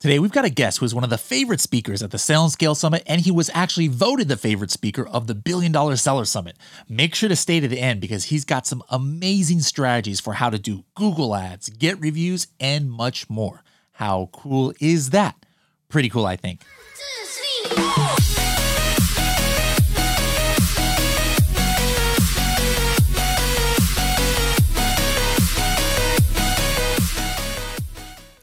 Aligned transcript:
Today, 0.00 0.18
we've 0.18 0.32
got 0.32 0.46
a 0.46 0.50
guest 0.50 0.78
who 0.78 0.86
is 0.86 0.94
one 0.94 1.04
of 1.04 1.10
the 1.10 1.18
favorite 1.18 1.60
speakers 1.60 2.02
at 2.02 2.10
the 2.10 2.16
Sell 2.16 2.44
and 2.44 2.50
Scale 2.50 2.74
Summit, 2.74 3.02
and 3.06 3.20
he 3.20 3.30
was 3.30 3.50
actually 3.52 3.88
voted 3.88 4.28
the 4.28 4.36
favorite 4.38 4.70
speaker 4.70 5.06
of 5.06 5.26
the 5.26 5.34
Billion 5.34 5.72
Dollar 5.72 5.94
Seller 5.96 6.24
Summit. 6.24 6.56
Make 6.88 7.14
sure 7.14 7.28
to 7.28 7.36
stay 7.36 7.60
to 7.60 7.68
the 7.68 7.78
end 7.78 8.00
because 8.00 8.24
he's 8.24 8.46
got 8.46 8.66
some 8.66 8.82
amazing 8.88 9.60
strategies 9.60 10.18
for 10.18 10.32
how 10.32 10.48
to 10.48 10.58
do 10.58 10.84
Google 10.94 11.36
ads, 11.36 11.68
get 11.68 12.00
reviews, 12.00 12.46
and 12.58 12.90
much 12.90 13.28
more. 13.28 13.62
How 13.92 14.30
cool 14.32 14.72
is 14.80 15.10
that? 15.10 15.44
Pretty 15.90 16.08
cool, 16.08 16.24
I 16.24 16.36
think. 16.36 16.62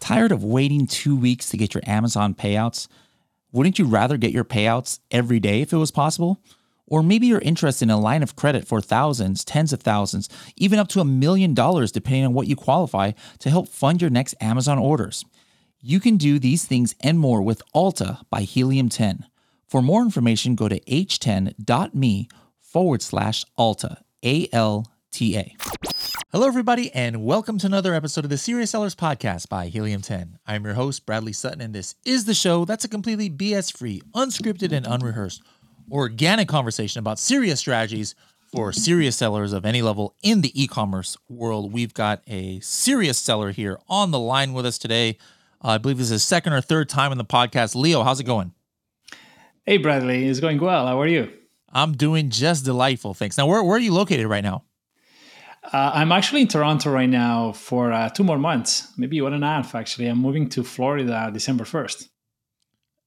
Tired 0.08 0.32
of 0.32 0.42
waiting 0.42 0.88
two 0.88 1.18
weeks 1.18 1.50
to 1.50 1.58
get 1.58 1.74
your 1.74 1.84
Amazon 1.86 2.34
payouts? 2.34 2.88
Wouldn't 3.52 3.78
you 3.78 3.84
rather 3.84 4.16
get 4.16 4.32
your 4.32 4.46
payouts 4.46 5.00
every 5.12 5.38
day 5.38 5.60
if 5.60 5.74
it 5.74 5.78
was 5.78 5.92
possible? 5.92 6.42
Or 6.86 7.04
maybe 7.04 7.28
you're 7.28 7.42
interested 7.42 7.84
in 7.84 7.90
a 7.90 8.00
line 8.00 8.24
of 8.24 8.38
credit 8.38 8.66
for 8.66 8.80
thousands, 8.80 9.44
tens 9.44 9.74
of 9.74 9.82
thousands, 9.82 10.30
even 10.56 10.80
up 10.80 10.88
to 10.90 11.02
a 11.02 11.04
million 11.04 11.54
dollars, 11.54 11.92
depending 11.92 12.24
on 12.24 12.34
what 12.34 12.48
you 12.48 12.56
qualify, 12.56 13.12
to 13.40 13.50
help 13.50 13.68
fund 13.68 14.02
your 14.02 14.10
next 14.10 14.34
Amazon 14.40 14.80
orders. 14.80 15.26
You 15.82 16.00
can 16.00 16.16
do 16.16 16.40
these 16.40 16.64
things 16.64 16.96
and 17.02 17.20
more 17.20 17.42
with 17.42 17.62
Alta 17.74 18.20
by 18.30 18.44
Helium 18.44 18.88
10. 18.88 19.26
For 19.68 19.82
more 19.82 20.04
information, 20.04 20.56
go 20.56 20.70
to 20.70 20.80
h10.me 20.80 22.30
forward 22.62 23.02
slash 23.02 23.44
Alta, 23.58 23.98
A 24.24 24.48
L 24.54 24.90
T 25.12 25.36
A. 25.36 25.54
Hello, 26.34 26.46
everybody, 26.46 26.94
and 26.94 27.24
welcome 27.24 27.58
to 27.58 27.68
another 27.68 27.94
episode 27.94 28.26
of 28.26 28.30
the 28.30 28.38
Serious 28.38 28.72
Sellers 28.72 28.96
Podcast 28.96 29.48
by 29.48 29.68
Helium 29.68 30.02
10. 30.02 30.40
I'm 30.46 30.66
your 30.66 30.74
host, 30.74 31.06
Bradley 31.06 31.32
Sutton, 31.32 31.62
and 31.62 31.74
this 31.74 31.96
is 32.04 32.26
the 32.26 32.34
show 32.34 32.66
that's 32.66 32.84
a 32.84 32.90
completely 32.90 33.30
BS 33.30 33.76
free, 33.76 34.02
unscripted, 34.14 34.74
and 34.74 34.86
unrehearsed, 34.86 35.42
organic 35.90 36.50
conversation 36.50 37.00
about 37.00 37.18
serious 37.18 37.62
strategies 37.62 38.14
for 38.52 38.74
serious 38.74 39.16
sellers 39.16 39.54
of 39.54 39.66
any 39.66 39.82
level 39.82 40.16
in 40.22 40.42
the 40.42 40.52
e 40.62 40.68
commerce 40.68 41.16
world. 41.30 41.72
We've 41.72 41.94
got 41.94 42.24
a 42.28 42.60
serious 42.60 43.18
seller 43.18 43.52
here 43.52 43.80
on 43.88 44.12
the 44.12 44.20
line 44.20 44.52
with 44.52 44.66
us 44.66 44.78
today. 44.78 45.18
Uh, 45.64 45.70
I 45.70 45.78
believe 45.78 45.98
this 45.98 46.08
is 46.08 46.12
his 46.12 46.24
second 46.24 46.52
or 46.52 46.60
third 46.60 46.90
time 46.90 47.14
in 47.14 47.18
the 47.18 47.24
podcast. 47.24 47.74
Leo, 47.74 48.04
how's 48.04 48.20
it 48.20 48.26
going? 48.26 48.52
Hey, 49.66 49.78
Bradley, 49.78 50.28
it's 50.28 50.42
going 50.42 50.60
well. 50.60 50.88
How 50.88 51.00
are 51.00 51.08
you? 51.08 51.32
I'm 51.72 51.94
doing 51.94 52.30
just 52.30 52.66
delightful. 52.66 53.14
Thanks. 53.14 53.38
Now, 53.38 53.48
where, 53.48 53.64
where 53.64 53.78
are 53.78 53.80
you 53.80 53.94
located 53.94 54.28
right 54.28 54.44
now? 54.44 54.66
Uh, 55.74 55.92
I'm 55.94 56.12
actually 56.14 56.42
in 56.42 56.48
Toronto 56.48 56.90
right 56.92 57.10
now 57.10 57.52
for 57.52 57.92
uh, 57.92 58.10
two 58.10 58.24
more 58.24 58.38
months, 58.38 58.88
maybe 58.98 59.20
one 59.22 59.34
and 59.34 59.44
a 59.44 59.48
half. 59.48 59.76
Actually, 59.76 60.08
I'm 60.08 60.18
moving 60.18 60.48
to 60.50 60.64
Florida 60.64 61.30
December 61.34 61.66
first. 61.66 62.10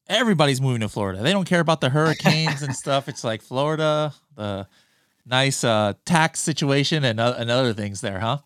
Everybody's 0.09 0.61
moving 0.61 0.81
to 0.81 0.89
Florida. 0.89 1.23
They 1.23 1.33
don't 1.33 1.47
care 1.47 1.61
about 1.61 1.81
the 1.81 1.89
hurricanes 1.89 2.63
and 2.63 2.75
stuff. 2.75 3.09
It's 3.09 3.25
like 3.25 3.41
Florida, 3.43 4.13
the 4.37 4.67
nice 5.25 5.65
uh, 5.65 5.95
tax 6.05 6.41
situation, 6.41 7.05
and, 7.05 7.19
uh, 7.21 7.35
and 7.39 7.51
other 7.51 7.73
things 7.73 8.01
there, 8.01 8.19
huh? 8.19 8.39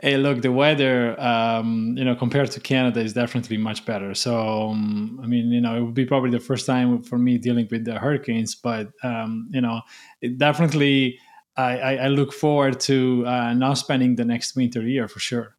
Hey, 0.00 0.16
look, 0.16 0.42
the 0.42 0.52
weather, 0.52 1.18
um, 1.20 1.94
you 1.96 2.04
know, 2.04 2.14
compared 2.14 2.50
to 2.52 2.60
Canada, 2.60 3.00
is 3.00 3.14
definitely 3.14 3.56
much 3.56 3.84
better. 3.84 4.14
So, 4.14 4.70
um, 4.70 5.20
I 5.22 5.26
mean, 5.26 5.50
you 5.50 5.60
know, 5.60 5.76
it 5.76 5.80
would 5.82 5.94
be 5.94 6.06
probably 6.06 6.30
the 6.30 6.40
first 6.40 6.66
time 6.66 7.02
for 7.02 7.18
me 7.18 7.38
dealing 7.38 7.68
with 7.70 7.84
the 7.84 7.98
hurricanes, 7.98 8.54
but 8.54 8.92
um, 9.02 9.48
you 9.50 9.60
know, 9.60 9.82
it 10.20 10.38
definitely 10.38 11.18
I, 11.58 11.96
I, 11.96 12.08
look 12.08 12.32
forward 12.32 12.78
to 12.80 13.24
uh, 13.26 13.52
now 13.52 13.74
spending 13.74 14.14
the 14.14 14.24
next 14.24 14.54
winter 14.54 14.80
here 14.80 15.08
for 15.08 15.18
sure. 15.18 15.56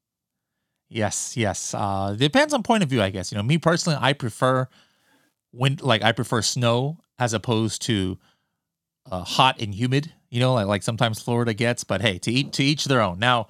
Yes, 0.88 1.36
yes. 1.36 1.73
Uh, 1.73 2.16
depends 2.17 2.53
on 2.53 2.64
point 2.64 2.83
of 2.83 2.89
view, 2.89 3.02
I 3.02 3.09
guess. 3.09 3.31
You 3.31 3.38
know, 3.38 3.44
me 3.44 3.58
personally, 3.58 3.97
I 4.00 4.14
prefer 4.14 4.67
wind, 5.52 5.81
like 5.81 6.02
I 6.02 6.14
prefer 6.14 6.41
snow 6.41 6.97
as 7.19 7.33
opposed 7.33 7.81
to 7.83 8.17
uh, 9.11 9.23
hot 9.23 9.61
and 9.61 9.75
humid. 9.75 10.14
You 10.30 10.39
know, 10.39 10.53
like 10.53 10.67
like 10.67 10.83
sometimes 10.83 11.22
Florida 11.22 11.53
gets. 11.53 11.84
But 11.84 12.02
hey, 12.02 12.18
to 12.19 12.31
each 12.31 12.52
to 12.53 12.63
each 12.63 12.85
their 12.85 13.02
own. 13.02 13.19
Now, 13.19 13.47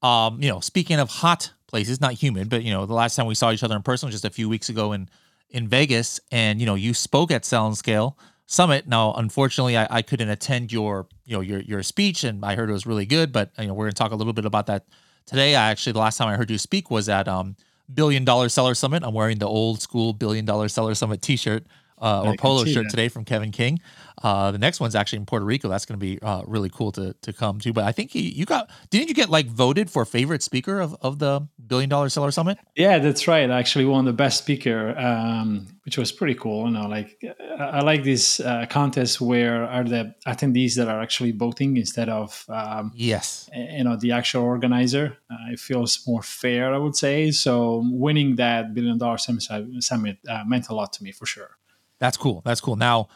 um, 0.00 0.40
you 0.40 0.48
know, 0.48 0.60
speaking 0.60 1.00
of 1.00 1.10
hot 1.10 1.52
places, 1.66 2.00
not 2.00 2.14
humid, 2.14 2.48
but 2.48 2.62
you 2.62 2.72
know, 2.72 2.86
the 2.86 2.94
last 2.94 3.16
time 3.16 3.26
we 3.26 3.34
saw 3.34 3.50
each 3.50 3.62
other 3.62 3.76
in 3.76 3.82
person 3.82 4.06
was 4.06 4.14
just 4.14 4.24
a 4.24 4.30
few 4.30 4.48
weeks 4.48 4.68
ago 4.68 4.92
in 4.92 5.08
in 5.50 5.66
Vegas, 5.66 6.20
and 6.30 6.60
you 6.60 6.66
know, 6.66 6.74
you 6.74 6.94
spoke 6.94 7.30
at 7.30 7.44
Sell 7.44 7.66
and 7.66 7.76
Scale 7.76 8.16
summit. 8.48 8.88
Now, 8.88 9.12
unfortunately, 9.14 9.76
I, 9.76 9.86
I 9.88 10.02
couldn't 10.02 10.30
attend 10.30 10.72
your 10.72 11.06
you 11.24 11.36
know 11.36 11.40
your 11.40 11.60
your 11.60 11.84
speech, 11.84 12.24
and 12.24 12.44
I 12.44 12.56
heard 12.56 12.68
it 12.68 12.72
was 12.72 12.86
really 12.86 13.06
good. 13.06 13.30
But 13.32 13.52
you 13.58 13.68
know, 13.68 13.74
we're 13.74 13.84
going 13.84 13.92
to 13.92 13.98
talk 13.98 14.10
a 14.10 14.16
little 14.16 14.32
bit 14.32 14.44
about 14.44 14.66
that 14.66 14.86
today. 15.26 15.54
I 15.54 15.70
actually 15.70 15.92
the 15.92 16.00
last 16.00 16.16
time 16.16 16.26
I 16.26 16.36
heard 16.36 16.50
you 16.50 16.58
speak 16.58 16.90
was 16.90 17.08
at 17.08 17.28
um 17.28 17.54
Billion 17.92 18.24
Dollar 18.24 18.48
Seller 18.48 18.74
Summit. 18.74 19.04
I'm 19.04 19.14
wearing 19.14 19.38
the 19.38 19.46
old 19.46 19.80
school 19.80 20.12
Billion 20.12 20.44
Dollar 20.44 20.68
Seller 20.68 20.94
Summit 20.94 21.22
T-shirt 21.22 21.64
uh, 22.00 22.22
or 22.22 22.34
polo 22.36 22.64
shirt 22.64 22.84
that. 22.84 22.90
today 22.90 23.08
from 23.08 23.24
Kevin 23.24 23.52
King. 23.52 23.80
Uh, 24.22 24.50
the 24.50 24.58
next 24.58 24.80
one's 24.80 24.94
actually 24.94 25.18
in 25.18 25.26
Puerto 25.26 25.44
Rico. 25.44 25.68
That's 25.68 25.84
going 25.84 25.98
to 25.98 26.04
be 26.04 26.20
uh, 26.22 26.42
really 26.46 26.70
cool 26.70 26.92
to 26.92 27.14
to 27.22 27.32
come 27.32 27.58
to. 27.60 27.72
But 27.72 27.84
I 27.84 27.92
think 27.92 28.10
he, 28.10 28.20
you 28.20 28.44
got 28.44 28.70
didn't 28.90 29.08
you 29.08 29.14
get 29.14 29.30
like 29.30 29.46
voted 29.46 29.90
for 29.90 30.04
favorite 30.04 30.42
speaker 30.42 30.80
of, 30.80 30.96
of 31.00 31.18
the 31.18 31.46
Billion 31.66 31.88
Dollar 31.88 32.08
Seller 32.08 32.30
Summit? 32.30 32.58
Yeah, 32.74 32.98
that's 32.98 33.28
right. 33.28 33.50
I 33.50 33.58
actually 33.58 33.84
won 33.84 34.04
the 34.04 34.12
best 34.12 34.38
speaker, 34.38 34.98
um, 34.98 35.68
which 35.84 35.98
was 35.98 36.12
pretty 36.12 36.34
cool. 36.34 36.66
You 36.66 36.72
know, 36.72 36.88
like 36.88 37.22
I 37.58 37.80
like 37.80 38.02
these 38.02 38.40
uh, 38.40 38.66
contests 38.68 39.20
where 39.20 39.64
are 39.64 39.84
the 39.84 40.14
attendees 40.26 40.74
that 40.76 40.88
are 40.88 41.00
actually 41.00 41.32
voting 41.32 41.76
instead 41.76 42.08
of 42.08 42.44
um, 42.48 42.92
yes, 42.94 43.48
you 43.54 43.84
know, 43.84 43.96
the 43.96 44.12
actual 44.12 44.42
organizer. 44.42 45.16
Uh, 45.30 45.52
it 45.52 45.60
feels 45.60 46.02
more 46.06 46.22
fair, 46.22 46.74
I 46.74 46.78
would 46.78 46.96
say. 46.96 47.30
So 47.30 47.84
winning 47.90 48.36
that 48.36 48.74
Billion 48.74 48.98
Dollar 48.98 49.18
Summit 49.18 50.18
uh, 50.28 50.44
meant 50.46 50.68
a 50.68 50.74
lot 50.74 50.92
to 50.94 51.04
me 51.04 51.12
for 51.12 51.26
sure. 51.26 51.50
That's 51.98 52.16
cool. 52.16 52.42
That's 52.44 52.60
cool. 52.60 52.76
Now, 52.76 53.08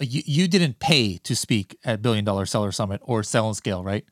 you, 0.00 0.22
you 0.24 0.48
didn't 0.48 0.78
pay 0.78 1.18
to 1.18 1.36
speak 1.36 1.78
at 1.84 2.02
Billion 2.02 2.24
Dollar 2.24 2.46
Seller 2.46 2.72
Summit 2.72 3.00
or 3.04 3.22
Sell 3.22 3.46
and 3.46 3.56
Scale, 3.56 3.82
right? 3.82 4.04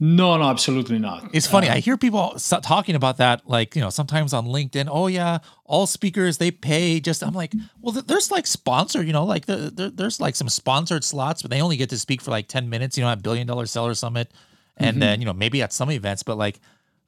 No, 0.00 0.36
no, 0.38 0.44
absolutely 0.44 0.98
not. 0.98 1.28
It's 1.34 1.46
funny. 1.46 1.68
Um, 1.68 1.76
I 1.76 1.80
hear 1.80 1.98
people 1.98 2.38
talking 2.62 2.94
about 2.94 3.18
that, 3.18 3.46
like 3.46 3.76
you 3.76 3.82
know, 3.82 3.90
sometimes 3.90 4.32
on 4.32 4.46
LinkedIn. 4.46 4.88
Oh 4.90 5.08
yeah, 5.08 5.38
all 5.66 5.86
speakers 5.86 6.38
they 6.38 6.50
pay. 6.50 7.00
Just 7.00 7.22
I'm 7.22 7.34
like, 7.34 7.52
well, 7.82 7.92
there's 7.92 8.30
like 8.30 8.46
sponsor, 8.46 9.02
you 9.02 9.12
know, 9.12 9.24
like 9.24 9.44
the, 9.44 9.70
the, 9.74 9.90
there's 9.90 10.20
like 10.20 10.36
some 10.36 10.48
sponsored 10.48 11.04
slots, 11.04 11.42
but 11.42 11.50
they 11.50 11.60
only 11.60 11.76
get 11.76 11.90
to 11.90 11.98
speak 11.98 12.22
for 12.22 12.30
like 12.30 12.48
ten 12.48 12.70
minutes. 12.70 12.96
You 12.96 13.04
know, 13.04 13.10
at 13.10 13.22
Billion 13.22 13.46
Dollar 13.46 13.66
Seller 13.66 13.92
Summit, 13.92 14.32
and 14.78 14.92
mm-hmm. 14.92 15.00
then 15.00 15.20
you 15.20 15.26
know 15.26 15.34
maybe 15.34 15.60
at 15.60 15.74
some 15.74 15.90
events, 15.90 16.22
but 16.22 16.38
like 16.38 16.60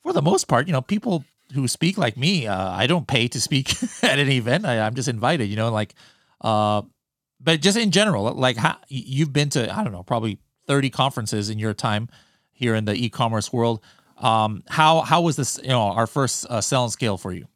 for 0.03 0.13
the 0.13 0.23
most 0.23 0.49
part, 0.49 0.67
you 0.67 0.73
know, 0.73 0.83
people 0.83 1.25
who 1.53 1.69
speak 1.69 1.99
like 1.99 2.17
me, 2.17 2.47
uh, 2.47 2.71
I 2.71 2.87
don't 2.87 3.07
pay 3.07 3.29
to 3.29 3.41
speak 3.41 3.71
at 4.03 4.19
an 4.19 4.29
event. 4.29 4.65
I, 4.65 4.75
am 4.75 4.95
just 4.95 5.09
invited, 5.09 5.47
you 5.47 5.57
know, 5.57 5.71
like, 5.71 5.95
uh, 6.41 6.83
but 7.41 7.61
just 7.61 7.77
in 7.77 7.91
general, 7.91 8.33
like 8.35 8.57
how, 8.57 8.77
you've 8.89 9.33
been 9.33 9.49
to, 9.51 9.75
I 9.75 9.83
don't 9.83 9.93
know, 9.93 10.03
probably 10.03 10.39
30 10.67 10.91
conferences 10.91 11.51
in 11.51 11.59
your 11.59 11.75
time 11.75 12.09
here 12.53 12.75
in 12.75 12.85
the 12.85 12.95
e-commerce 12.95 13.53
world. 13.53 13.83
Um, 14.19 14.63
how, 14.69 15.01
how 15.01 15.23
was 15.23 15.37
this, 15.37 15.59
you 15.63 15.71
know, 15.71 15.81
our 15.81 16.07
first 16.07 16.47
uh, 16.51 16.61
sell 16.61 16.85
and 16.85 16.93
scale 16.93 17.17
for 17.17 17.33
you? 17.33 17.47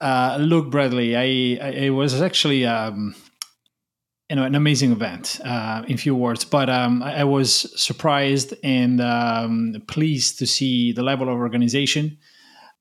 Uh, 0.00 0.38
look, 0.40 0.70
Bradley, 0.70 1.16
I, 1.16 1.22
I 1.64 1.70
it 1.72 1.90
was 1.90 2.20
actually, 2.20 2.64
um, 2.64 3.14
you 4.28 4.36
know, 4.36 4.44
an 4.44 4.54
amazing 4.54 4.92
event 4.92 5.40
uh, 5.44 5.82
in 5.88 5.96
few 5.96 6.14
words. 6.14 6.44
But 6.44 6.70
um, 6.70 7.02
I, 7.02 7.20
I, 7.20 7.24
was 7.24 7.68
surprised 7.80 8.54
and 8.62 9.00
um, 9.00 9.74
pleased 9.88 10.38
to 10.38 10.46
see 10.46 10.92
the 10.92 11.02
level 11.02 11.28
of 11.28 11.34
organization 11.34 12.16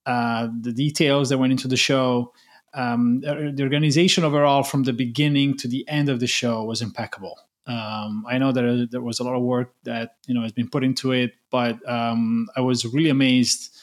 uh, 0.09 0.47
the 0.61 0.71
details 0.71 1.29
that 1.29 1.37
went 1.37 1.51
into 1.51 1.67
the 1.67 1.77
show. 1.77 2.33
Um, 2.73 3.21
the 3.21 3.61
organization 3.61 4.23
overall, 4.23 4.63
from 4.63 4.83
the 4.83 4.93
beginning 4.93 5.57
to 5.57 5.67
the 5.67 5.87
end 5.87 6.09
of 6.09 6.19
the 6.19 6.27
show, 6.27 6.63
was 6.63 6.81
impeccable. 6.81 7.37
Um, 7.65 8.25
I 8.27 8.39
know 8.39 8.51
that 8.51 8.87
there 8.91 9.01
was 9.01 9.19
a 9.19 9.23
lot 9.23 9.35
of 9.35 9.43
work 9.43 9.73
that 9.83 10.15
you 10.25 10.33
know 10.33 10.41
has 10.41 10.51
been 10.51 10.69
put 10.69 10.83
into 10.83 11.11
it, 11.11 11.33
but 11.51 11.77
um, 11.89 12.47
I 12.55 12.61
was 12.61 12.85
really 12.85 13.09
amazed 13.09 13.75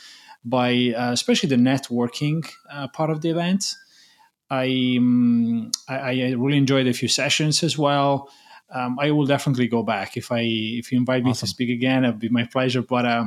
by 0.45 0.95
uh, 0.97 1.13
especially 1.13 1.49
the 1.49 1.57
networking 1.57 2.49
uh, 2.71 2.89
part 2.89 3.11
of 3.11 3.21
the 3.21 3.31
event. 3.31 3.75
I, 4.51 4.97
um, 4.99 5.71
I, 5.89 5.97
I 5.97 6.35
really 6.37 6.57
enjoyed 6.57 6.87
a 6.87 6.93
few 6.93 7.09
sessions 7.09 7.63
as 7.63 7.77
well. 7.77 8.31
Um, 8.73 8.97
I 8.99 9.11
will 9.13 9.27
definitely 9.27 9.69
go 9.69 9.83
back 9.83 10.17
if 10.17 10.33
I 10.33 10.41
if 10.43 10.91
you 10.91 10.99
invite 10.99 11.23
me 11.23 11.31
awesome. 11.31 11.47
to 11.47 11.51
speak 11.51 11.71
again. 11.71 12.05
It'd 12.05 12.19
be 12.19 12.29
my 12.29 12.45
pleasure. 12.45 12.83
But 12.83 13.07
uh, 13.07 13.27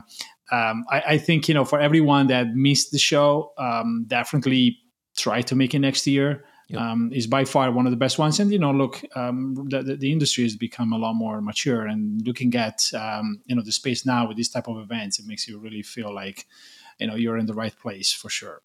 um, 0.51 0.85
I, 0.89 1.01
I, 1.07 1.17
think 1.17 1.47
you 1.47 1.53
know 1.53 1.63
for 1.63 1.79
everyone 1.79 2.27
that 2.27 2.47
missed 2.55 2.91
the 2.91 2.99
show, 2.99 3.53
um, 3.57 4.05
definitely 4.07 4.79
try 5.19 5.41
to 5.41 5.55
make 5.55 5.73
it 5.73 5.79
next 5.79 6.07
year. 6.07 6.45
Yep. 6.71 6.81
Um, 6.81 7.11
is 7.11 7.25
by 7.25 7.45
far 7.45 7.71
one 7.71 7.87
of 7.87 7.91
the 7.91 7.97
best 7.97 8.19
ones. 8.19 8.39
And 8.39 8.51
you 8.51 8.59
know, 8.59 8.69
look, 8.69 9.01
um, 9.15 9.55
the, 9.69 9.97
the, 9.99 10.11
industry 10.11 10.43
has 10.43 10.55
become 10.55 10.93
a 10.93 10.99
lot 10.99 11.13
more 11.13 11.41
mature. 11.41 11.87
And 11.87 12.21
looking 12.27 12.53
at 12.53 12.87
um, 12.93 13.41
you 13.47 13.55
know 13.55 13.63
the 13.63 13.71
space 13.71 14.05
now 14.05 14.27
with 14.27 14.37
this 14.37 14.49
type 14.49 14.67
of 14.67 14.77
events, 14.77 15.17
it 15.17 15.25
makes 15.25 15.47
you 15.47 15.57
really 15.57 15.81
feel 15.81 16.13
like 16.13 16.45
you 16.99 17.07
know 17.07 17.15
you're 17.15 17.39
in 17.39 17.47
the 17.47 17.55
right 17.55 17.75
place 17.75 18.13
for 18.13 18.29
sure. 18.29 18.61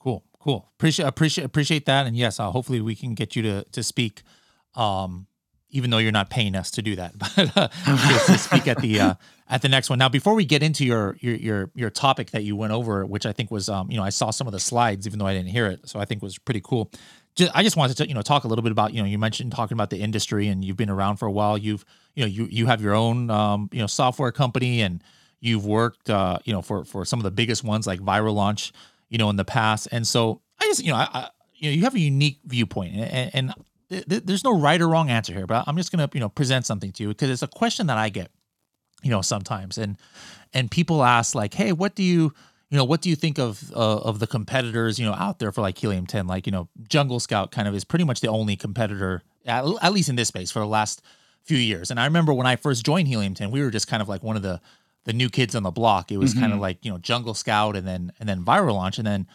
Cool, 0.00 0.24
cool. 0.40 0.70
Appreciate 0.78 1.04
appreciate 1.06 1.44
appreciate 1.44 1.84
that. 1.84 2.06
And 2.06 2.16
yes, 2.16 2.40
uh, 2.40 2.50
hopefully 2.50 2.80
we 2.80 2.94
can 2.94 3.14
get 3.14 3.36
you 3.36 3.42
to 3.42 3.64
to 3.64 3.82
speak. 3.82 4.22
Um, 4.74 5.26
even 5.72 5.90
though 5.90 5.98
you're 5.98 6.12
not 6.12 6.30
paying 6.30 6.54
us 6.54 6.70
to 6.72 6.82
do 6.82 6.94
that, 6.96 7.18
but 7.36 7.56
uh, 7.56 7.68
to, 7.68 8.38
speak 8.38 8.68
at 8.68 8.78
the 8.80 9.00
uh, 9.00 9.14
at 9.48 9.62
the 9.62 9.68
next 9.68 9.90
one. 9.90 9.98
Now, 9.98 10.08
before 10.08 10.34
we 10.34 10.44
get 10.44 10.62
into 10.62 10.84
your 10.84 11.16
your 11.20 11.34
your 11.34 11.70
your 11.74 11.90
topic 11.90 12.30
that 12.30 12.44
you 12.44 12.54
went 12.54 12.72
over, 12.72 13.04
which 13.04 13.26
I 13.26 13.32
think 13.32 13.50
was 13.50 13.68
um, 13.68 13.90
you 13.90 13.96
know 13.96 14.04
I 14.04 14.10
saw 14.10 14.30
some 14.30 14.46
of 14.46 14.52
the 14.52 14.60
slides 14.60 15.06
even 15.06 15.18
though 15.18 15.26
I 15.26 15.34
didn't 15.34 15.48
hear 15.48 15.66
it, 15.66 15.88
so 15.88 15.98
I 15.98 16.04
think 16.04 16.22
was 16.22 16.38
pretty 16.38 16.60
cool. 16.62 16.90
Just, 17.34 17.50
I 17.54 17.62
just 17.62 17.76
wanted 17.76 17.96
to 17.96 18.06
you 18.06 18.14
know 18.14 18.22
talk 18.22 18.44
a 18.44 18.48
little 18.48 18.62
bit 18.62 18.72
about 18.72 18.92
you 18.92 19.02
know 19.02 19.08
you 19.08 19.18
mentioned 19.18 19.52
talking 19.52 19.74
about 19.74 19.90
the 19.90 19.98
industry 19.98 20.48
and 20.48 20.64
you've 20.64 20.76
been 20.76 20.90
around 20.90 21.16
for 21.16 21.26
a 21.26 21.32
while. 21.32 21.58
You've 21.58 21.84
you 22.14 22.22
know 22.22 22.28
you 22.28 22.46
you 22.50 22.66
have 22.66 22.80
your 22.80 22.94
own 22.94 23.30
um, 23.30 23.68
you 23.72 23.80
know 23.80 23.86
software 23.86 24.32
company 24.32 24.82
and 24.82 25.02
you've 25.40 25.64
worked 25.64 26.10
uh, 26.10 26.38
you 26.44 26.52
know 26.52 26.62
for 26.62 26.84
for 26.84 27.04
some 27.04 27.18
of 27.18 27.24
the 27.24 27.30
biggest 27.30 27.64
ones 27.64 27.86
like 27.86 28.00
Viral 28.00 28.34
Launch 28.34 28.72
you 29.08 29.18
know 29.18 29.30
in 29.30 29.36
the 29.36 29.44
past, 29.44 29.88
and 29.90 30.06
so 30.06 30.42
I 30.60 30.64
just 30.64 30.84
you 30.84 30.90
know 30.90 30.96
I, 30.96 31.08
I 31.12 31.28
you 31.54 31.70
know 31.70 31.74
you 31.76 31.82
have 31.82 31.94
a 31.94 32.00
unique 32.00 32.40
viewpoint 32.44 32.94
and, 32.94 33.30
and 33.34 33.54
there's 34.06 34.44
no 34.44 34.58
right 34.58 34.80
or 34.80 34.88
wrong 34.88 35.10
answer 35.10 35.32
here, 35.32 35.46
but 35.46 35.64
I'm 35.66 35.76
just 35.76 35.92
gonna 35.92 36.08
you 36.12 36.20
know 36.20 36.28
present 36.28 36.66
something 36.66 36.92
to 36.92 37.02
you 37.02 37.08
because 37.10 37.30
it's 37.30 37.42
a 37.42 37.48
question 37.48 37.86
that 37.88 37.98
I 37.98 38.08
get, 38.08 38.30
you 39.02 39.10
know, 39.10 39.22
sometimes, 39.22 39.78
and 39.78 39.96
and 40.52 40.70
people 40.70 41.02
ask 41.02 41.34
like, 41.34 41.54
hey, 41.54 41.72
what 41.72 41.94
do 41.94 42.02
you 42.02 42.32
you 42.70 42.78
know 42.78 42.84
what 42.84 43.02
do 43.02 43.10
you 43.10 43.16
think 43.16 43.38
of 43.38 43.72
uh, 43.72 43.98
of 43.98 44.18
the 44.18 44.26
competitors 44.26 44.98
you 44.98 45.04
know 45.04 45.12
out 45.14 45.38
there 45.38 45.52
for 45.52 45.60
like 45.60 45.76
helium 45.76 46.06
10 46.06 46.26
like 46.26 46.46
you 46.46 46.52
know 46.52 46.68
jungle 46.88 47.20
scout 47.20 47.52
kind 47.52 47.68
of 47.68 47.74
is 47.74 47.84
pretty 47.84 48.04
much 48.04 48.20
the 48.20 48.28
only 48.28 48.56
competitor 48.56 49.22
at, 49.44 49.62
at 49.82 49.92
least 49.92 50.08
in 50.08 50.16
this 50.16 50.28
space 50.28 50.50
for 50.50 50.60
the 50.60 50.66
last 50.66 51.02
few 51.42 51.58
years. 51.58 51.90
And 51.90 52.00
i 52.00 52.06
remember 52.06 52.32
when 52.32 52.46
i 52.46 52.56
first 52.56 52.84
joined 52.84 53.08
helium 53.08 53.34
10 53.34 53.50
we 53.50 53.60
were 53.60 53.70
just 53.70 53.88
kind 53.88 54.00
of 54.00 54.08
like 54.08 54.22
one 54.22 54.36
of 54.36 54.42
the 54.42 54.58
the 55.04 55.12
new 55.12 55.28
kids 55.28 55.54
on 55.54 55.62
the 55.62 55.70
block. 55.70 56.12
It 56.12 56.18
was 56.18 56.32
mm-hmm. 56.32 56.40
kind 56.40 56.52
of 56.52 56.60
like 56.60 56.84
you 56.84 56.90
know 56.90 56.98
jungle 56.98 57.34
scout 57.34 57.76
and 57.76 57.86
then 57.86 58.12
and 58.18 58.28
then 58.28 58.44
viral 58.44 58.74
launch 58.74 58.98
and 58.98 59.06
then 59.06 59.26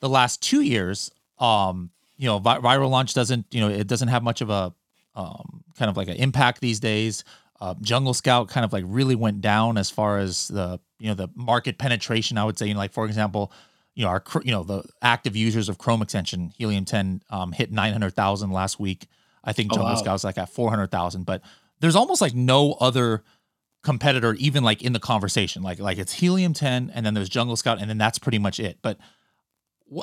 the 0.00 0.08
last 0.08 0.42
two 0.42 0.60
years 0.60 1.10
um 1.38 1.90
you 2.22 2.28
know, 2.28 2.38
vi- 2.38 2.60
viral 2.60 2.88
launch 2.88 3.14
doesn't, 3.14 3.46
you 3.50 3.60
know, 3.60 3.68
it 3.68 3.88
doesn't 3.88 4.06
have 4.06 4.22
much 4.22 4.42
of 4.42 4.48
a 4.48 4.72
um, 5.16 5.64
kind 5.76 5.90
of 5.90 5.96
like 5.96 6.06
an 6.06 6.14
impact 6.14 6.60
these 6.60 6.78
days. 6.78 7.24
Uh, 7.60 7.74
Jungle 7.80 8.14
Scout 8.14 8.48
kind 8.48 8.64
of 8.64 8.72
like 8.72 8.84
really 8.86 9.16
went 9.16 9.40
down 9.40 9.76
as 9.76 9.90
far 9.90 10.20
as 10.20 10.46
the, 10.46 10.78
you 11.00 11.08
know, 11.08 11.14
the 11.14 11.28
market 11.34 11.78
penetration. 11.78 12.38
I 12.38 12.44
would 12.44 12.56
say, 12.56 12.68
you 12.68 12.74
know, 12.74 12.78
like 12.78 12.92
for 12.92 13.06
example, 13.06 13.50
you 13.96 14.04
know, 14.04 14.08
our, 14.08 14.22
you 14.44 14.52
know, 14.52 14.62
the 14.62 14.84
active 15.02 15.34
users 15.34 15.68
of 15.68 15.78
Chrome 15.78 16.00
extension 16.00 16.52
Helium 16.56 16.84
10 16.84 17.22
um, 17.30 17.50
hit 17.50 17.72
900,000 17.72 18.52
last 18.52 18.78
week. 18.78 19.08
I 19.42 19.52
think 19.52 19.72
Jungle 19.72 19.88
oh, 19.88 19.94
wow. 19.94 19.98
Scout's 19.98 20.22
like 20.22 20.38
at 20.38 20.48
400,000, 20.48 21.24
but 21.24 21.42
there's 21.80 21.96
almost 21.96 22.20
like 22.20 22.34
no 22.34 22.74
other 22.74 23.24
competitor 23.82 24.34
even 24.34 24.62
like 24.62 24.80
in 24.80 24.92
the 24.92 25.00
conversation. 25.00 25.64
Like 25.64 25.80
like 25.80 25.98
it's 25.98 26.12
Helium 26.12 26.52
10 26.52 26.92
and 26.94 27.04
then 27.04 27.14
there's 27.14 27.28
Jungle 27.28 27.56
Scout 27.56 27.80
and 27.80 27.90
then 27.90 27.98
that's 27.98 28.20
pretty 28.20 28.38
much 28.38 28.60
it. 28.60 28.78
But 28.80 28.98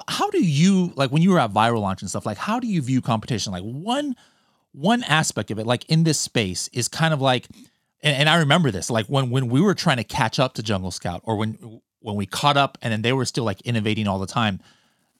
how 0.07 0.29
do 0.29 0.43
you 0.43 0.93
like 0.95 1.11
when 1.11 1.21
you 1.21 1.31
were 1.31 1.39
at 1.39 1.51
viral 1.51 1.81
launch 1.81 2.01
and 2.01 2.09
stuff 2.09 2.25
like 2.25 2.37
how 2.37 2.59
do 2.59 2.67
you 2.67 2.81
view 2.81 3.01
competition? 3.01 3.51
Like 3.51 3.63
one 3.63 4.15
one 4.71 5.03
aspect 5.03 5.51
of 5.51 5.59
it 5.59 5.65
like 5.65 5.85
in 5.85 6.03
this 6.03 6.19
space 6.19 6.67
is 6.73 6.87
kind 6.87 7.13
of 7.13 7.21
like 7.21 7.47
and, 8.01 8.15
and, 8.15 8.29
i 8.29 8.37
remember 8.37 8.69
this 8.69 8.89
like 8.89 9.05
when 9.07 9.29
when 9.29 9.49
we 9.49 9.59
were 9.59 9.73
trying 9.73 9.97
to 9.97 10.03
catch 10.03 10.39
up 10.39 10.53
to 10.53 10.63
jungle 10.63 10.91
scout 10.91 11.21
or 11.23 11.35
when 11.35 11.81
when 12.01 12.15
we 12.15 12.25
caught 12.25 12.55
up 12.55 12.77
and 12.81 12.91
then 12.93 13.01
they 13.01 13.13
were 13.13 13.25
still 13.25 13.43
like 13.43 13.59
innovating 13.61 14.07
all 14.07 14.19
the 14.19 14.27
time 14.27 14.59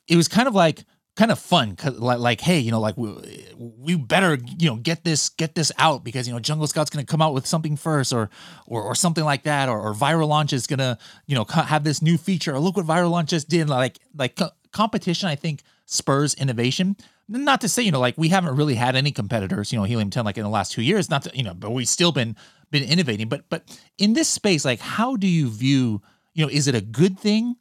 it 0.08 0.16
was 0.16 0.28
kind 0.28 0.48
of 0.48 0.54
like 0.54 0.86
kind 1.16 1.32
of 1.32 1.40
fun 1.40 1.76
like, 1.98 2.20
like 2.20 2.42
hey 2.42 2.60
you 2.60 2.72
know 2.72 2.80
like 2.80 2.96
we, 2.96 3.14
we 3.58 3.96
better 3.96 4.38
you 4.58 4.70
know 4.70 4.76
get 4.78 5.04
this 5.04 5.30
get 5.30 5.56
this 5.56 5.72
out 5.78 6.04
because 6.04 6.28
you 6.28 6.34
know 6.34 6.40
jungle 6.40 6.68
scout's 6.68 6.90
gonna 6.90 7.04
come 7.04 7.22
out 7.22 7.34
with 7.34 7.46
something 7.46 7.76
first 7.76 8.14
or 8.14 8.30
or, 8.68 8.84
or 8.84 8.96
something 8.96 9.26
like 9.26 9.44
that 9.44 9.68
or, 9.68 9.82
or 9.82 9.94
viral 9.94 10.28
launch 10.28 10.54
is 10.54 10.68
gonna 10.68 10.98
you 11.26 11.36
know 11.36 11.44
have 11.46 11.84
this 11.84 12.02
new 12.02 12.18
feature 12.18 12.54
or 12.54 12.60
look 12.60 12.78
what 12.78 12.86
viral 12.86 13.12
launch 13.12 13.32
just 13.32 13.50
did 13.50 13.68
like 13.68 14.00
like 14.16 14.40
competition, 14.72 15.28
I 15.30 15.36
think, 15.36 15.64
spurs 15.86 16.34
innovation. 16.34 16.96
Not 17.28 17.62
to 17.62 17.70
say, 17.70 17.84
you 17.84 17.92
know, 17.92 18.00
like 18.00 18.18
we 18.18 18.30
haven't 18.30 18.56
really 18.56 18.76
had 18.76 18.96
any 18.96 19.12
competitors, 19.12 19.72
you 19.72 19.80
know, 19.80 19.86
Helium 19.86 20.10
10 20.10 20.26
like 20.26 20.38
in 20.38 20.44
the 20.44 20.50
last 20.50 20.72
two 20.72 20.82
years, 20.82 21.10
not 21.10 21.24
to, 21.24 21.32
you 21.36 21.44
know, 21.44 21.54
but 21.54 21.72
we've 21.72 21.88
still 21.88 22.12
been 22.12 22.36
been 22.72 22.84
innovating. 22.84 23.30
But 23.30 23.46
but 23.50 23.80
in 23.98 24.14
this 24.14 24.28
space, 24.28 24.66
like 24.66 24.80
how 24.80 25.16
do 25.16 25.28
you 25.28 25.50
view, 25.50 26.02
you 26.34 26.46
know, 26.46 26.52
is 26.52 26.68
it 26.68 26.76
a 26.76 26.82
good 26.82 27.20
thing 27.20 27.56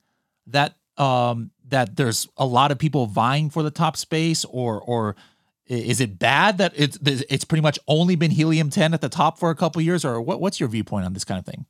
that 0.46 0.76
um 0.96 1.50
that 1.68 1.96
there's 1.96 2.28
a 2.36 2.46
lot 2.46 2.70
of 2.70 2.78
people 2.78 3.06
vying 3.06 3.50
for 3.50 3.62
the 3.62 3.70
top 3.70 3.96
space 3.96 4.44
or 4.46 4.80
or 4.80 5.16
is 5.66 6.00
it 6.00 6.18
bad 6.18 6.58
that 6.58 6.72
it's 6.74 6.98
it's 7.02 7.44
pretty 7.44 7.62
much 7.62 7.78
only 7.86 8.16
been 8.16 8.30
helium 8.30 8.70
10 8.70 8.94
at 8.94 9.00
the 9.00 9.08
top 9.08 9.38
for 9.38 9.50
a 9.50 9.54
couple 9.54 9.80
years 9.82 10.04
or 10.04 10.20
what, 10.20 10.40
what's 10.40 10.58
your 10.58 10.68
viewpoint 10.68 11.04
on 11.04 11.12
this 11.12 11.24
kind 11.24 11.38
of 11.38 11.44
thing 11.44 11.66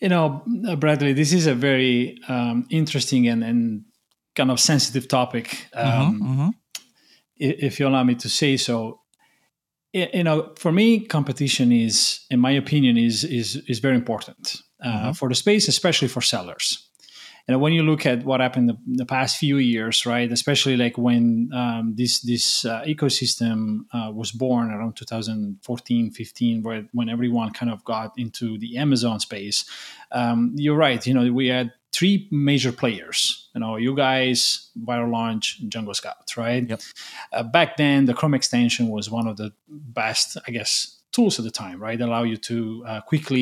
you 0.00 0.08
know 0.08 0.42
bradley 0.76 1.12
this 1.12 1.32
is 1.32 1.46
a 1.46 1.54
very 1.54 2.18
um, 2.28 2.66
interesting 2.70 3.28
and, 3.28 3.44
and 3.44 3.84
kind 4.38 4.50
of 4.50 4.58
sensitive 4.60 5.08
topic, 5.08 5.46
mm-hmm, 5.74 6.00
um, 6.00 6.20
mm-hmm. 6.22 6.48
if 7.36 7.78
you 7.78 7.86
allow 7.88 8.04
me 8.04 8.14
to 8.14 8.28
say 8.28 8.56
so. 8.56 9.00
You 9.92 10.22
know, 10.22 10.52
for 10.56 10.70
me, 10.70 11.06
competition 11.06 11.72
is, 11.72 12.20
in 12.30 12.40
my 12.40 12.52
opinion, 12.52 12.96
is 12.96 13.24
is 13.24 13.56
is 13.66 13.80
very 13.80 13.96
important 13.96 14.62
uh, 14.82 14.88
mm-hmm. 14.88 15.12
for 15.12 15.28
the 15.28 15.34
space, 15.34 15.68
especially 15.68 16.08
for 16.08 16.22
sellers. 16.22 16.88
And 17.48 17.62
when 17.62 17.72
you 17.72 17.82
look 17.82 18.04
at 18.04 18.24
what 18.24 18.40
happened 18.40 18.68
the, 18.68 18.76
the 18.86 19.06
past 19.06 19.38
few 19.38 19.56
years, 19.56 20.04
right, 20.04 20.30
especially 20.30 20.76
like 20.76 20.98
when 20.98 21.48
um, 21.54 21.94
this 21.96 22.20
this 22.20 22.66
uh, 22.66 22.82
ecosystem 22.86 23.86
uh, 23.94 24.12
was 24.12 24.30
born 24.32 24.70
around 24.70 24.96
2014, 24.96 26.10
15, 26.10 26.62
where 26.62 26.86
when 26.92 27.08
everyone 27.08 27.50
kind 27.54 27.72
of 27.72 27.82
got 27.84 28.12
into 28.18 28.58
the 28.58 28.76
Amazon 28.76 29.18
space, 29.18 29.64
um, 30.12 30.52
you're 30.56 30.76
right. 30.76 31.06
You 31.06 31.14
know, 31.14 31.32
we 31.32 31.48
had 31.48 31.72
three 31.92 32.28
major 32.30 32.72
players. 32.72 33.48
You 33.54 33.60
know, 33.60 33.76
you 33.76 33.94
guys, 33.94 34.70
Viral 34.78 35.10
Launch, 35.10 35.60
Jungle 35.68 35.94
Scout, 35.94 36.36
right? 36.36 36.68
Yep. 36.68 36.80
Uh, 37.32 37.42
back 37.42 37.76
then, 37.76 38.04
the 38.04 38.14
Chrome 38.14 38.34
extension 38.34 38.88
was 38.88 39.10
one 39.10 39.26
of 39.26 39.36
the 39.36 39.52
best, 39.68 40.36
I 40.46 40.50
guess, 40.50 41.00
tools 41.12 41.38
at 41.38 41.44
the 41.44 41.50
time, 41.50 41.80
right? 41.80 42.00
Allow 42.00 42.24
you 42.24 42.36
to 42.36 42.84
uh, 42.86 43.00
quickly, 43.00 43.40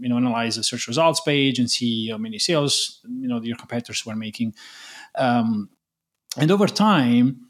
you 0.00 0.08
know, 0.08 0.16
analyze 0.16 0.56
the 0.56 0.64
search 0.64 0.88
results 0.88 1.20
page 1.20 1.58
and 1.58 1.70
see 1.70 2.08
how 2.08 2.18
many 2.18 2.38
sales, 2.38 3.00
you 3.04 3.28
know, 3.28 3.40
your 3.42 3.56
competitors 3.56 4.04
were 4.06 4.16
making. 4.16 4.54
Um, 5.14 5.68
and 6.36 6.50
over 6.50 6.66
time, 6.66 7.48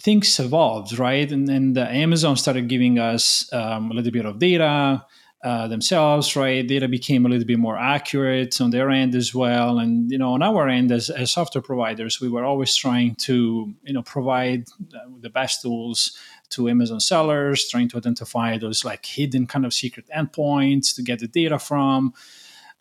things 0.00 0.38
evolved, 0.38 0.98
right? 0.98 1.30
And, 1.30 1.48
and 1.48 1.78
uh, 1.78 1.82
Amazon 1.82 2.36
started 2.36 2.68
giving 2.68 2.98
us 2.98 3.50
um, 3.52 3.90
a 3.90 3.94
little 3.94 4.12
bit 4.12 4.26
of 4.26 4.38
data 4.38 5.04
uh, 5.44 5.68
themselves, 5.68 6.34
right? 6.34 6.66
Data 6.66 6.88
became 6.88 7.24
a 7.24 7.28
little 7.28 7.46
bit 7.46 7.60
more 7.60 7.78
accurate 7.78 8.60
on 8.60 8.70
their 8.70 8.90
end 8.90 9.14
as 9.14 9.32
well. 9.32 9.78
And, 9.78 10.10
you 10.10 10.18
know, 10.18 10.32
on 10.32 10.42
our 10.42 10.68
end 10.68 10.90
as, 10.90 11.10
as 11.10 11.30
software 11.30 11.62
providers, 11.62 12.20
we 12.20 12.28
were 12.28 12.44
always 12.44 12.74
trying 12.74 13.14
to, 13.16 13.72
you 13.84 13.92
know, 13.92 14.02
provide 14.02 14.64
uh, 14.94 14.98
the 15.20 15.30
best 15.30 15.62
tools 15.62 16.16
to 16.50 16.68
Amazon 16.68 16.98
sellers, 16.98 17.68
trying 17.68 17.88
to 17.90 17.98
identify 17.98 18.58
those 18.58 18.84
like 18.84 19.06
hidden 19.06 19.46
kind 19.46 19.64
of 19.64 19.72
secret 19.72 20.06
endpoints 20.16 20.94
to 20.96 21.02
get 21.02 21.20
the 21.20 21.28
data 21.28 21.58
from. 21.58 22.12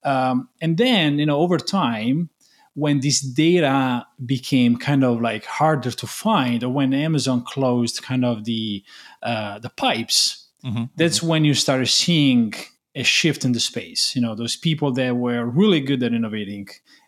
Um, 0.04 0.50
and 0.60 0.78
then, 0.78 1.20
you 1.20 1.28
know, 1.28 1.38
over 1.38 1.60
time, 1.60 2.30
when 2.74 3.02
this 3.02 3.22
data 3.22 4.06
became 4.26 4.78
kind 4.78 5.04
of 5.04 5.22
like 5.22 5.46
harder 5.46 5.92
to 5.92 6.08
find, 6.08 6.64
or 6.64 6.70
when 6.70 6.94
Amazon 6.94 7.44
closed 7.44 8.04
kind 8.04 8.24
of 8.24 8.46
the 8.46 8.84
uh, 9.24 9.58
the 9.60 9.70
pipes 9.70 10.47
mm-hmm. 10.68 10.84
that's 10.96 11.24
when 11.24 11.46
you 11.46 11.54
started 11.54 11.88
seeing 11.88 12.54
a 12.96 13.04
shift 13.04 13.46
in 13.46 13.52
the 13.52 13.60
space. 13.60 14.16
You 14.16 14.22
know, 14.22 14.36
those 14.36 14.56
people 14.56 14.92
that 14.94 15.16
were 15.16 15.46
really 15.46 15.82
good 15.82 16.04
at 16.04 16.14
innovating, 16.14 16.68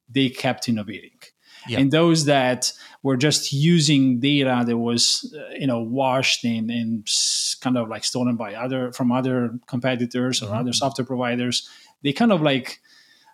they 0.09 0.29
kept 0.29 0.69
innovating. 0.69 1.19
Yeah. 1.67 1.79
And 1.79 1.91
those 1.91 2.25
that 2.25 2.71
were 3.03 3.17
just 3.17 3.51
using 3.51 4.19
data 4.19 4.63
that 4.65 4.77
was, 4.77 5.35
uh, 5.37 5.53
you 5.59 5.67
know, 5.67 5.81
washed 5.81 6.45
and, 6.45 6.71
and 6.71 7.07
kind 7.61 7.77
of 7.77 7.89
like 7.89 8.03
stolen 8.03 8.37
by 8.37 8.53
other 8.55 8.93
from 8.93 9.11
other 9.11 9.59
competitors 9.67 10.41
or 10.41 10.45
mm-hmm. 10.45 10.55
other 10.55 10.73
software 10.73 11.05
providers, 11.05 11.67
they 12.01 12.13
kind 12.13 12.31
of 12.31 12.41
like 12.41 12.79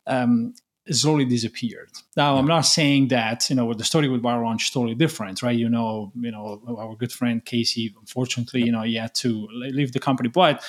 um, 0.07 0.53
slowly 0.91 1.25
disappeared. 1.25 1.89
Now, 2.15 2.33
yeah. 2.33 2.39
I'm 2.39 2.47
not 2.47 2.61
saying 2.61 3.07
that 3.09 3.49
you 3.49 3.55
know 3.55 3.73
the 3.73 3.83
story 3.83 4.07
with 4.07 4.23
Launch 4.23 4.65
is 4.65 4.69
totally 4.69 4.95
different, 4.95 5.41
right? 5.41 5.57
You 5.57 5.69
know, 5.69 6.11
you 6.15 6.31
know 6.31 6.61
our 6.77 6.95
good 6.95 7.11
friend 7.11 7.43
Casey, 7.43 7.93
unfortunately, 7.99 8.63
you 8.63 8.71
know, 8.71 8.81
he 8.81 8.95
had 8.95 9.15
to 9.15 9.47
leave 9.51 9.93
the 9.93 9.99
company. 9.99 10.29
But 10.29 10.63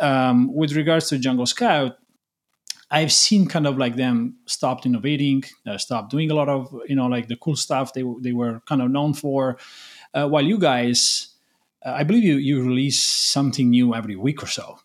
um, 0.00 0.52
with 0.54 0.72
regards 0.72 1.08
to 1.08 1.18
Jungle 1.18 1.46
Scout, 1.46 1.98
I've 2.90 3.12
seen 3.12 3.46
kind 3.46 3.66
of 3.66 3.78
like 3.78 3.96
them 3.96 4.36
stopped 4.46 4.84
innovating, 4.84 5.44
uh, 5.66 5.78
stopped 5.78 6.10
doing 6.10 6.30
a 6.30 6.34
lot 6.34 6.48
of 6.48 6.74
you 6.86 6.96
know 6.96 7.06
like 7.06 7.28
the 7.28 7.36
cool 7.36 7.56
stuff 7.56 7.94
they 7.94 8.04
they 8.20 8.32
were 8.32 8.60
kind 8.66 8.82
of 8.82 8.90
known 8.90 9.14
for, 9.14 9.58
uh, 10.14 10.28
while 10.28 10.44
you 10.44 10.58
guys. 10.58 11.28
Uh, 11.84 11.94
I 11.96 12.04
believe 12.04 12.22
you, 12.22 12.36
you 12.36 12.62
release 12.62 13.02
something 13.02 13.68
new 13.68 13.92
every 13.92 14.14
week 14.14 14.40
or 14.40 14.46
so 14.46 14.78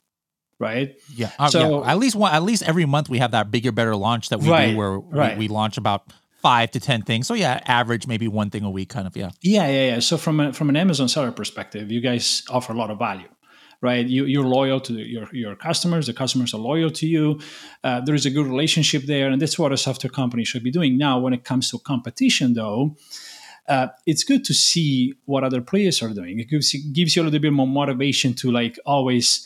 right? 0.59 0.95
Yeah. 1.15 1.31
Uh, 1.37 1.49
so 1.49 1.83
yeah. 1.83 1.91
at 1.91 1.97
least 1.97 2.15
one, 2.15 2.33
at 2.33 2.43
least 2.43 2.63
every 2.63 2.85
month 2.85 3.09
we 3.09 3.19
have 3.19 3.31
that 3.31 3.51
bigger, 3.51 3.71
better 3.71 3.95
launch 3.95 4.29
that 4.29 4.39
we 4.39 4.49
right, 4.49 4.71
do 4.71 4.77
where 4.77 4.97
right. 4.97 5.37
we, 5.37 5.47
we, 5.47 5.53
launch 5.53 5.77
about 5.77 6.11
five 6.41 6.71
to 6.71 6.79
ten 6.79 7.01
things. 7.01 7.27
So 7.27 7.33
yeah, 7.33 7.61
average 7.65 8.07
maybe 8.07 8.27
one 8.27 8.49
thing 8.49 8.63
a 8.63 8.69
week, 8.69 8.89
kind 8.89 9.07
of. 9.07 9.15
Yeah. 9.15 9.31
Yeah, 9.41 9.67
yeah, 9.67 9.87
yeah. 9.93 9.99
So 9.99 10.17
from 10.17 10.39
a, 10.39 10.53
from 10.53 10.69
an 10.69 10.75
Amazon 10.75 11.07
seller 11.07 11.31
perspective, 11.31 11.91
you 11.91 12.01
guys 12.01 12.43
offer 12.49 12.73
a 12.73 12.75
lot 12.75 12.91
of 12.91 12.99
value. 12.99 13.27
Right, 13.79 14.07
you, 14.07 14.25
you're 14.25 14.43
loyal 14.43 14.79
to 14.81 14.93
your, 14.93 15.27
your 15.31 15.55
customers. 15.55 16.07
The 16.07 16.13
customers 16.13 16.51
are 16.55 16.57
loyal 16.57 16.89
to 16.89 17.05
you. 17.05 17.39
Uh, 17.83 18.01
there 18.01 18.15
is 18.15 18.25
a 18.25 18.31
good 18.31 18.47
relationship 18.47 19.03
there, 19.03 19.29
and 19.29 19.39
that's 19.39 19.59
what 19.59 19.71
a 19.71 19.77
software 19.77 20.09
company 20.09 20.43
should 20.45 20.63
be 20.63 20.71
doing. 20.71 20.97
Now, 20.97 21.19
when 21.19 21.31
it 21.31 21.43
comes 21.43 21.69
to 21.69 21.77
competition, 21.77 22.55
though, 22.55 22.95
uh, 23.67 23.89
it's 24.07 24.23
good 24.23 24.43
to 24.45 24.53
see 24.55 25.13
what 25.25 25.43
other 25.43 25.61
players 25.61 26.01
are 26.01 26.11
doing. 26.11 26.39
It 26.39 26.49
gives, 26.49 26.73
it 26.73 26.91
gives 26.91 27.15
you 27.15 27.21
a 27.21 27.25
little 27.25 27.39
bit 27.39 27.53
more 27.53 27.67
motivation 27.67 28.33
to 28.35 28.51
like 28.51 28.79
always, 28.83 29.45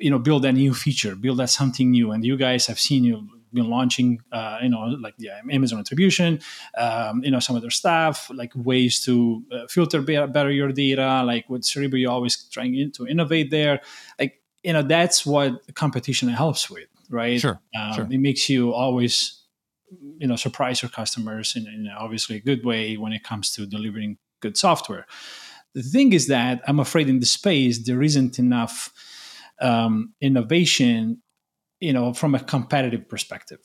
you 0.00 0.10
know, 0.10 0.18
build 0.18 0.44
a 0.44 0.52
new 0.52 0.74
feature, 0.74 1.14
build 1.14 1.38
that 1.38 1.50
something 1.50 1.90
new. 1.90 2.10
And 2.10 2.24
you 2.24 2.36
guys 2.36 2.66
have 2.66 2.80
seen 2.80 3.04
you 3.04 3.28
been 3.52 3.68
launching, 3.68 4.20
uh, 4.32 4.58
you 4.62 4.68
know, 4.68 4.80
like 5.00 5.16
the 5.16 5.30
Amazon 5.50 5.80
attribution, 5.80 6.40
um, 6.76 7.22
you 7.24 7.30
know, 7.30 7.40
some 7.40 7.56
other 7.56 7.70
stuff, 7.70 8.30
like 8.32 8.52
ways 8.54 9.04
to 9.04 9.42
uh, 9.52 9.66
filter 9.68 10.00
better 10.00 10.50
your 10.50 10.72
data. 10.72 11.22
Like 11.24 11.48
with 11.48 11.64
Cerebro, 11.64 11.98
you're 11.98 12.12
always 12.12 12.36
trying 12.44 12.92
to 12.92 13.06
innovate 13.06 13.50
there. 13.50 13.80
Like, 14.18 14.40
you 14.62 14.72
know, 14.72 14.82
that's 14.82 15.26
what 15.26 15.74
competition 15.74 16.28
helps 16.28 16.70
with, 16.70 16.86
right? 17.08 17.40
Sure. 17.40 17.60
Um, 17.78 17.94
sure. 17.94 18.08
It 18.10 18.18
makes 18.18 18.48
you 18.48 18.72
always 18.72 19.40
you 20.18 20.26
know 20.26 20.36
surprise 20.36 20.82
your 20.82 20.90
customers 20.90 21.56
in, 21.56 21.66
in 21.66 21.88
obviously 21.98 22.36
a 22.36 22.40
good 22.40 22.64
way 22.64 22.96
when 22.96 23.12
it 23.12 23.24
comes 23.24 23.52
to 23.52 23.66
delivering 23.66 24.18
good 24.38 24.56
software 24.56 25.04
the 25.74 25.82
thing 25.82 26.12
is 26.12 26.28
that 26.28 26.62
i'm 26.68 26.78
afraid 26.78 27.08
in 27.08 27.18
the 27.18 27.26
space 27.26 27.84
there 27.86 28.00
isn't 28.00 28.38
enough 28.38 28.92
um, 29.60 30.12
innovation 30.20 31.22
you 31.80 31.92
know 31.92 32.12
from 32.12 32.34
a 32.34 32.40
competitive 32.40 33.08
perspective 33.08 33.60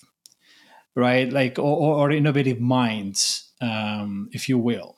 right 0.96 1.32
like 1.32 1.60
or, 1.60 2.00
or 2.00 2.12
innovative 2.12 2.60
minds 2.60 3.52
um, 3.62 4.30
if 4.32 4.50
you 4.50 4.58
will 4.58 4.98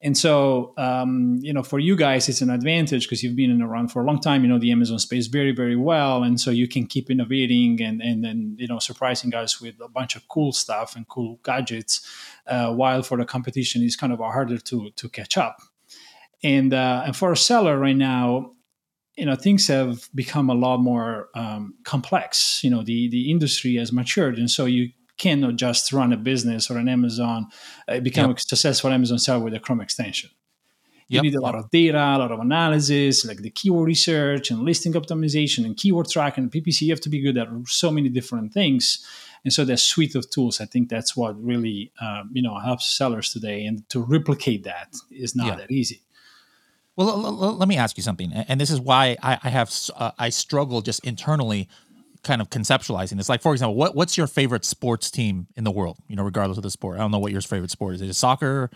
and 0.00 0.16
so, 0.16 0.74
um, 0.76 1.38
you 1.40 1.52
know, 1.52 1.64
for 1.64 1.80
you 1.80 1.96
guys, 1.96 2.28
it's 2.28 2.40
an 2.40 2.50
advantage 2.50 3.06
because 3.06 3.24
you've 3.24 3.34
been 3.34 3.50
in 3.50 3.60
around 3.60 3.88
for 3.88 4.00
a 4.00 4.04
long 4.04 4.20
time. 4.20 4.42
You 4.42 4.48
know 4.48 4.58
the 4.58 4.70
Amazon 4.70 5.00
space 5.00 5.26
very, 5.26 5.50
very 5.50 5.74
well, 5.74 6.22
and 6.22 6.40
so 6.40 6.52
you 6.52 6.68
can 6.68 6.86
keep 6.86 7.10
innovating 7.10 7.82
and 7.82 8.00
and 8.00 8.22
then 8.22 8.54
you 8.58 8.68
know 8.68 8.78
surprising 8.78 9.34
us 9.34 9.60
with 9.60 9.74
a 9.80 9.88
bunch 9.88 10.14
of 10.14 10.28
cool 10.28 10.52
stuff 10.52 10.94
and 10.94 11.08
cool 11.08 11.40
gadgets. 11.42 12.06
Uh, 12.46 12.72
while 12.72 13.02
for 13.02 13.18
the 13.18 13.24
competition, 13.24 13.82
it's 13.82 13.96
kind 13.96 14.12
of 14.12 14.20
harder 14.20 14.58
to 14.58 14.90
to 14.90 15.08
catch 15.08 15.36
up. 15.36 15.62
And 16.44 16.72
uh, 16.72 17.02
and 17.06 17.16
for 17.16 17.32
a 17.32 17.36
seller 17.36 17.76
right 17.76 17.96
now, 17.96 18.52
you 19.18 19.26
know 19.26 19.34
things 19.34 19.66
have 19.66 20.08
become 20.14 20.48
a 20.48 20.54
lot 20.54 20.78
more 20.78 21.28
um, 21.34 21.74
complex. 21.84 22.60
You 22.62 22.70
know 22.70 22.82
the 22.82 23.08
the 23.08 23.30
industry 23.30 23.74
has 23.76 23.92
matured, 23.92 24.38
and 24.38 24.50
so 24.50 24.64
you 24.64 24.90
cannot 25.18 25.56
just 25.56 25.92
run 25.92 26.12
a 26.12 26.16
business 26.16 26.70
or 26.70 26.78
an 26.78 26.88
Amazon, 26.88 27.48
uh, 27.88 27.98
become 27.98 28.30
yep. 28.30 28.38
a 28.38 28.40
successful 28.40 28.90
Amazon 28.90 29.18
seller 29.18 29.42
with 29.42 29.54
a 29.54 29.58
Chrome 29.58 29.80
extension. 29.80 30.30
You 31.08 31.16
yep. 31.16 31.22
need 31.24 31.34
a 31.34 31.40
lot 31.40 31.56
of 31.56 31.68
data, 31.70 31.98
a 31.98 32.18
lot 32.18 32.30
of 32.30 32.38
analysis, 32.38 33.24
like 33.24 33.38
the 33.38 33.50
keyword 33.50 33.88
research 33.88 34.50
and 34.50 34.62
listing 34.62 34.92
optimization 34.92 35.64
and 35.64 35.76
keyword 35.76 36.08
tracking 36.08 36.44
and 36.44 36.52
PPC. 36.52 36.82
You 36.82 36.92
have 36.92 37.00
to 37.00 37.08
be 37.08 37.20
good 37.20 37.38
at 37.38 37.48
so 37.66 37.90
many 37.90 38.10
different 38.10 38.52
things. 38.52 39.04
And 39.42 39.52
so 39.52 39.64
that 39.64 39.78
suite 39.78 40.14
of 40.14 40.28
tools, 40.30 40.60
I 40.60 40.66
think 40.66 40.90
that's 40.90 41.16
what 41.16 41.42
really 41.42 41.92
um, 42.00 42.30
you 42.32 42.42
know 42.42 42.58
helps 42.60 42.86
sellers 42.86 43.32
today. 43.32 43.64
And 43.64 43.88
to 43.88 44.00
replicate 44.00 44.64
that 44.64 44.94
is 45.10 45.34
not 45.34 45.58
that 45.58 45.70
easy. 45.70 46.02
Well, 46.98 47.10
l- 47.10 47.44
l- 47.44 47.56
let 47.56 47.68
me 47.68 47.76
ask 47.76 47.96
you 47.96 48.02
something, 48.02 48.32
and 48.32 48.60
this 48.60 48.70
is 48.70 48.80
why 48.80 49.16
I, 49.22 49.38
I 49.44 49.50
have 49.50 49.72
uh, 49.96 50.10
I 50.18 50.30
struggle 50.30 50.82
just 50.82 51.06
internally 51.06 51.68
kind 52.24 52.40
of 52.42 52.50
conceptualizing 52.50 53.18
this. 53.18 53.28
Like, 53.28 53.40
for 53.40 53.52
example, 53.52 53.76
what 53.76 53.94
what's 53.94 54.18
your 54.18 54.26
favorite 54.26 54.64
sports 54.64 55.08
team 55.08 55.46
in 55.54 55.62
the 55.62 55.70
world? 55.70 55.98
You 56.08 56.16
know, 56.16 56.24
regardless 56.24 56.58
of 56.58 56.64
the 56.64 56.72
sport. 56.72 56.96
I 56.96 57.00
don't 57.02 57.12
know 57.12 57.20
what 57.20 57.30
your 57.30 57.40
favorite 57.40 57.70
sport 57.70 57.94
is. 57.94 58.02
Is 58.02 58.10
it 58.10 58.14
soccer 58.14 58.68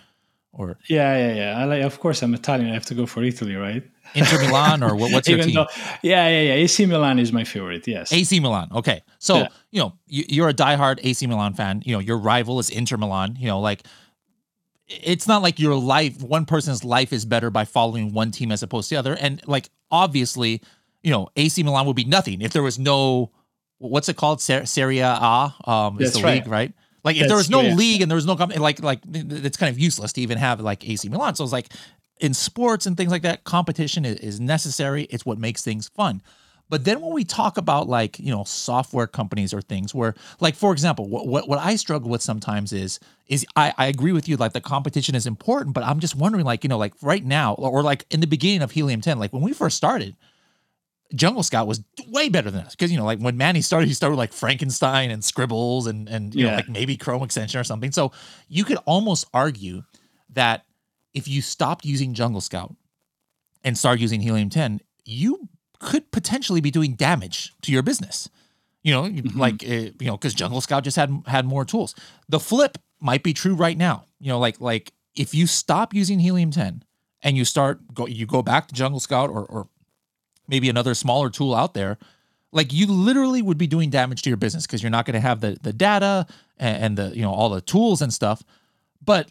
or? 0.53 0.79
Yeah, 0.87 1.19
yeah, 1.19 1.35
yeah. 1.35 1.59
I 1.59 1.65
like. 1.65 1.83
Of 1.83 1.99
course, 1.99 2.23
I'm 2.23 2.33
Italian. 2.33 2.71
I 2.71 2.75
have 2.75 2.87
to 2.87 2.95
go 2.95 3.07
for 3.07 3.25
Italy, 3.25 3.57
right? 3.57 3.83
Inter 4.15 4.39
Milan 4.41 4.85
or 4.85 4.95
what, 4.95 5.11
what's 5.11 5.29
your 5.29 5.39
team? 5.43 5.55
Though, 5.55 5.67
yeah, 6.03 6.29
yeah, 6.29 6.43
yeah. 6.43 6.53
AC 6.55 6.87
Milan 6.87 7.19
is 7.19 7.33
my 7.33 7.43
favorite. 7.43 7.89
Yes. 7.89 8.13
AC 8.13 8.39
Milan. 8.39 8.69
Okay, 8.73 9.03
so 9.19 9.39
yeah. 9.39 9.49
you 9.73 9.81
know 9.81 9.95
you, 10.07 10.45
are 10.45 10.49
a 10.49 10.55
diehard 10.55 11.01
AC 11.03 11.27
Milan 11.27 11.55
fan. 11.55 11.83
You 11.85 11.95
know 11.95 11.99
your 11.99 12.19
rival 12.19 12.61
is 12.61 12.71
Inter 12.71 12.99
Milan. 12.99 13.37
You 13.37 13.49
know, 13.49 13.59
like 13.59 13.83
it's 15.03 15.27
not 15.27 15.43
like 15.43 15.59
your 15.59 15.75
life 15.75 16.21
one 16.23 16.45
person's 16.45 16.85
life 16.85 17.13
is 17.13 17.25
better 17.25 17.51
by 17.51 17.65
following 17.65 18.13
one 18.13 18.31
team 18.31 18.53
as 18.53 18.63
opposed 18.63 18.89
to 18.89 18.95
the 18.95 18.99
other 18.99 19.17
and 19.21 19.41
like 19.47 19.71
obviously 19.91 20.61
you 21.03 21.11
know 21.11 21.29
AC 21.37 21.63
Milan 21.63 21.87
would 21.87 21.97
be 21.97 22.05
nothing 22.05 22.43
if 22.43 22.53
there 22.53 22.63
was 22.63 22.79
no 22.79 23.31
what's 23.83 24.09
it 24.09 24.17
called? 24.17 24.41
Ser- 24.41 24.67
Serie 24.67 25.01
A 25.01 25.53
um, 25.65 26.01
is 26.01 26.15
the 26.15 26.23
right. 26.23 26.35
league, 26.35 26.47
right? 26.47 26.73
Like 27.05 27.17
if 27.17 27.23
That's, 27.23 27.31
there 27.31 27.37
was 27.37 27.51
no 27.51 27.63
yeah. 27.63 27.75
league 27.75 28.01
and 28.01 28.11
there 28.11 28.17
was 28.17 28.27
no 28.27 28.37
company, 28.37 28.61
like 28.61 28.83
like 28.83 29.01
it's 29.13 29.57
kind 29.57 29.71
of 29.71 29.79
useless 29.79 30.13
to 30.15 30.21
even 30.21 30.39
have 30.39 30.61
like 30.61 30.89
AC 30.89 31.09
Milan. 31.09 31.35
So 31.35 31.43
it's 31.45 31.53
like 31.53 31.69
in 32.21 32.33
sports 32.33 32.87
and 32.87 32.97
things 32.97 33.11
like 33.11 33.23
that, 33.23 33.43
competition 33.45 34.05
is, 34.05 34.17
is 34.19 34.41
necessary. 34.41 35.05
It's 35.05 35.27
what 35.27 35.39
makes 35.39 35.63
things 35.63 35.89
fun. 35.89 36.23
But 36.73 36.87
then 36.87 37.03
when 37.03 37.13
we 37.13 37.23
talk 37.23 37.59
about 37.59 37.87
like 37.87 38.19
you 38.19 38.31
know 38.31 38.45
software 38.45 39.07
companies 39.07 39.53
or 39.53 39.61
things 39.61 39.95
where 39.95 40.15
like 40.41 40.55
for 40.55 40.73
example, 40.73 41.07
what 41.07 41.27
what, 41.27 41.47
what 41.47 41.59
I 41.59 41.77
struggle 41.77 42.09
with 42.09 42.23
sometimes 42.23 42.73
is 42.73 42.99
is 43.29 43.45
I, 43.55 43.75
I 43.77 43.89
agree 43.89 44.13
with 44.13 44.27
you 44.27 44.39
like 44.39 44.55
the 44.55 44.61
competition 44.63 45.15
is 45.15 45.27
important, 45.27 45.75
but 45.75 45.85
I'm 45.85 46.01
just 46.01 46.17
wondering 46.17 46.47
like 46.47 46.65
you 46.65 46.69
know 46.69 46.79
like 46.79 46.95
right 47.03 47.23
now 47.23 47.53
or, 47.57 47.83
like 47.83 48.07
in 48.09 48.21
the 48.21 48.27
beginning 48.27 48.63
of 48.63 48.71
Helium 48.71 49.03
10, 49.03 49.19
like 49.19 49.35
when 49.35 49.43
we 49.43 49.53
first 49.53 49.77
started 49.77 50.17
Jungle 51.15 51.43
Scout 51.43 51.67
was 51.67 51.85
way 52.09 52.31
better 52.31 52.51
than 52.51 52.63
us 52.63 52.75
because 52.75 52.91
you 52.91 52.97
know, 52.97 53.05
like 53.05 53.19
when 53.19 53.37
Manny 53.37 53.61
started, 53.61 53.87
he 53.87 53.93
started 53.93 54.13
with 54.13 54.21
like 54.21 54.33
Frankenstein 54.33 55.11
and 55.11 55.23
Scribbles 55.23 55.87
and 55.87 56.09
and 56.09 56.35
you 56.35 56.47
yeah. 56.47 56.53
know, 56.53 56.57
like 56.57 56.71
maybe 56.71 56.97
Chrome 56.97 57.23
extension 57.23 57.61
or 57.61 57.65
something. 57.65 57.93
So 57.93 58.13
you 58.49 58.65
could 58.65 58.79
almost 58.87 59.29
argue 59.35 59.83
that 60.31 60.65
if 61.13 61.29
you 61.29 61.43
stopped 61.43 61.85
using 61.85 62.15
Jungle 62.15 62.41
Scout 62.41 62.75
and 63.63 63.77
start 63.77 64.01
using 64.01 64.23
Helium 64.23 64.49
10, 64.49 64.81
you 65.05 65.51
could 65.83 66.11
potentially 66.11 66.61
be 66.61 66.71
doing 66.71 66.95
damage 66.95 67.53
to 67.63 67.73
your 67.73 67.83
business. 67.83 68.29
You 68.83 68.93
know, 68.93 69.03
mm-hmm. 69.03 69.39
like 69.39 69.63
uh, 69.65 69.93
you 70.01 70.07
know, 70.07 70.17
because 70.17 70.35
Jungle 70.35 70.61
Scout 70.61 70.85
just 70.85 70.97
had 70.97 71.13
had 71.27 71.45
more 71.45 71.65
tools. 71.65 71.95
The 72.29 72.41
flip 72.41 72.79
might 73.01 73.23
be 73.23 73.33
true 73.33 73.55
right 73.55 73.77
now. 73.77 74.07
You 74.19 74.29
know, 74.29 74.39
like 74.39 74.61
like 74.61 74.93
if 75.15 75.35
you 75.35 75.47
stop 75.47 75.95
using 75.95 76.19
Helium 76.19 76.51
10 76.51 76.83
and 77.23 77.37
you 77.37 77.45
start 77.45 77.95
go 77.95 78.07
you 78.07 78.27
go 78.27 78.43
back 78.43 78.69
to 78.69 78.75
Jungle 78.75 79.01
Scout 79.01 79.31
or 79.31 79.45
or 79.45 79.69
maybe 80.49 80.69
another 80.69 80.95
smaller 80.95 81.31
tool 81.31 81.55
out 81.55 81.75
there, 81.75 81.99
like 82.51 82.73
you 82.73 82.87
literally 82.87 83.41
would 83.41 83.59
be 83.59 83.67
doing 83.67 83.91
damage 83.91 84.23
to 84.23 84.31
your 84.31 84.37
business 84.37 84.67
because 84.67 84.83
you're 84.83 84.91
not 84.91 85.07
going 85.07 85.15
to 85.15 85.21
have 85.21 85.41
the 85.41 85.59
the 85.63 85.73
data 85.73 86.27
and, 86.59 86.85
and, 86.85 86.99
the 86.99 87.17
you 87.17 87.23
know 87.23 87.33
all 87.33 87.51
the 87.51 87.61
tools 87.61 88.03
and 88.03 88.13
stuff. 88.13 88.43
But 89.05 89.31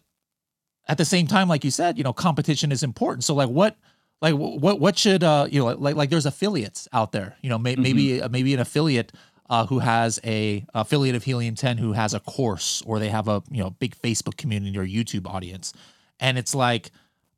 at 0.88 0.98
the 0.98 1.06
same 1.06 1.28
time, 1.28 1.50
like 1.50 1.64
you 1.64 1.72
said, 1.72 1.98
you 1.98 2.04
know, 2.04 2.14
competition 2.14 2.72
is 2.72 2.84
important. 2.84 3.24
So 3.24 3.36
like 3.36 3.50
what 3.50 3.78
like 4.22 4.36
what 4.36 4.80
what 4.80 4.98
should 4.98 5.24
uh 5.24 5.48
you 5.50 5.60
know 5.60 5.68
like 5.68 5.96
like 5.96 6.10
there's 6.10 6.26
affiliates 6.26 6.88
out 6.94 7.12
there, 7.12 7.36
you 7.42 7.50
know, 7.50 7.58
may, 7.58 7.74
mm-hmm. 7.74 7.82
maybe 7.82 8.22
uh, 8.22 8.30
maybe 8.30 8.54
an 8.54 8.60
affiliate 8.60 9.12
uh, 9.50 9.66
who 9.66 9.80
has 9.80 10.20
a 10.24 10.66
affiliate 10.74 11.16
of 11.16 11.24
Helium 11.24 11.56
10 11.56 11.78
who 11.78 11.94
has 11.94 12.14
a 12.14 12.20
course 12.22 12.82
or 12.86 13.00
they 13.00 13.10
have 13.10 13.28
a 13.28 13.44
you 13.50 13.62
know 13.62 13.72
big 13.72 13.96
Facebook 13.98 14.38
community 14.38 14.78
or 14.78 14.86
YouTube 14.86 15.28
audience, 15.28 15.74
and 16.20 16.38
it's 16.38 16.56
like 16.56 16.92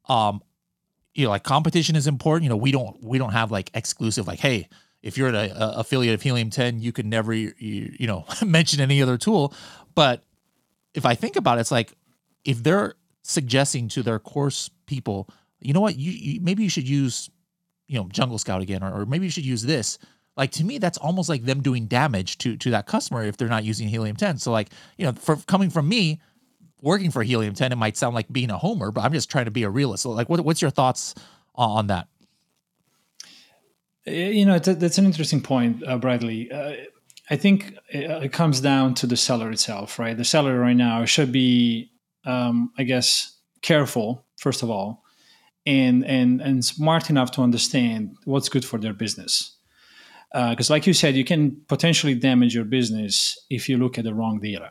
um 0.08 0.42
you 1.16 1.24
know 1.24 1.30
like 1.30 1.44
competition 1.44 1.96
is 1.96 2.08
important. 2.08 2.44
You 2.44 2.50
know 2.50 2.58
we 2.58 2.72
don't 2.72 3.02
we 3.04 3.18
don't 3.18 3.34
have 3.34 3.52
like 3.52 3.72
exclusive 3.74 4.28
like 4.28 4.40
hey 4.40 4.68
if 5.02 5.18
you're 5.18 5.30
an 5.30 5.36
a, 5.36 5.74
affiliate 5.78 6.14
of 6.14 6.22
helium 6.22 6.50
10 6.50 6.80
you 6.80 6.94
can 6.94 7.10
never 7.10 7.34
you, 7.34 7.54
you 7.58 8.08
know 8.08 8.26
mention 8.46 8.80
any 8.80 9.02
other 9.02 9.18
tool. 9.18 9.54
But 9.96 10.24
if 10.94 11.06
i 11.06 11.16
think 11.16 11.36
about 11.36 11.58
it 11.58 11.62
it's 11.62 11.72
like 11.72 11.94
if 12.46 12.64
they're 12.64 12.96
suggesting 13.24 13.88
to 13.88 14.04
their 14.04 14.20
course 14.20 14.70
people 14.86 15.30
you 15.66 15.74
know 15.74 15.82
what 15.82 15.98
you, 15.98 16.12
you 16.12 16.42
maybe 16.42 16.64
you 16.64 16.70
should 16.70 16.88
use 16.88 17.30
you 17.88 17.98
know 17.98 18.08
jungle 18.10 18.38
scout 18.38 18.62
again 18.62 18.84
or, 18.84 19.02
or 19.02 19.06
maybe 19.06 19.26
you 19.26 19.32
should 19.32 19.46
use 19.46 19.64
this 19.64 19.98
like 20.36 20.52
to 20.52 20.64
me 20.64 20.78
that's 20.78 20.98
almost 20.98 21.30
like 21.30 21.44
them 21.44 21.62
doing 21.62 21.86
damage 21.86 22.38
to 22.38 22.58
to 22.58 22.72
that 22.72 22.86
customer 22.86 23.24
if 23.24 23.38
they're 23.38 23.48
not 23.48 23.64
using 23.64 23.88
helium 23.88 24.16
10 24.16 24.38
so 24.38 24.52
like 24.52 24.70
you 24.98 25.06
know 25.06 25.14
for 25.14 25.36
coming 25.48 25.70
from 25.70 25.88
me 25.88 26.20
working 26.84 27.10
for 27.10 27.24
Helium 27.24 27.56
10, 27.56 27.72
it 27.72 27.78
might 27.78 27.98
sound 27.98 28.14
like 28.14 28.32
being 28.32 28.52
a 28.52 28.58
homer, 28.58 28.92
but 28.92 29.02
I'm 29.02 29.14
just 29.14 29.32
trying 29.32 29.46
to 29.46 29.52
be 29.52 29.64
a 29.64 29.70
realist. 29.70 30.04
So 30.04 30.12
like, 30.12 30.30
what, 30.30 30.42
what's 30.42 30.62
your 30.62 30.70
thoughts 30.70 31.16
on 31.56 31.88
that? 31.88 32.08
You 34.06 34.46
know, 34.46 34.60
that's 34.60 34.98
an 34.98 35.06
interesting 35.06 35.42
point, 35.42 35.82
uh, 35.88 35.98
Bradley. 35.98 36.52
Uh, 36.52 36.74
I 37.30 37.38
think 37.38 37.74
it 37.88 38.34
comes 38.34 38.60
down 38.60 38.96
to 38.96 39.08
the 39.08 39.16
seller 39.16 39.50
itself, 39.50 39.98
right? 39.98 40.16
The 40.16 40.26
seller 40.26 40.60
right 40.60 40.76
now 40.76 41.06
should 41.06 41.32
be, 41.32 41.90
um, 42.26 42.74
I 42.78 42.84
guess, 42.84 43.38
careful 43.62 44.26
first 44.36 44.62
of 44.62 44.70
all, 44.70 45.03
and 45.66 46.06
and 46.06 46.42
and 46.42 46.64
smart 46.64 47.10
enough 47.10 47.32
to 47.32 47.42
understand 47.42 48.16
what's 48.26 48.50
good 48.50 48.66
for 48.66 48.80
their 48.80 48.94
business. 48.94 49.58
Because, 50.32 50.72
uh, 50.72 50.74
like 50.74 50.88
you 50.88 50.94
said, 50.94 51.16
you 51.16 51.24
can 51.24 51.62
potentially 51.68 52.16
damage 52.16 52.56
your 52.56 52.66
business 52.66 53.38
if 53.52 53.70
you 53.70 53.78
look 53.78 54.00
at 54.00 54.04
the 54.04 54.16
wrong 54.16 54.40
data. 54.40 54.70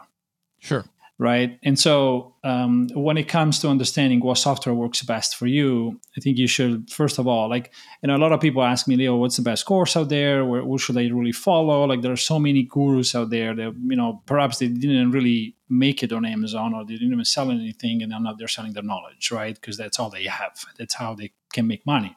Sure 0.59 0.85
right? 1.19 1.59
And 1.63 1.79
so, 1.79 2.35
um, 2.43 2.89
when 2.95 3.17
it 3.17 3.29
comes 3.29 3.61
to 3.61 3.69
understanding 3.69 4.21
what 4.21 4.39
software 4.39 4.75
works 4.75 5.03
best 5.03 5.37
for 5.37 5.47
you, 5.47 6.01
I 6.17 6.21
think 6.21 6.39
you 6.39 6.47
should 6.47 6.91
first 6.91 7.19
of 7.19 7.27
all, 7.29 7.49
like, 7.49 7.73
you 8.03 8.09
know, 8.09 8.17
a 8.17 8.19
lot 8.19 8.33
of 8.33 8.41
people 8.41 8.63
ask 8.63 8.89
me, 8.89 8.97
Leo, 8.97 9.17
what's 9.17 9.37
the 9.37 9.43
best 9.43 9.65
course 9.65 9.97
out 9.97 10.09
there? 10.09 10.45
Where, 10.45 10.65
what 10.65 10.81
should 10.81 10.97
I 10.97 11.07
really 11.09 11.33
follow? 11.33 11.85
Like, 11.85 12.03
there 12.03 12.13
are 12.13 12.17
so 12.17 12.39
many 12.39 12.65
gurus 12.65 13.15
out 13.15 13.31
there 13.31 13.55
that 13.55 13.75
you 13.87 13.97
know, 13.97 14.23
perhaps 14.27 14.59
they 14.59 14.69
didn't 14.69 15.13
really 15.13 15.55
make 15.69 16.03
it 16.03 16.13
on 16.13 16.25
Amazon 16.25 16.75
or 16.75 16.85
they 16.85 16.95
didn't 16.95 17.13
even 17.13 17.25
sell 17.25 17.51
anything, 17.51 18.03
and 18.03 18.11
now 18.11 18.35
they're 18.37 18.49
selling 18.49 18.73
their 18.73 18.83
knowledge, 18.83 19.31
right? 19.31 19.55
Because 19.55 19.77
that's 19.77 19.99
all 19.99 20.11
they 20.11 20.25
have. 20.25 20.65
That's 20.79 20.95
how 20.95 21.15
they 21.15 21.33
can 21.53 21.67
make 21.67 21.87
money, 21.87 22.17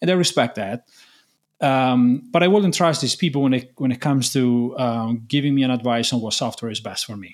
and 0.00 0.10
I 0.10 0.14
respect 0.14 0.56
that. 0.56 0.88
Um, 1.60 2.28
but 2.32 2.42
I 2.42 2.48
wouldn't 2.48 2.74
trust 2.74 3.00
these 3.00 3.14
people 3.14 3.42
when 3.42 3.54
it 3.54 3.72
when 3.76 3.92
it 3.92 4.00
comes 4.00 4.32
to 4.32 4.76
um, 4.76 5.24
giving 5.28 5.54
me 5.54 5.62
an 5.62 5.70
advice 5.70 6.12
on 6.12 6.20
what 6.20 6.34
software 6.34 6.70
is 6.70 6.80
best 6.80 7.06
for 7.06 7.16
me 7.16 7.32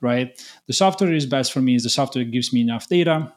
right? 0.00 0.40
The 0.66 0.72
software 0.72 1.12
is 1.12 1.26
best 1.26 1.52
for 1.52 1.60
me 1.60 1.74
is 1.74 1.82
the 1.82 1.90
software 1.90 2.24
that 2.24 2.30
gives 2.30 2.52
me 2.52 2.60
enough 2.60 2.88
data. 2.88 3.32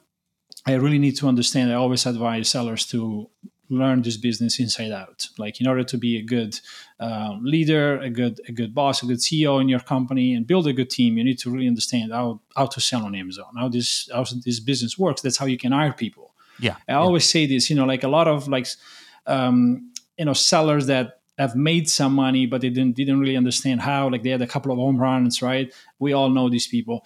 I 0.65 0.73
really 0.73 0.99
need 0.99 1.17
to 1.17 1.27
understand. 1.27 1.71
I 1.71 1.75
always 1.75 2.05
advise 2.05 2.49
sellers 2.49 2.85
to 2.87 3.29
learn 3.71 4.01
this 4.01 4.17
business 4.17 4.59
inside 4.59 4.91
out. 4.91 5.27
Like 5.37 5.61
in 5.61 5.67
order 5.67 5.83
to 5.83 5.97
be 5.97 6.17
a 6.17 6.21
good 6.21 6.59
uh, 6.99 7.37
leader, 7.41 7.97
a 7.99 8.09
good 8.09 8.39
a 8.47 8.51
good 8.51 8.75
boss, 8.75 9.01
a 9.01 9.05
good 9.05 9.19
CEO 9.19 9.59
in 9.59 9.69
your 9.69 9.79
company, 9.79 10.35
and 10.35 10.45
build 10.45 10.67
a 10.67 10.73
good 10.73 10.89
team, 10.89 11.17
you 11.17 11.23
need 11.23 11.39
to 11.39 11.49
really 11.49 11.67
understand 11.67 12.11
how 12.11 12.41
how 12.55 12.67
to 12.67 12.81
sell 12.81 13.05
on 13.05 13.15
Amazon, 13.15 13.53
how 13.57 13.69
this 13.69 14.09
how 14.13 14.25
this 14.45 14.59
business 14.59 14.97
works. 14.99 15.21
That's 15.21 15.37
how 15.37 15.47
you 15.47 15.57
can 15.57 15.71
hire 15.71 15.93
people. 15.93 16.35
Yeah, 16.59 16.75
I 16.87 16.91
yeah. 16.91 16.99
always 16.99 17.27
say 17.27 17.47
this. 17.47 17.69
You 17.69 17.75
know, 17.77 17.85
like 17.85 18.03
a 18.03 18.09
lot 18.09 18.27
of 18.27 18.47
like 18.47 18.67
um, 19.25 19.91
you 20.17 20.25
know 20.25 20.33
sellers 20.33 20.85
that 20.87 21.20
have 21.41 21.55
made 21.55 21.89
some 21.89 22.13
money, 22.13 22.45
but 22.45 22.61
they 22.61 22.69
didn't 22.69 22.95
didn't 22.95 23.19
really 23.19 23.35
understand 23.35 23.81
how. 23.81 24.09
Like 24.09 24.23
they 24.23 24.29
had 24.29 24.41
a 24.41 24.47
couple 24.47 24.71
of 24.71 24.77
home 24.77 24.97
runs, 24.97 25.41
right? 25.41 25.73
We 25.99 26.13
all 26.13 26.29
know 26.29 26.49
these 26.49 26.67
people. 26.67 27.05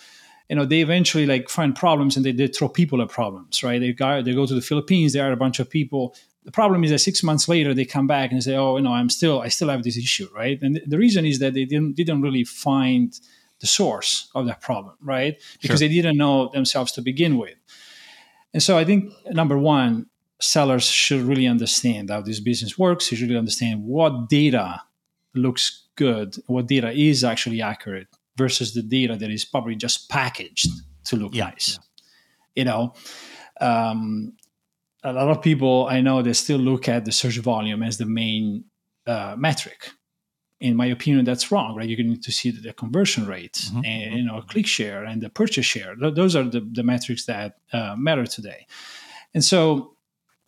You 0.49 0.57
know, 0.57 0.65
they 0.65 0.81
eventually 0.81 1.25
like 1.25 1.49
find 1.49 1.75
problems 1.75 2.15
and 2.15 2.25
they, 2.25 2.31
they 2.31 2.47
throw 2.47 2.69
people 2.69 3.01
at 3.01 3.09
problems, 3.09 3.63
right? 3.63 3.79
They 3.79 3.93
go 3.93 4.21
they 4.21 4.33
go 4.33 4.45
to 4.45 4.53
the 4.53 4.67
Philippines, 4.69 5.13
they 5.13 5.21
are 5.21 5.31
a 5.31 5.37
bunch 5.37 5.59
of 5.59 5.69
people. 5.69 6.15
The 6.43 6.51
problem 6.51 6.83
is 6.83 6.91
that 6.91 6.99
six 6.99 7.23
months 7.23 7.47
later 7.47 7.73
they 7.73 7.85
come 7.85 8.07
back 8.07 8.31
and 8.31 8.43
say, 8.43 8.55
"Oh, 8.55 8.77
you 8.77 8.83
know, 8.83 8.93
I'm 8.93 9.09
still 9.09 9.41
I 9.41 9.49
still 9.49 9.69
have 9.69 9.83
this 9.83 9.97
issue," 9.97 10.27
right? 10.35 10.61
And 10.61 10.81
the 10.85 10.97
reason 10.97 11.25
is 11.25 11.39
that 11.39 11.53
they 11.53 11.65
didn't 11.65 11.95
didn't 11.95 12.21
really 12.21 12.43
find 12.43 13.17
the 13.61 13.67
source 13.67 14.29
of 14.35 14.45
that 14.47 14.61
problem, 14.61 14.95
right? 15.01 15.41
Because 15.61 15.79
sure. 15.79 15.87
they 15.87 15.93
didn't 15.95 16.17
know 16.17 16.49
themselves 16.53 16.91
to 16.93 17.01
begin 17.01 17.37
with. 17.37 17.55
And 18.53 18.61
so 18.61 18.77
I 18.77 18.85
think 18.85 19.11
number 19.31 19.57
one, 19.57 20.07
sellers 20.39 20.85
should 20.85 21.21
really 21.21 21.47
understand 21.47 22.09
how 22.09 22.21
this 22.21 22.39
business 22.39 22.77
works. 22.77 23.11
You 23.11 23.17
should 23.17 23.27
really 23.27 23.39
understand 23.39 23.83
what 23.83 24.29
data 24.29 24.81
looks 25.33 25.87
good, 25.95 26.35
what 26.47 26.67
data 26.67 26.91
is 26.91 27.23
actually 27.23 27.61
accurate 27.61 28.07
versus 28.37 28.73
the 28.73 28.81
data 28.81 29.15
that 29.15 29.31
is 29.31 29.45
probably 29.45 29.75
just 29.75 30.09
packaged 30.09 30.67
to 31.05 31.15
look 31.15 31.33
yeah, 31.33 31.45
nice. 31.45 31.79
Yeah. 31.79 31.83
You 32.55 32.65
know, 32.65 32.93
um, 33.61 34.33
a 35.03 35.13
lot 35.13 35.29
of 35.29 35.41
people 35.41 35.87
I 35.89 36.01
know 36.01 36.21
they 36.21 36.33
still 36.33 36.57
look 36.57 36.89
at 36.89 37.05
the 37.05 37.11
search 37.11 37.37
volume 37.37 37.83
as 37.83 37.97
the 37.97 38.05
main 38.05 38.65
uh, 39.05 39.35
metric. 39.37 39.89
In 40.61 40.75
my 40.75 40.85
opinion, 40.87 41.25
that's 41.25 41.51
wrong. 41.51 41.75
Right? 41.75 41.87
You 41.87 42.01
need 42.03 42.23
to 42.23 42.31
see 42.31 42.49
the 42.49 42.73
conversion 42.73 43.27
rate 43.27 43.53
mm-hmm. 43.53 43.81
and 43.85 43.85
mm-hmm. 43.85 44.17
you 44.17 44.23
know 44.23 44.41
click 44.41 44.67
share 44.67 45.03
and 45.03 45.21
the 45.21 45.29
purchase 45.29 45.65
share. 45.65 45.95
Those 45.95 46.35
are 46.35 46.43
the, 46.43 46.61
the 46.61 46.83
metrics 46.83 47.25
that 47.25 47.57
uh, 47.71 47.95
matter 47.97 48.25
today. 48.25 48.65
And 49.33 49.43
so 49.43 49.94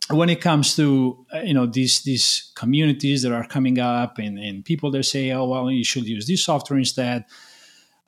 when 0.10 0.30
it 0.30 0.42
comes 0.42 0.76
to 0.76 1.26
uh, 1.34 1.40
you 1.40 1.54
know 1.54 1.66
these 1.66 2.02
these 2.04 2.52
communities 2.56 3.22
that 3.24 3.32
are 3.32 3.48
coming 3.48 3.80
up 3.80 4.18
and, 4.18 4.38
and 4.40 4.64
people 4.64 4.92
that 4.92 5.04
say 5.04 5.32
oh 5.32 5.46
well 5.46 5.70
you 5.70 5.84
should 5.84 6.08
use 6.08 6.28
this 6.28 6.44
software 6.44 6.80
instead 6.80 7.26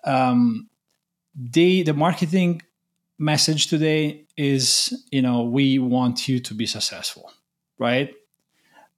um, 0.06 0.70
they 1.36 1.84
the 1.84 1.94
marketing 1.94 2.62
message 3.18 3.68
today 3.68 4.26
is 4.38 5.06
you 5.12 5.22
know 5.22 5.44
we 5.44 5.78
want 5.80 6.28
you 6.28 6.40
to 6.40 6.54
be 6.54 6.66
successful 6.66 7.32
right? 7.80 8.14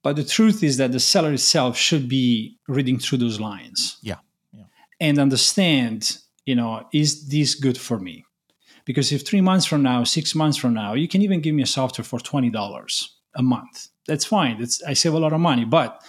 But 0.02 0.16
the 0.16 0.24
truth 0.24 0.62
is 0.62 0.76
that 0.76 0.92
the 0.92 1.00
seller 1.00 1.32
itself 1.32 1.76
should 1.76 2.08
be 2.08 2.58
reading 2.68 2.98
through 2.98 3.18
those 3.18 3.40
lines. 3.40 3.98
Yeah, 4.02 4.16
yeah. 4.52 4.64
and 5.00 5.18
understand 5.18 6.18
you 6.44 6.56
know 6.56 6.86
is 6.92 7.28
this 7.28 7.54
good 7.54 7.78
for 7.78 7.98
me 7.98 8.24
because 8.84 9.12
if 9.12 9.26
three 9.26 9.40
months 9.40 9.66
from 9.66 9.82
now, 9.82 10.04
six 10.04 10.34
months 10.34 10.56
from 10.56 10.74
now, 10.74 10.94
you 10.94 11.08
can 11.08 11.22
even 11.22 11.40
give 11.40 11.54
me 11.54 11.62
a 11.62 11.66
software 11.66 12.04
for 12.04 12.20
twenty 12.20 12.50
dollars 12.50 13.16
a 13.34 13.42
month. 13.42 13.88
That's 14.06 14.24
fine. 14.24 14.58
That's 14.58 14.82
I 14.82 14.94
save 14.94 15.14
a 15.14 15.18
lot 15.18 15.32
of 15.32 15.40
money. 15.40 15.64
But 15.64 16.02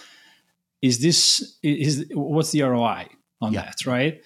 is 0.82 1.00
this 1.00 1.58
is 1.62 2.06
what's 2.12 2.50
the 2.50 2.62
ROI 2.62 3.08
on 3.40 3.52
yeah. 3.52 3.62
that, 3.62 3.86
right? 3.86 4.20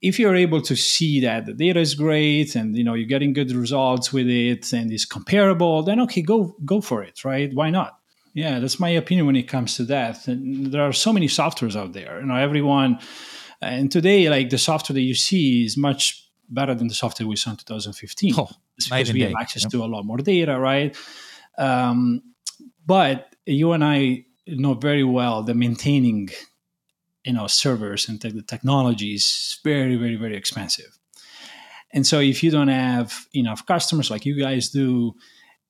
If 0.00 0.18
you're 0.18 0.34
able 0.34 0.60
to 0.62 0.74
see 0.74 1.20
that 1.20 1.46
the 1.46 1.52
data 1.52 1.78
is 1.78 1.94
great 1.94 2.56
and 2.56 2.76
you 2.76 2.84
know 2.84 2.94
you're 2.94 3.08
getting 3.08 3.32
good 3.32 3.52
results 3.52 4.12
with 4.12 4.26
it 4.28 4.72
and 4.72 4.92
it's 4.92 5.04
comparable, 5.04 5.82
then 5.82 6.00
okay, 6.00 6.22
go 6.22 6.56
go 6.64 6.80
for 6.80 7.02
it, 7.02 7.24
right? 7.24 7.50
Why 7.52 7.70
not? 7.70 7.98
Yeah, 8.34 8.60
that's 8.60 8.80
my 8.80 8.88
opinion 8.88 9.26
when 9.26 9.36
it 9.36 9.48
comes 9.48 9.76
to 9.76 9.84
that. 9.84 10.26
And 10.26 10.72
there 10.72 10.82
are 10.82 10.92
so 10.92 11.12
many 11.12 11.28
softwares 11.28 11.76
out 11.76 11.92
there. 11.92 12.20
You 12.20 12.26
know, 12.26 12.36
everyone 12.36 12.98
and 13.60 13.92
today 13.92 14.28
like 14.28 14.50
the 14.50 14.58
software 14.58 14.94
that 14.94 15.02
you 15.02 15.14
see 15.14 15.64
is 15.64 15.76
much 15.76 16.28
better 16.54 16.74
than 16.74 16.88
the 16.88 16.94
software 16.94 17.26
we 17.26 17.36
saw 17.36 17.50
in 17.50 17.56
2015 17.56 18.34
oh, 18.36 18.48
because 18.76 19.12
we 19.12 19.20
have 19.20 19.34
access 19.40 19.62
yep. 19.62 19.72
to 19.72 19.84
a 19.84 19.86
lot 19.86 20.04
more 20.04 20.18
data, 20.18 20.58
right? 20.58 20.96
Um, 21.58 22.22
but 22.84 23.34
you 23.46 23.72
and 23.72 23.84
I 23.84 24.24
know 24.46 24.74
very 24.74 25.04
well 25.04 25.42
that 25.42 25.54
maintaining, 25.54 26.30
you 27.24 27.32
know, 27.32 27.46
servers 27.46 28.08
and 28.08 28.20
the 28.20 28.42
technology 28.42 29.14
is 29.14 29.58
very, 29.64 29.96
very, 29.96 30.16
very 30.16 30.36
expensive. 30.36 30.98
And 31.92 32.06
so 32.06 32.20
if 32.20 32.42
you 32.42 32.50
don't 32.50 32.68
have 32.68 33.26
enough 33.34 33.66
customers 33.66 34.10
like 34.10 34.24
you 34.24 34.38
guys 34.38 34.70
do, 34.70 35.14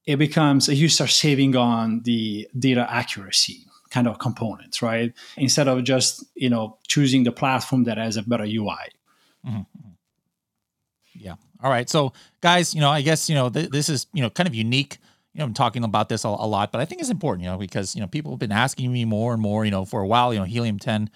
it 0.06 0.16
becomes 0.16 0.68
you 0.68 0.88
start 0.88 1.10
saving 1.10 1.56
on 1.56 2.02
the 2.04 2.48
data 2.58 2.86
accuracy 2.88 3.66
kind 3.90 4.08
of 4.08 4.18
components, 4.18 4.80
right? 4.80 5.12
Instead 5.36 5.68
of 5.68 5.84
just 5.84 6.24
you 6.34 6.48
know 6.48 6.78
choosing 6.88 7.24
the 7.24 7.32
platform 7.32 7.84
that 7.84 7.98
has 7.98 8.16
a 8.16 8.22
better 8.22 8.44
UI. 8.44 8.84
Mm-hmm. 9.46 9.91
All 11.62 11.70
right. 11.70 11.88
So, 11.88 12.12
guys, 12.40 12.74
you 12.74 12.80
know, 12.80 12.90
I 12.90 13.02
guess 13.02 13.28
you 13.28 13.34
know 13.34 13.48
th- 13.48 13.70
this 13.70 13.88
is 13.88 14.06
you 14.12 14.22
know 14.22 14.30
kind 14.30 14.48
of 14.48 14.54
unique. 14.54 14.98
You 15.34 15.38
know, 15.38 15.44
I'm 15.46 15.54
talking 15.54 15.82
about 15.84 16.08
this 16.08 16.24
a, 16.24 16.28
a, 16.28 16.46
lot, 16.46 16.72
but 16.72 16.80
I 16.80 16.84
think 16.84 17.00
it's 17.00 17.10
important. 17.10 17.44
You 17.44 17.50
know, 17.50 17.58
because 17.58 17.94
you 17.94 18.00
know 18.00 18.06
people 18.06 18.32
have 18.32 18.38
been 18.38 18.52
asking 18.52 18.92
me 18.92 19.04
more 19.04 19.32
and 19.32 19.40
more. 19.40 19.64
You 19.64 19.70
know, 19.70 19.84
for 19.84 20.00
a 20.00 20.06
while. 20.06 20.32
You 20.32 20.40
know, 20.40 20.44
helium 20.44 20.78
10 20.78 21.10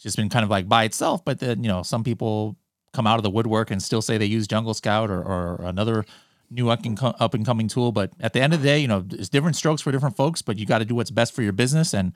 just 0.00 0.16
been 0.16 0.28
kind 0.28 0.44
of 0.44 0.50
like 0.50 0.68
by 0.68 0.84
itself, 0.84 1.24
but 1.24 1.40
then 1.40 1.62
you 1.62 1.68
know 1.68 1.82
some 1.82 2.04
people 2.04 2.56
come 2.92 3.06
out 3.06 3.18
of 3.18 3.22
the 3.22 3.30
woodwork 3.30 3.70
and 3.70 3.82
still 3.82 4.00
say 4.00 4.16
they 4.16 4.26
use 4.26 4.46
Jungle 4.46 4.74
Scout 4.74 5.10
or, 5.10 5.22
or 5.22 5.60
another 5.64 6.04
new 6.50 6.70
up 6.70 6.84
and, 6.84 6.98
up 7.02 7.34
and 7.34 7.44
coming 7.44 7.68
tool. 7.68 7.92
But 7.92 8.12
at 8.20 8.32
the 8.32 8.40
end 8.40 8.54
of 8.54 8.62
the 8.62 8.68
day, 8.68 8.78
you 8.78 8.88
know, 8.88 9.04
it's 9.10 9.28
different 9.28 9.56
strokes 9.56 9.82
for 9.82 9.92
different 9.92 10.16
folks. 10.16 10.40
But 10.40 10.58
you 10.58 10.66
got 10.66 10.78
to 10.78 10.84
do 10.84 10.94
what's 10.94 11.10
best 11.10 11.34
for 11.34 11.42
your 11.42 11.52
business 11.52 11.92
and 11.94 12.12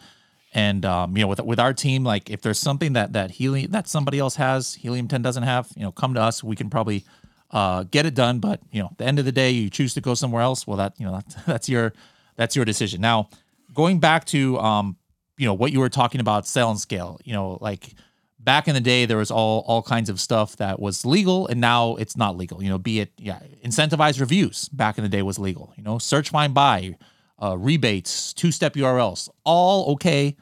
and 0.54 0.84
um, 0.84 1.16
you 1.16 1.22
know 1.22 1.28
with 1.28 1.40
with 1.40 1.58
our 1.58 1.72
team 1.72 2.04
like 2.04 2.30
if 2.30 2.42
there's 2.42 2.58
something 2.58 2.92
that 2.92 3.14
that 3.14 3.32
helium 3.32 3.70
that 3.70 3.88
somebody 3.88 4.18
else 4.18 4.36
has 4.36 4.74
helium 4.74 5.08
10 5.08 5.22
doesn't 5.22 5.44
have 5.44 5.68
you 5.76 5.82
know 5.82 5.90
come 5.90 6.12
to 6.12 6.20
us 6.20 6.44
we 6.44 6.54
can 6.54 6.68
probably 6.68 7.04
uh, 7.52 7.84
get 7.84 8.06
it 8.06 8.14
done. 8.14 8.38
But 8.38 8.60
you 8.70 8.82
know, 8.82 8.88
at 8.90 8.98
the 8.98 9.04
end 9.04 9.18
of 9.18 9.24
the 9.24 9.32
day, 9.32 9.50
you 9.50 9.70
choose 9.70 9.94
to 9.94 10.00
go 10.00 10.14
somewhere 10.14 10.42
else. 10.42 10.66
Well, 10.66 10.78
that 10.78 10.94
you 10.98 11.06
know, 11.06 11.12
that's, 11.12 11.34
that's 11.46 11.68
your 11.68 11.92
that's 12.36 12.56
your 12.56 12.64
decision. 12.64 13.00
Now, 13.00 13.28
going 13.74 14.00
back 14.00 14.24
to 14.26 14.58
um, 14.58 14.96
you 15.36 15.46
know, 15.46 15.54
what 15.54 15.72
you 15.72 15.80
were 15.80 15.88
talking 15.88 16.20
about, 16.20 16.46
sell 16.46 16.70
and 16.70 16.78
scale. 16.78 17.20
You 17.24 17.32
know, 17.32 17.58
like 17.60 17.94
back 18.38 18.68
in 18.68 18.74
the 18.74 18.80
day, 18.80 19.06
there 19.06 19.16
was 19.16 19.30
all 19.30 19.64
all 19.66 19.82
kinds 19.82 20.08
of 20.08 20.20
stuff 20.20 20.56
that 20.56 20.80
was 20.80 21.04
legal, 21.04 21.46
and 21.46 21.60
now 21.60 21.96
it's 21.96 22.16
not 22.16 22.36
legal. 22.36 22.62
You 22.62 22.70
know, 22.70 22.78
be 22.78 23.00
it 23.00 23.12
yeah, 23.18 23.40
incentivized 23.64 24.20
reviews 24.20 24.68
back 24.68 24.98
in 24.98 25.04
the 25.04 25.10
day 25.10 25.22
was 25.22 25.38
legal. 25.38 25.72
You 25.76 25.82
know, 25.82 25.98
search, 25.98 26.30
find, 26.30 26.54
buy, 26.54 26.96
uh, 27.42 27.56
rebates, 27.58 28.32
two 28.32 28.52
step 28.52 28.74
URLs, 28.74 29.28
all 29.44 29.92
okay 29.92 30.36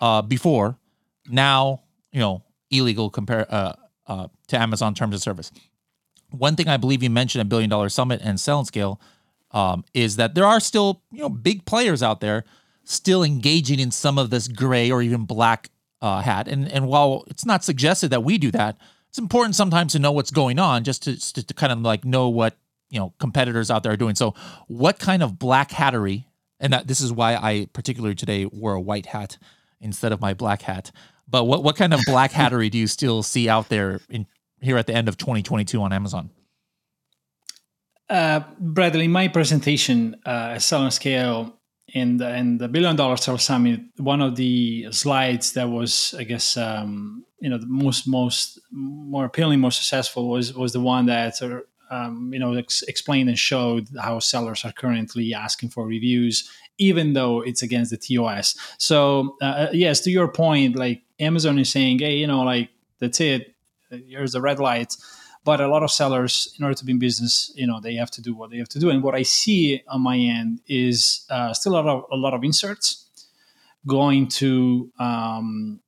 uh, 0.00 0.22
before. 0.22 0.76
Now, 1.28 1.82
you 2.10 2.20
know, 2.20 2.42
illegal 2.70 3.10
compare 3.10 3.46
uh, 3.48 3.74
uh, 4.06 4.28
to 4.48 4.60
Amazon 4.60 4.94
terms 4.94 5.14
of 5.14 5.22
service 5.22 5.52
one 6.32 6.56
thing 6.56 6.68
I 6.68 6.76
believe 6.76 7.02
you 7.02 7.10
mentioned 7.10 7.40
at 7.40 7.48
Billion 7.48 7.70
Dollar 7.70 7.88
Summit 7.88 8.20
and 8.22 8.40
Sell 8.40 8.58
and 8.58 8.66
Scale 8.66 9.00
um, 9.52 9.84
is 9.94 10.16
that 10.16 10.34
there 10.34 10.46
are 10.46 10.60
still 10.60 11.02
you 11.10 11.20
know 11.20 11.28
big 11.28 11.64
players 11.64 12.02
out 12.02 12.20
there 12.20 12.44
still 12.84 13.22
engaging 13.22 13.78
in 13.78 13.90
some 13.90 14.18
of 14.18 14.30
this 14.30 14.48
gray 14.48 14.90
or 14.90 15.02
even 15.02 15.24
black 15.24 15.70
uh, 16.00 16.20
hat. 16.20 16.48
And 16.48 16.70
and 16.70 16.88
while 16.88 17.24
it's 17.28 17.46
not 17.46 17.64
suggested 17.64 18.10
that 18.10 18.24
we 18.24 18.38
do 18.38 18.50
that, 18.50 18.76
it's 19.08 19.18
important 19.18 19.54
sometimes 19.54 19.92
to 19.92 19.98
know 19.98 20.12
what's 20.12 20.30
going 20.30 20.58
on 20.58 20.84
just 20.84 21.02
to, 21.04 21.18
to, 21.34 21.46
to 21.46 21.54
kind 21.54 21.72
of 21.72 21.80
like 21.80 22.04
know 22.04 22.28
what 22.28 22.56
you 22.90 22.98
know 22.98 23.12
competitors 23.18 23.70
out 23.70 23.82
there 23.82 23.92
are 23.92 23.96
doing. 23.96 24.14
So 24.14 24.34
what 24.66 24.98
kind 24.98 25.22
of 25.22 25.38
black 25.38 25.70
hattery? 25.70 26.24
And 26.58 26.72
that 26.72 26.86
this 26.86 27.00
is 27.00 27.12
why 27.12 27.34
I 27.34 27.66
particularly 27.72 28.14
today 28.14 28.46
wore 28.46 28.74
a 28.74 28.80
white 28.80 29.06
hat 29.06 29.36
instead 29.80 30.12
of 30.12 30.20
my 30.20 30.32
black 30.32 30.62
hat. 30.62 30.92
But 31.28 31.44
what, 31.44 31.64
what 31.64 31.76
kind 31.76 31.92
of 31.92 32.00
black 32.06 32.30
hattery 32.40 32.70
do 32.70 32.78
you 32.78 32.86
still 32.86 33.22
see 33.22 33.48
out 33.48 33.68
there 33.68 34.00
in 34.08 34.26
here 34.62 34.78
at 34.78 34.86
the 34.86 34.94
end 34.94 35.08
of 35.08 35.16
2022 35.16 35.82
on 35.82 35.92
Amazon? 35.92 36.30
Uh, 38.08 38.40
Bradley, 38.58 39.08
my 39.08 39.28
presentation 39.28 40.16
uh, 40.26 40.56
at 40.56 40.62
Scale 40.92 41.58
in 41.88 42.18
the, 42.18 42.36
in 42.36 42.58
the 42.58 42.68
Billion 42.68 42.96
Dollar 42.96 43.16
Sales 43.16 43.42
Summit, 43.42 43.80
one 43.96 44.20
of 44.20 44.36
the 44.36 44.88
slides 44.92 45.52
that 45.52 45.68
was, 45.68 46.14
I 46.18 46.24
guess, 46.24 46.56
um, 46.56 47.24
you 47.40 47.50
know, 47.50 47.58
the 47.58 47.66
most 47.66 48.06
most 48.06 48.60
more 48.70 49.24
appealing, 49.24 49.60
more 49.60 49.72
successful 49.72 50.28
was 50.28 50.54
was 50.54 50.72
the 50.72 50.80
one 50.80 51.06
that 51.06 51.42
uh, 51.42 51.60
um, 51.90 52.30
you 52.32 52.38
know 52.38 52.54
ex- 52.54 52.82
explained 52.82 53.28
and 53.28 53.38
showed 53.38 53.88
how 54.00 54.20
sellers 54.20 54.64
are 54.64 54.72
currently 54.72 55.34
asking 55.34 55.70
for 55.70 55.84
reviews, 55.84 56.48
even 56.78 57.14
though 57.14 57.40
it's 57.40 57.62
against 57.62 57.90
the 57.90 57.96
TOS. 57.96 58.56
So 58.78 59.36
uh, 59.42 59.68
yes, 59.72 60.00
to 60.02 60.10
your 60.10 60.28
point, 60.28 60.76
like 60.76 61.02
Amazon 61.18 61.58
is 61.58 61.70
saying, 61.70 61.98
hey, 61.98 62.16
you 62.16 62.28
know, 62.28 62.42
like 62.42 62.70
that's 63.00 63.20
it 63.20 63.51
here's 63.92 64.32
the 64.32 64.40
red 64.40 64.58
light 64.58 64.96
but 65.44 65.60
a 65.60 65.66
lot 65.66 65.82
of 65.82 65.90
sellers 65.90 66.54
in 66.56 66.64
order 66.64 66.74
to 66.74 66.84
be 66.84 66.92
in 66.92 66.98
business 66.98 67.52
you 67.54 67.66
know 67.66 67.80
they 67.80 67.94
have 67.94 68.10
to 68.10 68.22
do 68.22 68.34
what 68.34 68.50
they 68.50 68.58
have 68.58 68.68
to 68.68 68.78
do 68.78 68.90
and 68.90 69.02
what 69.02 69.14
i 69.14 69.22
see 69.22 69.82
on 69.88 70.00
my 70.00 70.16
end 70.16 70.60
is 70.66 71.26
uh, 71.30 71.52
still 71.52 71.72
a 71.72 71.76
lot 71.76 71.86
of 71.86 72.04
a 72.10 72.16
lot 72.16 72.34
of 72.34 72.44
inserts 72.44 73.02
going 73.86 74.28
to 74.28 74.90
um, 74.98 75.80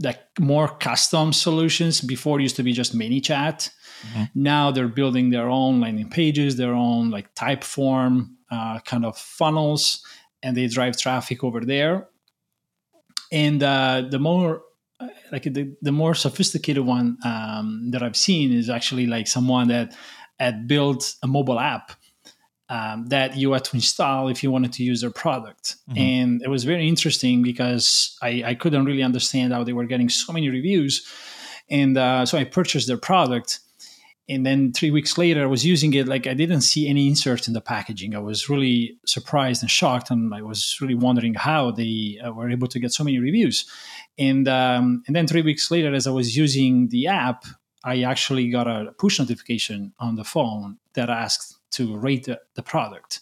like 0.00 0.20
more 0.38 0.68
custom 0.68 1.32
solutions. 1.32 2.00
Before 2.00 2.38
it 2.38 2.42
used 2.42 2.56
to 2.56 2.62
be 2.62 2.72
just 2.72 2.96
ManyChat. 2.96 3.70
Mm-hmm. 4.08 4.24
Now 4.34 4.70
they're 4.70 4.88
building 4.88 5.30
their 5.30 5.48
own 5.48 5.80
landing 5.80 6.08
pages, 6.08 6.56
their 6.56 6.72
own 6.72 7.10
like 7.10 7.34
Typeform 7.34 8.30
uh, 8.50 8.78
kind 8.80 9.04
of 9.04 9.18
funnels, 9.18 10.04
and 10.42 10.56
they 10.56 10.66
drive 10.68 10.96
traffic 10.96 11.42
over 11.42 11.60
there. 11.60 12.08
And 13.32 13.62
uh, 13.62 14.04
the 14.08 14.18
more 14.18 14.62
like 15.30 15.44
the, 15.44 15.74
the 15.82 15.92
more 15.92 16.14
sophisticated 16.14 16.84
one 16.84 17.18
um, 17.24 17.90
that 17.90 18.02
I've 18.02 18.16
seen 18.16 18.52
is 18.52 18.68
actually 18.68 19.06
like 19.06 19.26
someone 19.26 19.68
that 19.68 19.94
had 20.38 20.66
built 20.66 21.14
a 21.22 21.26
mobile 21.26 21.60
app 21.60 21.92
um, 22.68 23.06
that 23.06 23.36
you 23.36 23.52
had 23.52 23.64
to 23.64 23.76
install 23.76 24.28
if 24.28 24.42
you 24.42 24.50
wanted 24.50 24.72
to 24.74 24.82
use 24.82 25.00
their 25.00 25.10
product. 25.10 25.76
Mm-hmm. 25.90 25.98
And 25.98 26.42
it 26.42 26.48
was 26.48 26.64
very 26.64 26.86
interesting 26.86 27.42
because 27.42 28.18
I, 28.20 28.42
I, 28.44 28.54
couldn't 28.54 28.84
really 28.84 29.02
understand 29.02 29.54
how 29.54 29.64
they 29.64 29.72
were 29.72 29.86
getting 29.86 30.10
so 30.10 30.32
many 30.32 30.50
reviews. 30.50 31.06
And 31.70 31.96
uh, 31.96 32.26
so 32.26 32.36
I 32.36 32.44
purchased 32.44 32.86
their 32.86 32.98
product. 32.98 33.60
And 34.30 34.44
then 34.44 34.72
three 34.72 34.90
weeks 34.90 35.16
later, 35.16 35.42
I 35.42 35.46
was 35.46 35.64
using 35.64 35.94
it. 35.94 36.06
Like 36.06 36.26
I 36.26 36.34
didn't 36.34 36.60
see 36.60 36.86
any 36.86 37.08
inserts 37.08 37.48
in 37.48 37.54
the 37.54 37.62
packaging. 37.62 38.14
I 38.14 38.18
was 38.18 38.48
really 38.48 38.98
surprised 39.06 39.62
and 39.62 39.70
shocked, 39.70 40.10
and 40.10 40.34
I 40.34 40.42
was 40.42 40.76
really 40.80 40.94
wondering 40.94 41.34
how 41.34 41.70
they 41.70 42.18
uh, 42.22 42.32
were 42.32 42.50
able 42.50 42.68
to 42.68 42.78
get 42.78 42.92
so 42.92 43.04
many 43.04 43.18
reviews. 43.18 43.64
And 44.18 44.46
um, 44.46 45.02
and 45.06 45.16
then 45.16 45.26
three 45.26 45.42
weeks 45.42 45.70
later, 45.70 45.94
as 45.94 46.06
I 46.06 46.10
was 46.10 46.36
using 46.36 46.88
the 46.88 47.06
app, 47.06 47.44
I 47.84 48.02
actually 48.02 48.50
got 48.50 48.66
a 48.66 48.92
push 48.98 49.18
notification 49.18 49.92
on 49.98 50.16
the 50.16 50.24
phone 50.24 50.78
that 50.94 51.08
asked 51.08 51.56
to 51.72 51.96
rate 51.96 52.24
the, 52.24 52.40
the 52.54 52.62
product. 52.62 53.20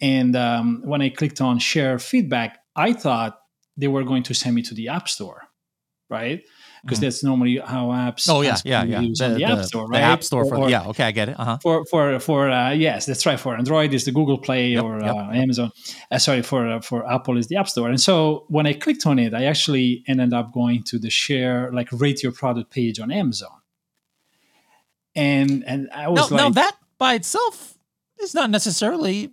And 0.00 0.36
um, 0.36 0.82
when 0.84 1.02
I 1.02 1.08
clicked 1.08 1.40
on 1.40 1.58
share 1.58 1.98
feedback, 1.98 2.58
I 2.76 2.92
thought 2.92 3.40
they 3.76 3.88
were 3.88 4.04
going 4.04 4.22
to 4.24 4.34
send 4.34 4.54
me 4.54 4.62
to 4.62 4.74
the 4.74 4.88
App 4.88 5.08
Store, 5.08 5.42
right? 6.08 6.44
Because 6.82 6.98
mm. 6.98 7.02
that's 7.02 7.24
normally 7.24 7.58
how 7.58 7.88
apps. 7.88 8.28
Oh 8.28 8.42
yeah, 8.42 8.56
yeah, 8.64 8.84
yeah. 8.84 9.00
The, 9.00 9.34
the, 9.38 9.44
App 9.44 9.64
Store, 9.64 9.86
right? 9.86 9.98
The 9.98 10.04
App 10.04 10.24
Store 10.24 10.44
for 10.44 10.56
or, 10.56 10.70
yeah. 10.70 10.86
Okay, 10.88 11.04
I 11.04 11.10
get 11.10 11.28
it. 11.28 11.38
Uh-huh. 11.38 11.58
For 11.62 11.84
for 11.86 12.18
for 12.20 12.50
uh, 12.50 12.70
yes, 12.70 13.06
that's 13.06 13.24
right. 13.26 13.38
For 13.38 13.56
Android 13.56 13.94
is 13.94 14.04
the 14.04 14.12
Google 14.12 14.38
Play 14.38 14.70
yep, 14.70 14.84
or 14.84 15.00
yep. 15.00 15.14
Uh, 15.14 15.30
Amazon. 15.32 15.72
Uh, 16.10 16.18
sorry, 16.18 16.42
for 16.42 16.68
uh, 16.68 16.80
for 16.80 17.10
Apple 17.10 17.36
is 17.36 17.48
the 17.48 17.56
App 17.56 17.68
Store. 17.68 17.88
And 17.88 18.00
so 18.00 18.44
when 18.48 18.66
I 18.66 18.72
clicked 18.72 19.06
on 19.06 19.18
it, 19.18 19.34
I 19.34 19.44
actually 19.44 20.04
ended 20.06 20.32
up 20.32 20.52
going 20.52 20.82
to 20.84 20.98
the 20.98 21.10
share 21.10 21.70
like 21.72 21.88
rate 21.92 22.22
your 22.22 22.32
product 22.32 22.70
page 22.70 23.00
on 23.00 23.10
Amazon. 23.10 23.50
And 25.14 25.64
and 25.66 25.88
I 25.94 26.08
was 26.08 26.30
no, 26.30 26.36
like, 26.36 26.44
no, 26.44 26.50
that 26.50 26.76
by 26.98 27.14
itself 27.14 27.78
is 28.20 28.34
not 28.34 28.50
necessarily 28.50 29.32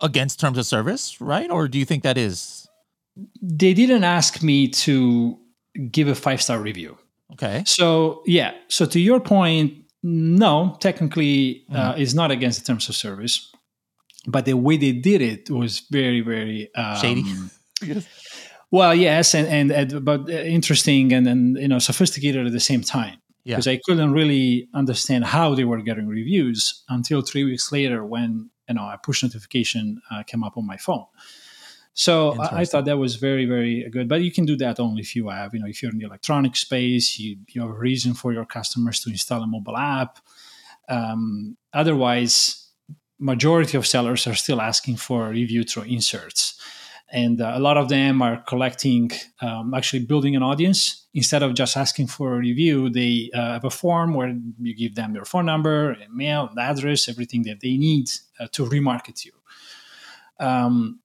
against 0.00 0.40
terms 0.40 0.58
of 0.58 0.66
service, 0.66 1.20
right? 1.20 1.50
Or 1.50 1.68
do 1.68 1.78
you 1.78 1.84
think 1.84 2.02
that 2.02 2.18
is? 2.18 2.68
They 3.40 3.72
didn't 3.72 4.04
ask 4.04 4.42
me 4.42 4.68
to 4.68 5.38
give 5.90 6.08
a 6.08 6.14
five 6.14 6.42
star 6.42 6.58
review. 6.58 6.96
Okay. 7.32 7.62
So 7.66 8.22
yeah. 8.26 8.52
So 8.68 8.86
to 8.86 9.00
your 9.00 9.20
point, 9.20 9.74
no, 10.02 10.76
technically, 10.80 11.64
mm. 11.70 11.76
uh, 11.76 11.94
it's 11.96 12.14
not 12.14 12.30
against 12.30 12.60
the 12.60 12.66
terms 12.66 12.88
of 12.88 12.94
service, 12.94 13.52
but 14.26 14.44
the 14.44 14.54
way 14.54 14.76
they 14.76 14.92
did 14.92 15.22
it 15.22 15.50
was 15.50 15.80
very, 15.90 16.20
very 16.20 16.74
um, 16.74 16.96
shady. 16.96 18.04
Well, 18.72 18.94
yes, 18.94 19.34
and, 19.34 19.46
and, 19.46 19.70
and 19.70 20.04
but 20.04 20.28
interesting 20.28 21.12
and 21.12 21.28
and 21.28 21.56
you 21.56 21.68
know 21.68 21.78
sophisticated 21.78 22.46
at 22.46 22.52
the 22.52 22.60
same 22.60 22.80
time 22.80 23.18
because 23.44 23.66
yeah. 23.66 23.74
I 23.74 23.80
couldn't 23.84 24.12
really 24.12 24.68
understand 24.74 25.24
how 25.24 25.54
they 25.54 25.64
were 25.64 25.80
getting 25.82 26.08
reviews 26.08 26.82
until 26.88 27.22
three 27.22 27.44
weeks 27.44 27.70
later 27.70 28.04
when 28.04 28.50
you 28.68 28.74
know 28.74 28.82
a 28.82 28.98
push 29.02 29.22
notification 29.22 30.02
uh, 30.10 30.24
came 30.24 30.42
up 30.42 30.56
on 30.56 30.66
my 30.66 30.76
phone. 30.76 31.06
So 31.98 32.38
I, 32.38 32.60
I, 32.60 32.64
thought 32.66 32.84
that 32.84 32.98
was 32.98 33.16
very 33.16 33.46
very 33.46 33.88
good. 33.90 34.06
But 34.06 34.20
you 34.20 34.30
can 34.30 34.44
do 34.44 34.54
that 34.56 34.78
only 34.78 35.00
if 35.00 35.16
you 35.16 35.30
have 35.30 35.54
you 35.54 35.60
know 35.60 35.66
if 35.66 35.82
you're 35.82 35.90
in 35.90 35.98
the 35.98 36.04
electronic 36.04 36.54
space, 36.54 37.18
you, 37.18 37.38
you 37.48 37.62
have 37.62 37.70
a 37.70 37.78
reason 37.88 38.12
for 38.12 38.34
your 38.34 38.44
customers 38.44 39.00
to 39.00 39.10
install 39.10 39.42
a 39.42 39.46
mobile 39.46 39.78
app. 39.78 40.18
Um, 40.90 41.56
otherwise, 41.72 42.68
majority 43.18 43.78
of 43.78 43.86
sellers 43.86 44.26
are 44.26 44.34
still 44.34 44.60
asking 44.60 44.96
for 44.96 45.30
review 45.30 45.64
through 45.64 45.84
inserts 45.84 46.60
and 47.08 47.40
uh, 47.40 47.52
a 47.54 47.60
lot 47.60 47.76
of 47.76 47.88
them 47.88 48.20
are 48.20 48.42
collecting 48.48 49.10
um, 49.40 49.72
actually 49.74 50.04
building 50.04 50.34
an 50.34 50.42
audience 50.42 51.06
instead 51.14 51.42
of 51.42 51.54
just 51.54 51.76
asking 51.76 52.06
for 52.06 52.34
a 52.34 52.38
review 52.38 52.90
they 52.90 53.30
uh, 53.32 53.54
have 53.54 53.64
a 53.64 53.70
form 53.70 54.12
where 54.14 54.36
you 54.60 54.74
give 54.74 54.94
them 54.96 55.14
your 55.14 55.24
phone 55.24 55.46
number 55.46 55.96
email 56.04 56.50
address 56.58 57.08
everything 57.08 57.42
that 57.42 57.60
they 57.60 57.76
need 57.76 58.10
uh, 58.40 58.46
to 58.52 58.66
remarket 58.66 59.24
you 59.24 59.32
um, 60.40 61.00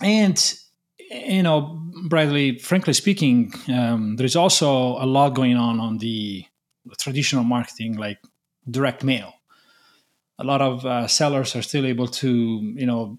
and 0.00 0.54
you 1.10 1.42
know 1.42 1.80
bradley 2.08 2.58
frankly 2.58 2.92
speaking 2.92 3.52
um, 3.72 4.16
there's 4.16 4.36
also 4.36 4.96
a 5.02 5.06
lot 5.06 5.34
going 5.34 5.56
on 5.56 5.80
on 5.80 5.98
the 5.98 6.44
traditional 6.98 7.44
marketing 7.44 7.96
like 7.96 8.18
direct 8.70 9.04
mail 9.04 9.32
a 10.38 10.44
lot 10.44 10.60
of 10.60 10.84
uh, 10.84 11.06
sellers 11.06 11.54
are 11.54 11.62
still 11.62 11.86
able 11.86 12.08
to 12.08 12.60
you 12.76 12.86
know 12.86 13.18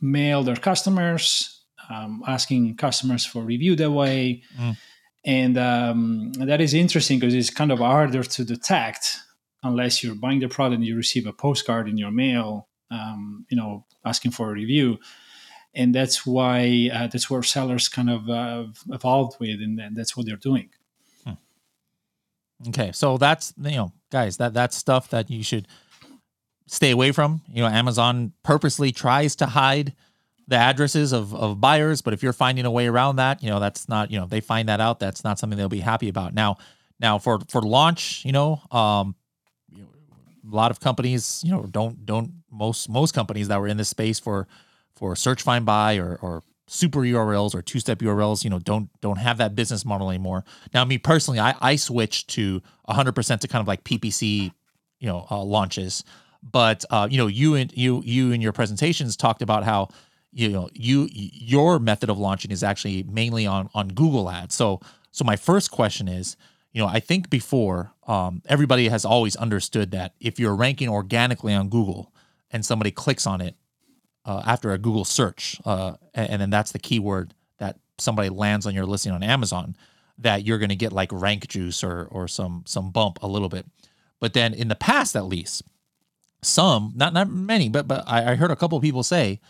mail 0.00 0.42
their 0.42 0.56
customers, 0.56 1.62
um, 1.90 2.22
asking 2.26 2.76
customers 2.76 3.24
for 3.24 3.42
review 3.42 3.74
that 3.76 3.90
way. 3.90 4.42
Mm. 4.58 4.76
And 5.24 5.58
um, 5.58 6.32
that 6.34 6.60
is 6.60 6.74
interesting 6.74 7.18
because 7.18 7.34
it's 7.34 7.50
kind 7.50 7.72
of 7.72 7.78
harder 7.78 8.22
to 8.22 8.44
detect 8.44 9.16
unless 9.62 10.04
you're 10.04 10.14
buying 10.14 10.40
the 10.40 10.48
product 10.48 10.76
and 10.76 10.84
you 10.84 10.96
receive 10.96 11.26
a 11.26 11.32
postcard 11.32 11.88
in 11.88 11.96
your 11.96 12.10
mail, 12.10 12.68
um, 12.90 13.46
you 13.48 13.56
know, 13.56 13.86
asking 14.04 14.32
for 14.32 14.50
a 14.50 14.52
review. 14.52 14.98
And 15.74 15.94
that's 15.94 16.24
why 16.24 16.90
uh, 16.92 17.08
that's 17.08 17.28
where 17.28 17.42
sellers 17.42 17.88
kind 17.88 18.08
of 18.08 18.30
uh, 18.30 18.66
evolved 18.90 19.38
with, 19.40 19.60
and 19.60 19.96
that's 19.96 20.16
what 20.16 20.26
they're 20.26 20.36
doing. 20.36 20.70
Hmm. 21.24 21.32
Okay, 22.68 22.92
so 22.92 23.18
that's 23.18 23.52
you 23.60 23.76
know, 23.76 23.92
guys, 24.10 24.36
that 24.36 24.54
that's 24.54 24.76
stuff 24.76 25.08
that 25.10 25.30
you 25.30 25.42
should 25.42 25.66
stay 26.66 26.90
away 26.90 27.12
from. 27.12 27.42
You 27.52 27.62
know, 27.62 27.68
Amazon 27.68 28.32
purposely 28.42 28.92
tries 28.92 29.36
to 29.36 29.46
hide 29.46 29.94
the 30.46 30.56
addresses 30.56 31.12
of, 31.12 31.34
of 31.34 31.60
buyers, 31.60 32.02
but 32.02 32.12
if 32.12 32.22
you're 32.22 32.32
finding 32.32 32.66
a 32.66 32.70
way 32.70 32.86
around 32.86 33.16
that, 33.16 33.42
you 33.42 33.48
know, 33.48 33.60
that's 33.60 33.88
not, 33.88 34.10
you 34.10 34.18
know, 34.18 34.26
they 34.26 34.40
find 34.40 34.68
that 34.68 34.80
out, 34.80 34.98
that's 35.00 35.24
not 35.24 35.38
something 35.38 35.56
they'll 35.56 35.68
be 35.68 35.80
happy 35.80 36.08
about. 36.08 36.34
Now, 36.34 36.58
now 37.00 37.18
for 37.18 37.40
for 37.48 37.62
launch, 37.62 38.24
you 38.24 38.32
know, 38.32 38.60
um 38.70 39.14
a 39.76 40.54
lot 40.54 40.70
of 40.70 40.80
companies, 40.80 41.42
you 41.44 41.50
know, 41.50 41.62
don't 41.62 42.04
don't 42.04 42.30
most 42.50 42.88
most 42.88 43.14
companies 43.14 43.48
that 43.48 43.58
were 43.58 43.68
in 43.68 43.76
this 43.76 43.88
space 43.88 44.20
for 44.20 44.46
for 44.94 45.16
search 45.16 45.42
find 45.42 45.64
buy 45.66 45.96
or 45.96 46.18
or 46.22 46.42
super 46.66 47.00
URLs 47.00 47.54
or 47.54 47.62
two 47.62 47.78
step 47.78 47.98
URLs, 47.98 48.44
you 48.44 48.50
know, 48.50 48.58
don't 48.58 48.88
don't 49.00 49.18
have 49.18 49.38
that 49.38 49.54
business 49.54 49.84
model 49.84 50.10
anymore. 50.10 50.44
Now, 50.72 50.84
me 50.84 50.98
personally, 50.98 51.40
I 51.40 51.54
I 51.60 51.76
switched 51.76 52.28
to 52.30 52.62
100% 52.88 53.40
to 53.40 53.48
kind 53.48 53.60
of 53.60 53.68
like 53.68 53.84
PPC, 53.84 54.52
you 54.98 55.08
know, 55.08 55.26
uh, 55.30 55.42
launches 55.42 56.04
but 56.50 56.84
uh, 56.90 57.08
you 57.10 57.16
know, 57.16 57.26
you 57.26 57.54
and 57.54 57.72
you 57.76 58.02
you 58.04 58.32
in 58.32 58.40
your 58.40 58.52
presentations 58.52 59.16
talked 59.16 59.40
about 59.40 59.64
how 59.64 59.88
you 60.30 60.50
know 60.50 60.68
you 60.74 61.08
your 61.10 61.78
method 61.78 62.10
of 62.10 62.18
launching 62.18 62.50
is 62.50 62.62
actually 62.62 63.02
mainly 63.04 63.46
on 63.46 63.70
on 63.74 63.88
Google 63.88 64.28
Ads. 64.28 64.54
So 64.54 64.80
so 65.10 65.24
my 65.24 65.36
first 65.36 65.70
question 65.70 66.06
is, 66.06 66.36
you 66.72 66.82
know, 66.82 66.86
I 66.86 67.00
think 67.00 67.30
before 67.30 67.92
um, 68.06 68.42
everybody 68.46 68.88
has 68.88 69.04
always 69.04 69.36
understood 69.36 69.90
that 69.92 70.14
if 70.20 70.38
you're 70.38 70.54
ranking 70.54 70.88
organically 70.88 71.54
on 71.54 71.68
Google 71.70 72.12
and 72.50 72.64
somebody 72.64 72.90
clicks 72.90 73.26
on 73.26 73.40
it 73.40 73.56
uh, 74.24 74.42
after 74.46 74.72
a 74.72 74.78
Google 74.78 75.04
search, 75.04 75.60
uh, 75.64 75.94
and, 76.14 76.40
then 76.40 76.50
that's 76.50 76.72
the 76.72 76.78
keyword 76.78 77.34
that 77.58 77.76
somebody 77.98 78.28
lands 78.28 78.66
on 78.66 78.74
your 78.74 78.86
listing 78.86 79.12
on 79.12 79.22
Amazon, 79.22 79.76
that 80.18 80.44
you're 80.44 80.58
going 80.58 80.70
to 80.70 80.76
get 80.76 80.92
like 80.92 81.10
rank 81.12 81.48
juice 81.48 81.84
or 81.84 82.08
or 82.10 82.28
some 82.28 82.62
some 82.66 82.90
bump 82.90 83.18
a 83.22 83.26
little 83.26 83.48
bit. 83.48 83.66
But 84.20 84.32
then 84.32 84.54
in 84.54 84.68
the 84.68 84.74
past, 84.74 85.16
at 85.16 85.26
least, 85.26 85.62
some, 86.42 86.92
not 86.94 87.12
not 87.12 87.28
many, 87.28 87.68
but 87.68 87.86
but 87.86 88.04
I, 88.06 88.32
I 88.32 88.34
heard 88.36 88.50
a 88.50 88.56
couple 88.56 88.78
of 88.78 88.82
people 88.82 89.02
say, 89.02 89.40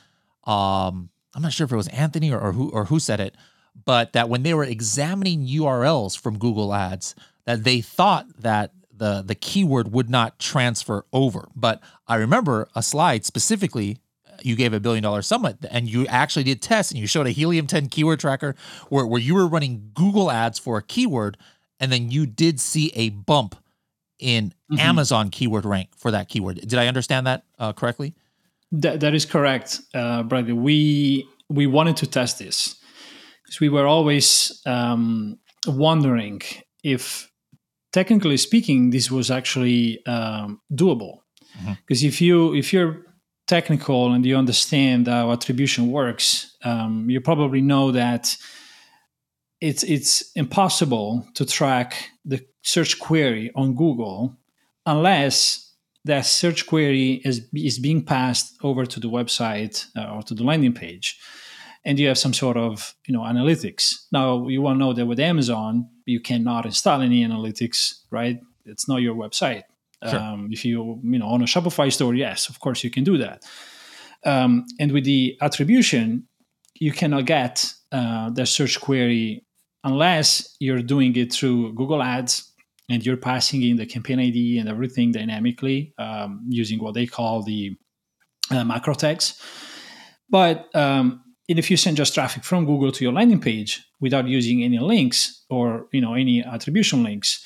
um, 0.45 1.11
I'm 1.35 1.43
not 1.43 1.53
sure 1.53 1.65
if 1.65 1.73
it 1.73 1.77
was 1.77 1.89
Anthony 1.89 2.33
or, 2.33 2.41
or 2.41 2.53
who 2.53 2.71
or 2.71 2.87
who 2.87 2.99
said 2.99 3.21
it, 3.21 3.37
but 3.85 4.13
that 4.13 4.29
when 4.29 4.43
they 4.43 4.55
were 4.55 4.65
examining 4.65 5.47
URLs 5.47 6.19
from 6.19 6.39
Google 6.39 6.75
Ads, 6.75 7.15
that 7.45 7.65
they 7.65 7.81
thought 7.81 8.27
that 8.41 8.73
the 8.97 9.23
the 9.23 9.35
keyword 9.35 9.93
would 9.93 10.09
not 10.09 10.39
transfer 10.39 11.05
over. 11.13 11.49
But 11.55 11.81
I 12.07 12.17
remember 12.17 12.69
a 12.75 12.83
slide 12.83 13.25
specifically 13.25 13.99
you 14.43 14.57
gave 14.57 14.73
a 14.73 14.81
billion 14.81 15.03
dollar 15.03 15.23
summit 15.23 15.57
and 15.71 15.89
you 15.89 16.07
actually 16.07 16.45
did 16.45 16.63
tests 16.63 16.91
and 16.93 17.01
you 17.01 17.07
showed 17.07 17.27
a 17.27 17.31
helium 17.31 17.67
10 17.67 17.89
keyword 17.89 18.21
tracker 18.21 18.55
where, 18.89 19.07
where 19.07 19.21
you 19.21 19.35
were 19.35 19.47
running 19.47 19.91
google 19.95 20.31
ads 20.31 20.59
for 20.59 20.77
a 20.79 20.83
keyword 20.83 21.37
and 21.81 21.93
then 21.93 22.11
you 22.11 22.27
did 22.27 22.61
see 22.61 22.91
a 22.95 23.11
bump 23.11 23.57
in 24.19 24.51
mm-hmm. 24.51 24.79
Amazon 24.79 25.31
keyword 25.31 25.65
rank 25.65 25.91
for 25.97 26.11
that 26.11 26.29
keyword. 26.29 26.57
Did 26.57 26.79
I 26.79 26.87
understand 26.87 27.27
that 27.27 27.45
uh, 27.59 27.73
correctly? 27.73 28.15
That, 28.73 29.01
that 29.01 29.15
is 29.15 29.25
correct, 29.27 29.81
uh, 29.95 30.23
Bradley. 30.23 30.53
We 30.53 31.29
we 31.49 31.67
wanted 31.67 31.97
to 31.99 32.07
test 32.07 32.39
this 32.39 32.77
because 33.43 33.61
we 33.61 33.69
were 33.69 33.87
always 33.87 34.63
um, 34.67 35.39
wondering 35.67 36.41
if, 36.83 37.31
technically 37.93 38.39
speaking, 38.39 38.91
this 38.91 39.11
was 39.11 39.31
actually 39.31 40.05
um, 40.07 40.61
doable. 40.73 41.19
Because 41.87 42.01
mm-hmm. 42.01 42.09
if 42.09 42.21
you 42.21 42.55
if 42.55 42.73
you're 42.73 43.05
technical 43.47 44.13
and 44.13 44.25
you 44.25 44.37
understand 44.37 45.07
how 45.07 45.33
attribution 45.33 45.91
works, 45.91 46.57
um, 46.65 47.09
you 47.11 47.21
probably 47.21 47.61
know 47.61 47.93
that 47.93 48.37
it's 49.61 49.83
it's 49.83 50.33
impossible 50.33 51.27
to 51.35 51.45
track 51.45 52.11
the 52.25 52.45
search 52.63 52.99
query 52.99 53.51
on 53.55 53.75
Google 53.75 54.37
unless 54.87 55.73
that 56.05 56.27
search 56.27 56.67
query 56.67 57.23
is 57.25 57.49
is 57.55 57.79
being 57.79 58.05
passed 58.05 58.57
over 58.63 58.85
to 58.87 59.01
the 59.01 59.09
website 59.09 59.87
uh, 59.97 60.15
or 60.15 60.23
to 60.23 60.35
the 60.35 60.45
landing 60.45 60.75
page. 60.75 61.19
And 61.87 61.99
you 61.99 62.09
have 62.09 62.19
some 62.19 62.33
sort 62.33 62.57
of 62.57 62.95
you 63.07 63.15
know 63.15 63.23
analytics. 63.23 64.07
Now 64.11 64.49
you 64.49 64.63
to 64.63 64.79
know 64.79 64.93
that 64.93 65.07
with 65.07 65.21
amazon 65.21 65.89
you 66.07 66.21
cannot 66.21 66.67
install 66.67 67.01
any 67.01 67.25
analytics 67.25 68.01
right? 68.11 68.39
It's 68.67 68.89
not 68.89 69.03
your 69.03 69.15
website 69.15 69.65
sure. 70.09 70.19
um, 70.19 70.49
if 70.51 70.65
you 70.65 71.01
you 71.03 71.19
know 71.19 71.27
on 71.27 71.43
a 71.43 71.47
shopify 71.47 71.93
store 71.93 72.15
yes 72.15 72.49
of 72.49 72.61
course 72.61 72.85
you 72.85 72.91
can 72.91 73.05
do 73.05 73.19
that 73.19 73.43
um, 74.25 74.65
and 74.79 74.93
with 74.93 75.05
the 75.05 75.37
attribution 75.41 76.27
you 76.75 76.93
cannot 76.93 77.25
get 77.25 77.73
uh, 77.93 78.31
the 78.31 78.47
search 78.47 78.81
query 78.81 79.45
unless 79.85 80.57
you're 80.61 80.83
doing 80.83 81.15
it 81.17 81.33
through 81.33 81.73
google 81.75 82.03
ads 82.03 82.53
and 82.91 83.05
you're 83.05 83.17
passing 83.17 83.63
in 83.63 83.77
the 83.77 83.87
campaign 83.87 84.21
id 84.21 84.59
and 84.59 84.69
everything 84.69 85.13
dynamically 85.13 85.95
um, 85.99 86.45
using 86.49 86.79
what 86.83 86.95
they 86.95 87.07
call 87.07 87.43
the 87.43 87.77
uh, 88.51 88.65
macro 88.65 88.95
tags 88.95 89.41
but 90.31 90.75
um, 90.75 91.25
and 91.49 91.59
if 91.59 91.71
you 91.71 91.77
send 91.77 91.97
just 91.97 92.15
traffic 92.15 92.45
from 92.45 92.65
Google 92.65 92.93
to 92.93 93.05
your 93.05 93.13
landing 93.13 93.41
page 93.41 93.85
without 94.01 94.27
using 94.27 94.63
any 94.63 94.79
links 94.79 95.45
or 95.51 95.87
you 95.93 96.01
know 96.01 96.15
any 96.15 96.43
attribution 96.43 97.03
links, 97.03 97.45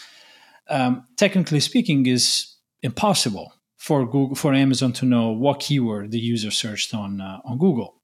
um, 0.69 1.05
technically 1.17 1.61
speaking, 1.61 2.07
is 2.07 2.57
impossible 2.83 3.53
for 3.77 4.05
Google 4.05 4.35
for 4.35 4.53
Amazon 4.53 4.93
to 4.95 5.07
know 5.07 5.31
what 5.31 5.61
keyword 5.61 6.11
the 6.11 6.19
user 6.19 6.51
searched 6.51 6.95
on 6.95 7.21
uh, 7.21 7.41
on 7.45 7.59
Google. 7.59 7.95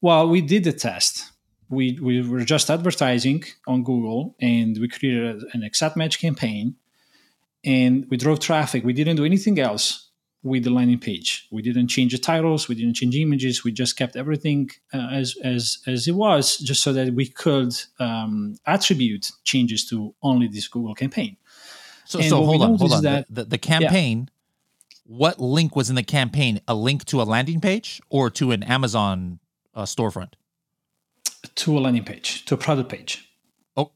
Well, 0.00 0.28
we 0.28 0.40
did 0.40 0.64
the 0.64 0.72
test. 0.72 1.30
We 1.68 1.98
we 2.00 2.26
were 2.26 2.44
just 2.44 2.70
advertising 2.70 3.44
on 3.66 3.84
Google, 3.84 4.34
and 4.40 4.76
we 4.78 4.88
created 4.88 5.44
an 5.52 5.62
exact 5.62 5.96
match 5.96 6.20
campaign, 6.20 6.76
and 7.64 8.06
we 8.10 8.16
drove 8.16 8.40
traffic. 8.40 8.84
We 8.84 8.92
didn't 8.92 9.16
do 9.16 9.24
anything 9.24 9.58
else 9.58 10.10
with 10.42 10.62
the 10.62 10.70
landing 10.70 10.98
page. 10.98 11.48
We 11.50 11.62
didn't 11.62 11.88
change 11.88 12.12
the 12.12 12.18
titles, 12.18 12.68
we 12.68 12.74
didn't 12.74 12.94
change 12.94 13.16
images. 13.16 13.64
We 13.64 13.72
just 13.72 13.96
kept 13.96 14.14
everything 14.14 14.70
uh, 14.92 15.08
as 15.10 15.36
as 15.42 15.78
as 15.86 16.06
it 16.06 16.14
was, 16.14 16.58
just 16.58 16.82
so 16.82 16.92
that 16.92 17.14
we 17.14 17.26
could 17.28 17.72
um, 17.98 18.56
attribute 18.66 19.32
changes 19.44 19.86
to 19.88 20.14
only 20.22 20.48
this 20.48 20.68
Google 20.68 20.94
campaign. 20.94 21.36
So, 22.04 22.18
and 22.18 22.28
so 22.28 22.44
hold 22.44 22.62
on, 22.62 22.76
hold 22.76 22.92
on. 22.92 23.02
That, 23.02 23.26
the, 23.28 23.42
the, 23.42 23.50
the 23.50 23.58
campaign. 23.58 24.18
Yeah. 24.20 24.30
What 25.06 25.38
link 25.38 25.76
was 25.76 25.90
in 25.90 25.96
the 25.96 26.02
campaign? 26.02 26.60
A 26.66 26.74
link 26.74 27.04
to 27.06 27.20
a 27.20 27.24
landing 27.24 27.60
page 27.60 28.00
or 28.08 28.30
to 28.30 28.52
an 28.52 28.62
Amazon 28.62 29.38
uh, 29.74 29.82
storefront? 29.82 30.32
To 31.56 31.78
a 31.78 31.80
landing 31.80 32.04
page, 32.04 32.46
to 32.46 32.54
a 32.54 32.56
product 32.56 32.88
page. 32.88 33.28
Oh, 33.76 33.92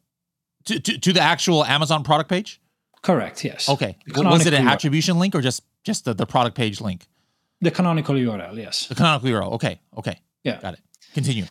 to, 0.66 0.78
to, 0.78 0.98
to 0.98 1.12
the 1.14 1.20
actual 1.20 1.64
Amazon 1.64 2.04
product 2.04 2.28
page? 2.28 2.60
Correct. 3.00 3.42
Yes. 3.42 3.68
Okay. 3.68 3.96
Was 4.14 4.44
it 4.44 4.52
an 4.52 4.68
attribution 4.68 5.18
link 5.18 5.34
or 5.34 5.40
just 5.40 5.62
just 5.82 6.04
the, 6.04 6.12
the 6.12 6.26
product 6.26 6.56
page 6.56 6.80
link? 6.80 7.06
The 7.60 7.70
canonical 7.70 8.14
URL. 8.14 8.56
Yes. 8.56 8.86
The 8.86 8.94
canonical 8.94 9.30
URL. 9.30 9.52
Okay. 9.52 9.80
Okay. 9.96 10.20
Yeah. 10.44 10.60
Got 10.60 10.74
it. 10.74 10.80
Continue. 11.14 11.44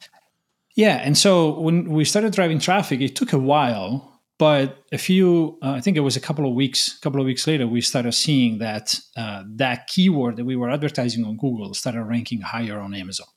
Yeah, 0.75 0.97
and 0.97 1.17
so 1.17 1.59
when 1.59 1.89
we 1.89 2.05
started 2.05 2.33
driving 2.33 2.59
traffic, 2.59 3.01
it 3.01 3.15
took 3.15 3.33
a 3.33 3.39
while, 3.39 4.16
but 4.39 4.85
a 4.91 4.97
few, 4.97 5.57
uh, 5.63 5.71
I 5.71 5.81
think 5.81 5.97
it 5.97 6.01
was 6.01 6.15
a 6.15 6.19
couple 6.19 6.47
of 6.47 6.53
weeks, 6.53 6.97
a 6.97 7.01
couple 7.01 7.19
of 7.19 7.25
weeks 7.25 7.47
later, 7.47 7.65
we 7.65 7.81
started 7.81 8.13
seeing 8.13 8.59
that 8.59 8.99
uh, 9.15 9.43
that 9.55 9.87
keyword 9.87 10.35
that 10.37 10.45
we 10.45 10.55
were 10.55 10.69
advertising 10.69 11.25
on 11.25 11.37
Google 11.37 11.73
started 11.73 12.03
ranking 12.03 12.41
higher 12.41 12.79
on 12.79 12.93
Amazon. 12.93 13.27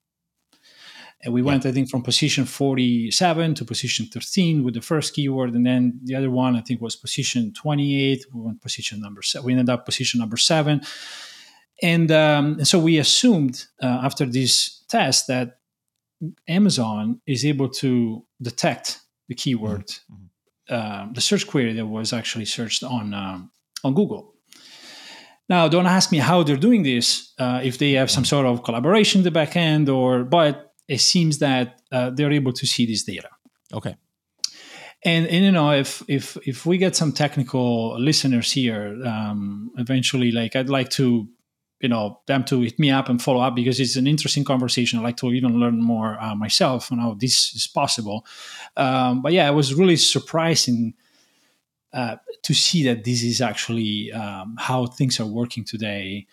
And 1.22 1.34
we 1.34 1.42
went, 1.42 1.66
I 1.66 1.72
think, 1.72 1.90
from 1.90 2.02
position 2.02 2.46
47 2.46 3.54
to 3.56 3.64
position 3.64 4.06
13 4.06 4.64
with 4.64 4.74
the 4.74 4.80
first 4.80 5.12
keyword. 5.12 5.54
And 5.54 5.66
then 5.66 6.00
the 6.02 6.14
other 6.14 6.30
one, 6.30 6.56
I 6.56 6.62
think, 6.62 6.80
was 6.80 6.96
position 6.96 7.52
28. 7.52 8.24
We 8.32 8.40
went 8.40 8.62
position 8.62 9.00
number 9.00 9.20
seven. 9.20 9.44
We 9.44 9.52
ended 9.52 9.68
up 9.68 9.84
position 9.84 10.18
number 10.18 10.38
seven. 10.38 10.80
And, 11.82 12.10
um, 12.10 12.54
and 12.54 12.66
so 12.66 12.78
we 12.78 12.98
assumed 12.98 13.66
uh, 13.82 14.00
after 14.02 14.24
this 14.24 14.82
test 14.88 15.26
that 15.26 15.58
Amazon 16.48 17.20
is 17.26 17.44
able 17.44 17.68
to 17.68 18.24
detect 18.40 19.00
the 19.28 19.34
keyword, 19.34 19.88
mm-hmm. 19.88 20.24
Uh, 20.70 21.06
the 21.12 21.20
search 21.20 21.46
query 21.46 21.72
that 21.74 21.86
was 21.86 22.12
actually 22.12 22.44
searched 22.44 22.82
on, 22.82 23.12
um, 23.12 23.50
on 23.84 23.94
Google. 23.94 24.34
Now, 25.48 25.66
don't 25.66 25.86
ask 25.86 26.12
me 26.12 26.18
how 26.18 26.44
they're 26.44 26.56
doing 26.56 26.84
this, 26.84 27.34
uh, 27.38 27.60
if 27.62 27.78
they 27.78 27.92
have 27.92 28.08
some 28.10 28.24
sort 28.24 28.46
of 28.46 28.62
collaboration 28.62 29.20
in 29.20 29.24
the 29.24 29.32
back 29.32 29.56
end, 29.56 29.88
or 29.88 30.22
but 30.22 30.72
it 30.86 31.00
seems 31.00 31.38
that 31.38 31.80
uh, 31.90 32.10
they're 32.10 32.32
able 32.32 32.52
to 32.52 32.66
see 32.66 32.86
this 32.86 33.02
data. 33.02 33.28
Okay. 33.72 33.96
And, 35.04 35.26
and 35.26 35.44
you 35.44 35.50
know 35.50 35.72
if 35.72 36.02
if 36.08 36.36
if 36.46 36.66
we 36.66 36.76
get 36.76 36.94
some 36.94 37.12
technical 37.12 37.98
listeners 37.98 38.52
here, 38.52 38.96
um, 39.04 39.70
eventually, 39.78 40.30
like 40.30 40.54
I'd 40.54 40.68
like 40.68 40.90
to 40.90 41.26
you 41.80 41.88
know 41.88 42.20
them 42.26 42.44
to 42.44 42.60
hit 42.60 42.78
me 42.78 42.90
up 42.90 43.08
and 43.08 43.22
follow 43.22 43.40
up 43.40 43.54
because 43.54 43.80
it's 43.80 43.96
an 43.96 44.06
interesting 44.06 44.44
conversation 44.44 44.98
i 44.98 45.02
like 45.02 45.16
to 45.16 45.32
even 45.32 45.58
learn 45.58 45.80
more 45.80 46.20
uh, 46.20 46.34
myself 46.34 46.92
on 46.92 46.98
how 46.98 47.14
this 47.14 47.54
is 47.54 47.66
possible 47.66 48.24
um, 48.76 49.22
but 49.22 49.32
yeah 49.32 49.48
it 49.48 49.54
was 49.54 49.74
really 49.74 49.96
surprising 49.96 50.94
uh, 51.92 52.16
to 52.42 52.54
see 52.54 52.84
that 52.84 53.04
this 53.04 53.22
is 53.22 53.40
actually 53.40 54.12
um, 54.12 54.56
how 54.58 54.86
things 54.86 55.18
are 55.18 55.26
working 55.26 55.64
today 55.64 56.26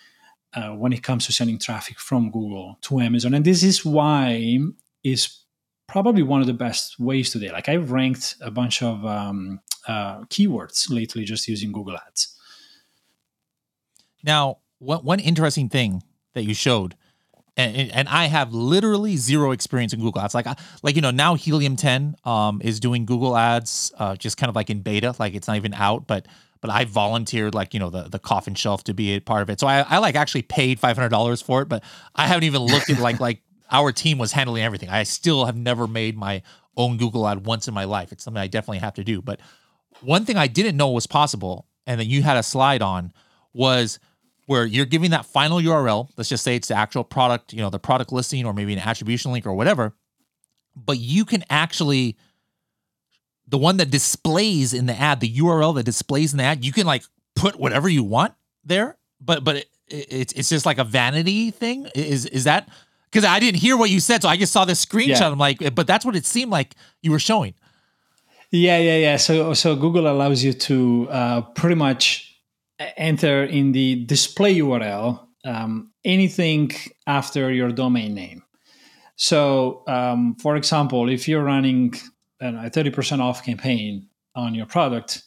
uh, 0.54 0.70
when 0.70 0.94
it 0.94 1.04
comes 1.04 1.26
to 1.26 1.32
sending 1.32 1.60
traffic 1.60 2.00
from 2.00 2.32
Google 2.32 2.78
to 2.82 3.00
Amazon. 3.00 3.34
And 3.34 3.44
this 3.44 3.64
is 3.64 3.84
why 3.84 4.60
is 5.04 5.40
probably 5.88 6.24
one 6.24 6.42
of 6.42 6.48
the 6.48 6.54
best 6.54 7.00
ways 7.00 7.32
today. 7.32 7.52
Like 7.52 7.70
I've 7.70 7.92
ranked 7.92 8.36
a 8.42 8.52
bunch 8.52 8.84
of 8.84 9.06
um, 9.06 9.60
uh, 9.88 10.22
keywords 10.26 10.90
lately 10.90 11.26
just 11.26 11.48
using 11.48 11.72
Google 11.72 11.98
Ads. 11.98 12.36
Now, 14.24 14.60
one, 14.80 15.04
one 15.04 15.20
interesting 15.20 15.70
thing 15.70 16.04
that 16.34 16.44
you 16.44 16.54
showed, 16.54 16.96
and, 17.58 17.92
and 17.92 18.08
I 18.08 18.26
have 18.26 18.54
literally 18.54 19.18
zero 19.18 19.52
experience 19.52 19.92
in 19.92 20.00
Google 20.00 20.22
Ads. 20.22 20.36
Like, 20.36 20.46
like 20.84 20.96
you 20.96 21.02
know, 21.02 21.12
now 21.12 21.34
Helium 21.34 21.76
10 21.76 22.16
um, 22.24 22.62
is 22.64 22.80
doing 22.80 23.06
Google 23.06 23.36
Ads, 23.36 23.92
uh, 23.98 24.16
just 24.16 24.38
kind 24.38 24.50
of 24.50 24.56
like 24.56 24.70
in 24.70 24.82
beta, 24.82 25.16
like 25.18 25.34
it's 25.34 25.48
not 25.48 25.58
even 25.58 25.74
out, 25.74 26.06
but 26.06 26.28
but 26.62 26.70
I 26.72 26.86
volunteered 26.86 27.54
like 27.54 27.74
you 27.74 27.80
know 27.80 27.90
the 27.90 28.04
the 28.04 28.20
coffin 28.20 28.56
shelf 28.56 28.84
to 28.86 28.94
be 28.94 29.16
a 29.16 29.20
part 29.20 29.42
of 29.42 29.50
it. 29.50 29.60
So 29.60 29.68
I, 29.68 29.82
I 29.82 29.98
like 29.98 30.16
actually 30.16 30.44
paid 30.44 30.80
five 30.80 30.96
hundred 30.96 31.10
dollars 31.10 31.42
for 31.42 31.62
it, 31.62 31.70
but 31.70 31.84
I 32.16 32.28
haven't 32.28 32.44
even 32.44 32.62
looked 32.62 32.90
at 32.90 33.00
like 33.00 33.20
like 33.20 33.42
our 33.72 33.92
team 33.92 34.18
was 34.18 34.32
handling 34.32 34.64
everything. 34.64 34.90
I 34.90 35.04
still 35.04 35.46
have 35.46 35.56
never 35.56 35.88
made 35.88 36.16
my 36.18 36.42
own 36.76 36.98
Google 36.98 37.28
ad 37.28 37.46
once 37.46 37.68
in 37.68 37.74
my 37.74 37.86
life. 37.86 38.12
It's 38.12 38.24
something 38.24 38.42
I 38.42 38.48
definitely 38.48 38.80
have 38.80 38.94
to 38.96 39.04
do. 39.04 39.22
But 39.22 39.40
one 40.02 40.26
thing 40.26 40.38
I 40.38 40.48
didn't 40.48 40.78
know 40.78 40.92
was 40.92 41.08
possible, 41.08 41.68
and 41.86 42.00
that 42.00 42.06
you 42.06 42.22
had 42.22 42.38
a 42.38 42.44
slide 42.44 42.82
on, 42.82 43.12
was 43.54 44.00
where 44.48 44.66
you're 44.66 44.86
giving 44.86 45.12
that 45.12 45.26
final 45.26 45.60
URL. 45.60 46.10
Let's 46.18 46.30
just 46.30 46.44
say 46.44 46.56
it's 46.56 46.70
the 46.70 46.76
actual 46.76 47.04
product, 47.04 47.54
you 47.54 47.60
know, 47.60 47.70
the 47.70 47.80
product 47.80 48.12
listing, 48.12 48.46
or 48.46 48.54
maybe 48.54 48.74
an 48.74 48.80
attribution 48.80 49.32
link 49.32 49.46
or 49.46 49.54
whatever. 49.54 49.94
But 50.76 50.98
you 51.00 51.24
can 51.26 51.44
actually 51.50 52.18
the 53.48 53.58
one 53.58 53.78
that 53.78 53.90
displays 53.90 54.74
in 54.74 54.86
the 54.88 55.00
ad, 55.00 55.20
the 55.20 55.34
URL 55.38 55.76
that 55.76 55.84
displays 55.84 56.34
in 56.34 56.38
the 56.38 56.44
ad, 56.44 56.66
you 56.66 56.72
can 56.72 56.86
like 56.86 57.04
put 57.36 57.58
whatever 57.58 57.88
you 57.88 58.04
want 58.04 58.34
there, 58.66 58.98
but 59.22 59.44
but 59.44 59.58
it, 59.58 59.70
it, 59.88 60.08
it's 60.10 60.34
it's 60.34 60.50
just 60.50 60.66
like 60.66 60.78
a 60.78 60.84
vanity 60.84 61.52
thing. 61.52 61.88
Is 61.96 62.26
is 62.26 62.44
that 62.44 62.70
because 63.10 63.24
I 63.24 63.40
didn't 63.40 63.60
hear 63.60 63.78
what 63.78 63.90
you 63.90 64.00
said, 64.00 64.22
so 64.22 64.30
I 64.30 64.36
just 64.36 64.52
saw 64.52 64.66
this 64.66 64.84
screenshot. 64.84 65.20
Yeah. 65.20 65.30
I'm 65.30 65.38
like, 65.38 65.76
but 65.76 65.88
that's 65.88 66.06
what 66.06 66.16
it 66.16 66.26
seemed 66.26 66.52
like 66.52 66.76
you 67.02 67.12
were 67.12 67.20
showing. 67.20 67.54
Yeah, 68.52 68.78
yeah, 68.78 68.98
yeah. 68.98 69.18
So 69.18 69.54
so 69.54 69.76
Google 69.76 70.08
allows 70.08 70.44
you 70.44 70.54
to 70.54 71.08
uh, 71.10 71.42
pretty 71.42 71.76
much 71.76 72.27
enter 72.80 73.44
in 73.44 73.72
the 73.72 74.06
display 74.06 74.56
URL 74.56 75.28
um, 75.46 75.92
anything 76.04 76.72
after 77.06 77.52
your 77.52 77.72
domain 77.72 78.14
name. 78.14 78.44
So, 79.16 79.84
um, 79.88 80.36
for 80.36 80.56
example, 80.56 81.10
if 81.10 81.28
you're 81.28 81.44
running 81.44 81.96
a 82.40 82.70
30% 82.70 83.20
off 83.20 83.44
campaign 83.44 84.08
on 84.36 84.54
your 84.54 84.68
product 84.68 85.24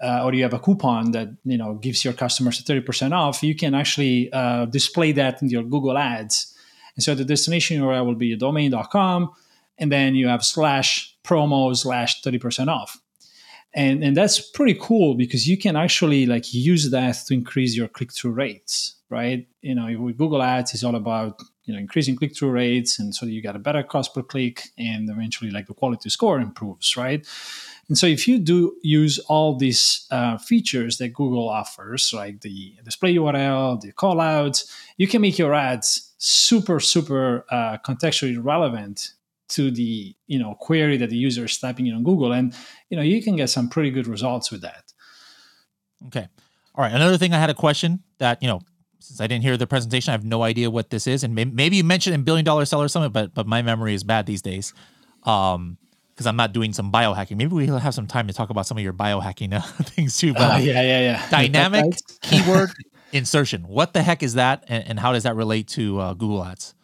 uh, 0.00 0.24
or 0.24 0.32
you 0.32 0.42
have 0.42 0.54
a 0.54 0.58
coupon 0.58 1.12
that 1.12 1.28
you 1.44 1.58
know 1.58 1.74
gives 1.74 2.04
your 2.04 2.14
customers 2.14 2.60
a 2.60 2.62
30% 2.62 3.12
off 3.12 3.42
you 3.42 3.54
can 3.54 3.74
actually 3.74 4.32
uh, 4.32 4.64
display 4.66 5.12
that 5.12 5.42
in 5.42 5.48
your 5.48 5.64
google 5.64 5.98
ads 5.98 6.54
and 6.94 7.02
so 7.02 7.14
the 7.14 7.24
destination 7.24 7.80
url 7.82 8.06
will 8.06 8.14
be 8.14 8.36
domain.com 8.36 9.30
and 9.78 9.90
then 9.90 10.14
you 10.14 10.28
have 10.28 10.44
slash 10.44 11.16
promo 11.24 11.76
slash 11.76 12.22
30% 12.22 12.68
off 12.68 13.00
and 13.74 14.02
and 14.02 14.16
that's 14.16 14.40
pretty 14.40 14.78
cool 14.80 15.14
because 15.14 15.48
you 15.48 15.58
can 15.58 15.76
actually 15.76 16.26
like 16.26 16.52
use 16.52 16.90
that 16.90 17.16
to 17.26 17.34
increase 17.34 17.76
your 17.76 17.88
click-through 17.88 18.32
rates 18.32 18.94
right? 19.10 19.46
You 19.62 19.74
know 19.74 20.00
with 20.00 20.16
google 20.16 20.42
ads 20.42 20.74
it's 20.74 20.84
all 20.84 20.94
about 20.94 21.40
you 21.64 21.72
know 21.74 21.80
increasing 21.80 22.16
click-through 22.16 22.50
rates 22.50 22.98
and 22.98 23.14
so 23.14 23.26
you 23.26 23.42
get 23.42 23.56
a 23.56 23.58
better 23.58 23.82
cost 23.82 24.14
per 24.14 24.22
click 24.22 24.68
and 24.78 25.08
eventually 25.08 25.50
like 25.50 25.66
the 25.66 25.74
quality 25.74 26.10
score 26.10 26.40
improves 26.40 26.96
right? 26.96 27.26
And 27.88 27.96
so 27.96 28.06
if 28.06 28.28
you 28.28 28.38
do 28.38 28.76
use 28.82 29.18
all 29.28 29.56
these 29.56 30.06
uh, 30.10 30.38
features 30.38 30.98
that 30.98 31.14
google 31.14 31.48
offers 31.48 32.12
like 32.14 32.40
the 32.40 32.74
display 32.84 33.14
url 33.14 33.80
the 33.80 33.92
callouts 33.92 34.70
you 34.96 35.06
can 35.06 35.22
make 35.22 35.38
your 35.38 35.54
ads 35.54 36.14
super 36.18 36.80
super 36.80 37.44
uh, 37.50 37.78
contextually 37.78 38.38
relevant 38.42 39.12
to 39.48 39.70
the 39.70 40.14
you 40.26 40.38
know 40.38 40.54
query 40.54 40.96
that 40.96 41.10
the 41.10 41.16
user 41.16 41.44
is 41.44 41.58
typing 41.58 41.86
in 41.86 41.94
on 41.94 42.04
Google, 42.04 42.32
and 42.32 42.54
you 42.90 42.96
know 42.96 43.02
you 43.02 43.22
can 43.22 43.36
get 43.36 43.50
some 43.50 43.68
pretty 43.68 43.90
good 43.90 44.06
results 44.06 44.50
with 44.50 44.62
that. 44.62 44.92
Okay, 46.06 46.28
all 46.74 46.84
right. 46.84 46.92
Another 46.92 47.16
thing 47.16 47.32
I 47.32 47.38
had 47.38 47.50
a 47.50 47.54
question 47.54 48.02
that 48.18 48.42
you 48.42 48.48
know 48.48 48.60
since 49.00 49.20
I 49.20 49.26
didn't 49.26 49.42
hear 49.42 49.56
the 49.56 49.66
presentation, 49.66 50.10
I 50.10 50.12
have 50.12 50.24
no 50.24 50.42
idea 50.42 50.70
what 50.70 50.90
this 50.90 51.06
is, 51.06 51.24
and 51.24 51.34
maybe, 51.34 51.50
maybe 51.52 51.76
you 51.76 51.84
mentioned 51.84 52.14
in 52.14 52.22
Billion 52.22 52.44
Dollar 52.44 52.64
Seller 52.64 52.88
Summit, 52.88 53.10
but 53.10 53.34
but 53.34 53.46
my 53.46 53.62
memory 53.62 53.94
is 53.94 54.04
bad 54.04 54.26
these 54.26 54.42
days. 54.42 54.72
Um, 55.24 55.78
because 56.18 56.26
I'm 56.26 56.34
not 56.34 56.52
doing 56.52 56.72
some 56.72 56.90
biohacking. 56.90 57.36
Maybe 57.36 57.54
we'll 57.54 57.78
have 57.78 57.94
some 57.94 58.08
time 58.08 58.26
to 58.26 58.34
talk 58.34 58.50
about 58.50 58.66
some 58.66 58.76
of 58.76 58.82
your 58.82 58.92
biohacking 58.92 59.52
uh, 59.54 59.60
things 59.84 60.16
too. 60.16 60.32
But 60.32 60.54
uh, 60.54 60.56
yeah, 60.56 60.82
yeah, 60.82 61.00
yeah. 61.00 61.28
Dynamic 61.30 61.94
keyword 62.22 62.70
insertion. 63.12 63.62
What 63.68 63.92
the 63.92 64.02
heck 64.02 64.24
is 64.24 64.34
that, 64.34 64.64
and, 64.66 64.84
and 64.88 64.98
how 64.98 65.12
does 65.12 65.22
that 65.22 65.36
relate 65.36 65.68
to 65.68 66.00
uh, 66.00 66.14
Google 66.14 66.44
Ads? 66.44 66.74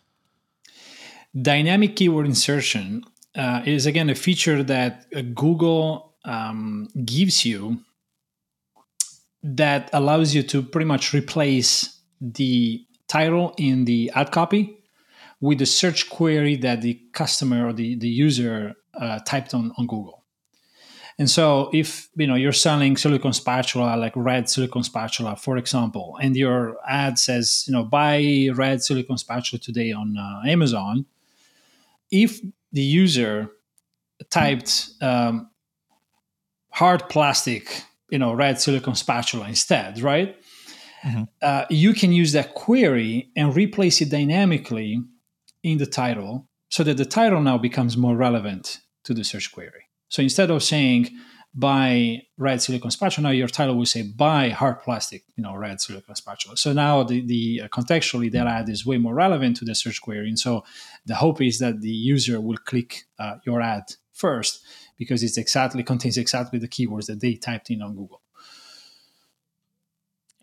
Dynamic 1.40 1.96
keyword 1.96 2.26
insertion 2.26 3.04
uh, 3.34 3.62
is 3.66 3.86
again 3.86 4.08
a 4.08 4.14
feature 4.14 4.62
that 4.62 5.06
uh, 5.14 5.22
Google 5.34 6.14
um, 6.24 6.88
gives 7.04 7.44
you 7.44 7.80
that 9.42 9.90
allows 9.92 10.34
you 10.34 10.42
to 10.42 10.62
pretty 10.62 10.86
much 10.86 11.12
replace 11.12 12.00
the 12.20 12.84
title 13.08 13.54
in 13.58 13.84
the 13.84 14.10
ad 14.14 14.30
copy 14.30 14.78
with 15.40 15.58
the 15.58 15.66
search 15.66 16.08
query 16.08 16.56
that 16.56 16.80
the 16.80 17.00
customer 17.12 17.66
or 17.66 17.72
the, 17.72 17.96
the 17.96 18.08
user 18.08 18.74
uh, 18.94 19.18
typed 19.26 19.52
on, 19.52 19.72
on 19.76 19.86
Google. 19.86 20.24
And 21.18 21.30
so 21.30 21.70
if 21.72 22.08
you 22.16 22.26
know 22.26 22.34
you're 22.34 22.52
selling 22.52 22.96
silicone 22.96 23.32
spatula 23.32 23.96
like 23.96 24.12
red 24.16 24.48
silicone 24.48 24.82
spatula 24.82 25.36
for 25.36 25.56
example 25.56 26.18
and 26.20 26.36
your 26.36 26.76
ad 26.88 27.18
says 27.18 27.64
you 27.68 27.72
know 27.72 27.84
buy 27.84 28.48
red 28.54 28.82
silicone 28.82 29.18
spatula 29.18 29.60
today 29.60 29.92
on 29.92 30.16
uh, 30.16 30.48
Amazon 30.48 31.06
if 32.14 32.40
the 32.72 32.82
user 32.82 33.50
typed 34.30 34.90
um, 35.02 35.50
hard 36.70 37.08
plastic 37.08 37.82
you 38.10 38.18
know 38.18 38.32
red 38.32 38.60
silicone 38.60 38.94
spatula 38.94 39.48
instead 39.48 40.00
right 40.00 40.36
mm-hmm. 41.04 41.24
uh, 41.42 41.64
you 41.68 41.92
can 41.92 42.12
use 42.12 42.32
that 42.32 42.54
query 42.54 43.30
and 43.36 43.56
replace 43.56 44.00
it 44.00 44.10
dynamically 44.10 45.02
in 45.62 45.78
the 45.78 45.86
title 45.86 46.48
so 46.74 46.82
that 46.82 46.96
the 46.96 47.04
title 47.04 47.40
now 47.40 47.58
becomes 47.58 47.96
more 47.96 48.16
relevant 48.16 48.80
to 49.04 49.14
the 49.14 49.22
search 49.22 49.52
query. 49.52 49.84
So 50.08 50.22
instead 50.22 50.50
of 50.50 50.62
saying 50.62 51.10
buy 51.54 52.22
red 52.36 52.60
silicone 52.60 52.90
spatula, 52.90 53.28
now 53.28 53.32
your 53.32 53.46
title 53.48 53.76
will 53.76 53.86
say 53.86 54.02
buy 54.02 54.48
hard 54.48 54.80
plastic, 54.80 55.22
you 55.36 55.42
know, 55.42 55.54
red 55.54 55.80
silicone 55.80 56.16
spatula. 56.16 56.56
So 56.56 56.72
now 56.72 57.04
the, 57.04 57.24
the 57.24 57.62
uh, 57.64 57.68
contextually 57.68 58.30
that 58.32 58.46
ad 58.46 58.68
is 58.68 58.84
way 58.84 58.98
more 58.98 59.14
relevant 59.14 59.56
to 59.58 59.64
the 59.64 59.74
search 59.74 60.00
query. 60.02 60.28
And 60.28 60.38
so 60.38 60.64
the 61.06 61.14
hope 61.14 61.40
is 61.40 61.60
that 61.60 61.80
the 61.80 61.88
user 61.90 62.40
will 62.40 62.56
click 62.56 63.04
uh, 63.18 63.36
your 63.46 63.60
ad 63.60 63.84
first 64.12 64.64
because 64.96 65.22
it's 65.22 65.38
exactly 65.38 65.82
contains 65.82 66.18
exactly 66.18 66.58
the 66.58 66.68
keywords 66.68 67.06
that 67.06 67.20
they 67.20 67.34
typed 67.34 67.70
in 67.70 67.82
on 67.82 67.94
Google. 67.94 68.20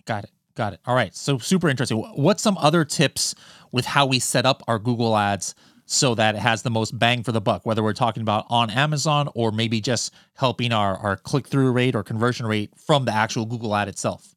Got 0.05 0.25
it. 0.25 0.31
Got 0.55 0.73
it. 0.73 0.79
All 0.85 0.95
right. 0.95 1.15
So 1.15 1.37
super 1.37 1.69
interesting. 1.69 1.97
What's 1.97 2.43
some 2.43 2.57
other 2.57 2.85
tips 2.85 3.35
with 3.71 3.85
how 3.85 4.05
we 4.05 4.19
set 4.19 4.45
up 4.45 4.63
our 4.67 4.79
Google 4.79 5.17
ads 5.17 5.55
so 5.91 6.15
that 6.15 6.35
it 6.35 6.39
has 6.39 6.61
the 6.61 6.69
most 6.69 6.97
bang 6.97 7.21
for 7.21 7.31
the 7.31 7.41
buck, 7.41 7.65
whether 7.65 7.83
we're 7.83 7.93
talking 7.93 8.21
about 8.21 8.45
on 8.49 8.69
Amazon 8.69 9.27
or 9.35 9.51
maybe 9.51 9.81
just 9.81 10.13
helping 10.35 10.71
our, 10.71 10.97
our 10.97 11.17
click 11.17 11.47
through 11.47 11.71
rate 11.71 11.95
or 11.95 12.03
conversion 12.03 12.45
rate 12.45 12.71
from 12.77 13.03
the 13.05 13.13
actual 13.13 13.45
Google 13.45 13.75
ad 13.75 13.89
itself? 13.89 14.33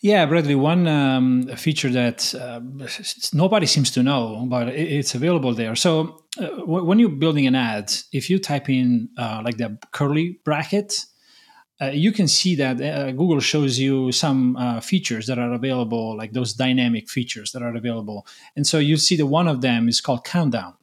Yeah, 0.00 0.26
Bradley, 0.26 0.54
one 0.54 0.86
um, 0.86 1.46
feature 1.56 1.88
that 1.90 2.34
uh, 2.34 2.60
nobody 3.32 3.66
seems 3.66 3.90
to 3.92 4.02
know, 4.02 4.44
but 4.50 4.68
it's 4.68 5.14
available 5.14 5.54
there. 5.54 5.76
So 5.76 6.24
uh, 6.38 6.46
when 6.66 6.98
you're 6.98 7.08
building 7.08 7.46
an 7.46 7.54
ad, 7.54 7.92
if 8.12 8.28
you 8.28 8.38
type 8.38 8.68
in 8.68 9.08
uh, 9.16 9.40
like 9.44 9.56
the 9.56 9.78
curly 9.92 10.40
bracket, 10.44 11.06
uh, 11.80 11.86
you 11.86 12.12
can 12.12 12.28
see 12.28 12.54
that 12.54 12.80
uh, 12.80 13.10
Google 13.10 13.40
shows 13.40 13.78
you 13.78 14.12
some 14.12 14.56
uh, 14.56 14.80
features 14.80 15.26
that 15.26 15.38
are 15.38 15.52
available, 15.52 16.16
like 16.16 16.32
those 16.32 16.52
dynamic 16.52 17.08
features 17.08 17.52
that 17.52 17.62
are 17.62 17.74
available. 17.74 18.26
And 18.54 18.66
so 18.66 18.78
you 18.78 18.96
see 18.96 19.16
that 19.16 19.26
one 19.26 19.48
of 19.48 19.60
them 19.60 19.88
is 19.88 20.00
called 20.00 20.24
countdown. 20.24 20.74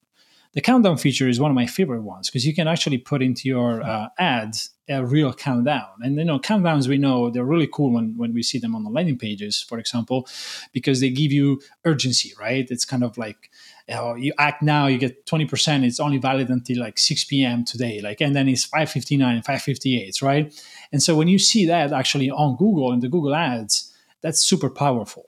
The 0.54 0.60
countdown 0.60 0.98
feature 0.98 1.30
is 1.30 1.40
one 1.40 1.50
of 1.50 1.56
my 1.56 1.66
favorite 1.66 2.02
ones 2.02 2.30
because 2.30 2.46
you 2.46 2.54
can 2.54 2.68
actually 2.68 2.98
put 2.98 3.22
into 3.22 3.48
your 3.48 3.82
uh, 3.82 4.10
ads 4.20 4.72
a 4.90 5.06
real 5.06 5.34
countdown. 5.34 5.88
And 6.02 6.18
you 6.18 6.26
know, 6.26 6.40
countdowns 6.40 6.90
we 6.90 6.98
know 6.98 7.30
they're 7.30 7.46
really 7.46 7.70
cool 7.72 7.94
when, 7.94 8.18
when 8.18 8.34
we 8.34 8.44
see 8.44 8.60
them 8.60 8.76
on 8.76 8.84
the 8.84 8.90
landing 8.90 9.18
pages, 9.18 9.62
for 9.62 9.80
example, 9.80 10.28
because 10.74 11.00
they 11.00 11.10
give 11.10 11.32
you 11.32 11.62
urgency, 11.86 12.34
right? 12.40 12.68
It's 12.70 12.84
kind 12.84 13.04
of 13.04 13.18
like 13.18 13.50
you, 13.88 13.96
know, 13.96 14.16
you 14.16 14.34
act 14.38 14.62
now, 14.62 14.88
you 14.88 14.98
get 14.98 15.26
20%, 15.26 15.84
it's 15.84 16.00
only 16.00 16.18
valid 16.18 16.50
until 16.50 16.80
like 16.80 16.98
6 16.98 17.26
p.m. 17.26 17.66
today. 17.66 18.02
Like 18.02 18.22
and 18.22 18.36
then 18.36 18.48
it's 18.48 18.66
559 18.66 19.36
and 19.36 19.46
558, 19.46 20.22
right? 20.22 20.54
And 20.92 21.02
so 21.02 21.16
when 21.16 21.28
you 21.28 21.40
see 21.40 21.66
that 21.66 21.92
actually 21.92 22.30
on 22.30 22.56
Google 22.58 22.92
and 22.92 23.02
the 23.02 23.10
Google 23.10 23.36
ads, 23.36 23.94
that's 24.22 24.42
super 24.42 24.70
powerful. 24.70 25.26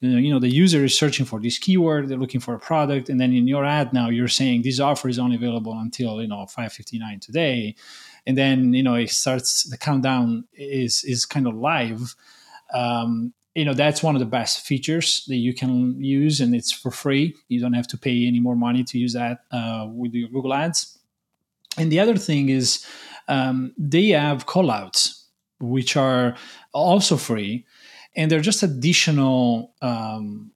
You 0.00 0.10
know, 0.10 0.18
you 0.18 0.32
know, 0.32 0.38
the 0.38 0.48
user 0.48 0.84
is 0.84 0.96
searching 0.96 1.24
for 1.24 1.40
this 1.40 1.58
keyword, 1.58 2.08
they're 2.08 2.18
looking 2.18 2.40
for 2.40 2.54
a 2.54 2.58
product, 2.58 3.08
and 3.08 3.18
then 3.18 3.32
in 3.32 3.48
your 3.48 3.64
ad 3.64 3.92
now 3.92 4.10
you're 4.10 4.28
saying 4.28 4.62
this 4.62 4.78
offer 4.78 5.08
is 5.08 5.18
only 5.18 5.36
available 5.36 5.72
until 5.72 6.20
you 6.20 6.28
know 6.28 6.46
5:59 6.46 7.20
today, 7.20 7.74
and 8.26 8.36
then 8.36 8.74
you 8.74 8.82
know 8.82 8.94
it 8.94 9.10
starts 9.10 9.64
the 9.64 9.78
countdown 9.78 10.44
is 10.52 11.02
is 11.04 11.24
kind 11.24 11.46
of 11.46 11.54
live. 11.54 12.14
Um, 12.74 13.32
you 13.56 13.64
know 13.64 13.72
that's 13.72 14.02
one 14.02 14.14
of 14.14 14.20
the 14.20 14.26
best 14.26 14.66
features 14.66 15.24
that 15.28 15.36
you 15.36 15.54
can 15.54 16.02
use, 16.02 16.42
and 16.42 16.54
it's 16.54 16.70
for 16.70 16.90
free. 16.90 17.34
You 17.48 17.58
don't 17.58 17.72
have 17.72 17.88
to 17.88 17.98
pay 17.98 18.26
any 18.26 18.38
more 18.38 18.54
money 18.54 18.84
to 18.84 18.98
use 18.98 19.14
that 19.14 19.38
uh, 19.50 19.88
with 19.90 20.12
your 20.12 20.28
Google 20.28 20.52
Ads. 20.52 20.98
And 21.78 21.90
the 21.90 21.98
other 21.98 22.18
thing 22.18 22.50
is 22.50 22.86
um, 23.28 23.72
they 23.78 24.08
have 24.08 24.44
callouts, 24.44 25.22
which 25.58 25.96
are 25.96 26.36
also 26.72 27.16
free, 27.16 27.64
and 28.14 28.30
they're 28.30 28.40
just 28.40 28.62
additional, 28.62 29.72
um, 29.80 30.52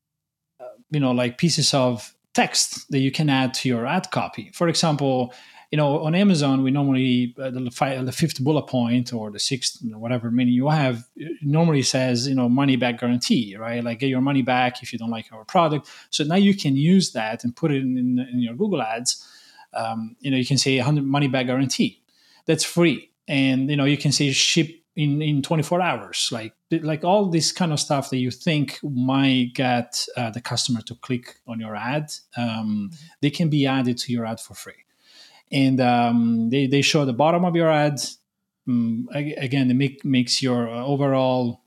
uh, 0.61 0.77
you 0.91 1.01
know, 1.01 1.13
like 1.13 1.39
pieces 1.39 1.73
of 1.73 2.15
text 2.35 2.91
that 2.91 2.99
you 2.99 3.11
can 3.11 3.31
add 3.31 3.55
to 3.55 3.69
your 3.69 3.87
ad 3.87 4.11
copy. 4.11 4.51
For 4.53 4.69
example, 4.69 5.33
you 5.71 5.77
know, 5.77 6.01
on 6.01 6.15
Amazon, 6.15 6.63
we 6.63 6.71
normally 6.73 7.35
uh, 7.39 7.51
the, 7.51 7.71
five, 7.71 8.05
the, 8.05 8.13
fifth 8.13 8.43
bullet 8.43 8.67
point 8.67 9.13
or 9.13 9.31
the 9.31 9.39
sixth, 9.39 9.79
whatever 9.83 10.31
menu 10.31 10.53
you 10.53 10.69
have, 10.69 11.05
normally 11.43 11.83
says, 11.83 12.27
you 12.27 12.35
know, 12.35 12.49
money 12.49 12.75
back 12.75 12.99
guarantee, 12.99 13.57
right? 13.57 13.85
Like 13.85 14.01
get 14.01 14.09
your 14.09 14.21
money 14.21 14.43
back 14.43 14.83
if 14.83 14.93
you 14.93 14.99
don't 14.99 15.11
like 15.11 15.33
our 15.33 15.45
product. 15.45 15.89
So 16.11 16.25
now 16.25 16.35
you 16.35 16.57
can 16.57 16.77
use 16.77 17.13
that 17.13 17.45
and 17.45 17.55
put 17.55 17.71
it 17.71 17.83
in, 17.83 17.97
in, 17.97 18.19
in 18.19 18.41
your 18.41 18.55
Google 18.55 18.83
Ads. 18.83 19.25
Um, 19.73 20.17
you 20.19 20.33
know, 20.33 20.37
you 20.37 20.47
can 20.47 20.59
say 20.59 20.77
100 20.77 21.05
money 21.05 21.29
back 21.29 21.47
guarantee 21.47 22.01
that's 22.47 22.65
free 22.65 23.11
and 23.29 23.71
you 23.71 23.77
know 23.77 23.85
you 23.85 23.97
can 23.97 24.13
say 24.13 24.31
ship 24.33 24.69
in 24.97 25.23
in 25.23 25.41
24 25.41 25.81
hours 25.81 26.29
like 26.33 26.53
like 26.83 27.05
all 27.05 27.27
this 27.27 27.53
kind 27.53 27.73
of 27.73 27.79
stuff 27.79 28.11
that 28.11 28.19
you 28.19 28.31
think 28.31 28.81
might 28.83 29.53
get 29.55 30.05
uh, 30.17 30.31
the 30.31 30.41
customer 30.41 30.81
to 30.83 30.95
click 30.97 31.37
on 31.47 31.61
your 31.61 31.77
ad 31.77 32.13
um, 32.37 32.91
they 33.21 33.31
can 33.31 33.49
be 33.49 33.67
added 33.67 33.97
to 33.97 34.13
your 34.13 34.27
ad 34.27 34.41
for 34.41 34.55
free 34.55 34.85
and 35.53 35.81
um, 35.81 36.51
they, 36.51 36.67
they 36.67 36.83
show 36.83 37.05
the 37.05 37.13
bottom 37.13 37.45
of 37.45 37.57
your 37.57 37.71
ads 37.71 38.19
um, 38.69 39.09
again 39.13 39.71
it 39.71 39.75
make, 39.75 40.05
makes 40.05 40.43
your 40.43 40.69
overall 40.69 41.63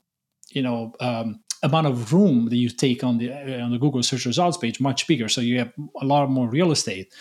you 0.50 0.62
know 0.62 0.92
um, 1.00 1.40
amount 1.62 1.86
of 1.86 2.12
room 2.12 2.48
that 2.48 2.56
you 2.56 2.68
take 2.68 3.02
on 3.02 3.18
the 3.18 3.32
on 3.60 3.70
the 3.70 3.78
google 3.78 4.02
search 4.02 4.26
results 4.26 4.56
page 4.56 4.80
much 4.80 5.06
bigger 5.06 5.28
so 5.28 5.40
you 5.40 5.58
have 5.58 5.72
a 6.00 6.04
lot 6.04 6.28
more 6.30 6.48
real 6.48 6.72
estate 6.72 7.12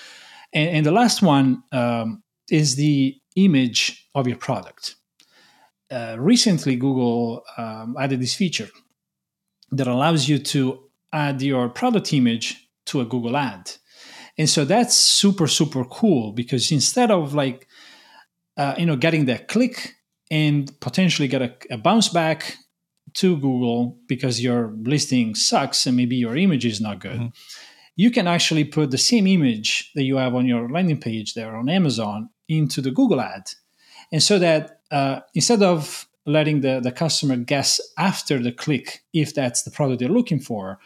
and, 0.53 0.69
and 0.69 0.85
the 0.85 0.91
last 0.91 1.21
one 1.21 1.63
um, 1.71 2.23
is 2.49 2.75
the 2.75 3.19
image 3.35 4.07
of 4.15 4.27
your 4.27 4.37
product. 4.37 4.95
Uh, 5.91 6.15
recently, 6.19 6.75
Google 6.75 7.43
um, 7.57 7.95
added 7.99 8.21
this 8.21 8.35
feature 8.35 8.69
that 9.71 9.87
allows 9.87 10.29
you 10.29 10.39
to 10.39 10.83
add 11.11 11.41
your 11.41 11.69
product 11.69 12.13
image 12.13 12.69
to 12.85 13.01
a 13.01 13.05
Google 13.05 13.37
ad. 13.37 13.71
And 14.37 14.49
so 14.49 14.65
that's 14.65 14.95
super, 14.95 15.47
super 15.47 15.85
cool 15.85 16.31
because 16.31 16.71
instead 16.71 17.11
of 17.11 17.33
like, 17.33 17.67
uh, 18.57 18.75
you 18.77 18.85
know, 18.85 18.95
getting 18.95 19.25
that 19.25 19.47
click 19.47 19.95
and 20.31 20.71
potentially 20.79 21.27
get 21.27 21.41
a, 21.41 21.55
a 21.71 21.77
bounce 21.77 22.09
back 22.09 22.57
to 23.15 23.35
Google 23.37 23.99
because 24.07 24.41
your 24.41 24.73
listing 24.81 25.35
sucks 25.35 25.85
and 25.85 25.95
maybe 25.95 26.15
your 26.15 26.35
image 26.35 26.65
is 26.65 26.81
not 26.81 26.99
good. 26.99 27.19
Mm-hmm 27.19 27.59
you 27.95 28.09
can 28.11 28.27
actually 28.27 28.63
put 28.63 28.91
the 28.91 28.97
same 28.97 29.27
image 29.27 29.91
that 29.95 30.03
you 30.03 30.17
have 30.17 30.35
on 30.35 30.45
your 30.45 30.69
landing 30.69 30.99
page 30.99 31.33
there 31.33 31.55
on 31.55 31.69
Amazon 31.69 32.29
into 32.47 32.81
the 32.81 32.91
Google 32.91 33.21
ad. 33.21 33.43
And 34.11 34.21
so 34.21 34.39
that 34.39 34.81
uh, 34.91 35.21
instead 35.33 35.61
of 35.61 36.07
letting 36.25 36.61
the, 36.61 36.79
the 36.79 36.91
customer 36.91 37.35
guess 37.35 37.79
after 37.97 38.39
the 38.39 38.51
click 38.51 39.03
if 39.13 39.33
that's 39.33 39.63
the 39.63 39.71
product 39.71 39.99
they're 39.99 40.09
looking 40.09 40.39
for, 40.39 40.79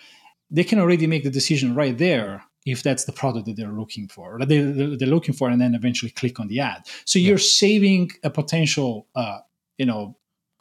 they 0.50 0.64
can 0.64 0.80
already 0.80 1.08
make 1.08 1.24
the 1.24 1.30
decision 1.30 1.76
right 1.76 1.98
there 1.98 2.43
if 2.68 2.84
that's 2.84 3.05
the 3.05 3.11
product 3.11 3.45
that 3.45 3.55
they're 3.55 3.72
looking 3.72 4.07
for, 4.07 4.38
that 4.39 4.49
they, 4.49 4.59
they're 4.61 5.07
looking 5.07 5.34
for, 5.34 5.49
and 5.49 5.59
then 5.59 5.76
eventually 5.76 6.11
click 6.11 6.39
on 6.39 6.47
the 6.47 6.59
ad. 6.59 6.88
So 7.05 7.20
you're 7.20 7.38
saving 7.38 8.11
a 8.24 8.30
potential, 8.30 9.07
uh, 9.15 9.39
you 9.78 9.86
know, 9.86 10.18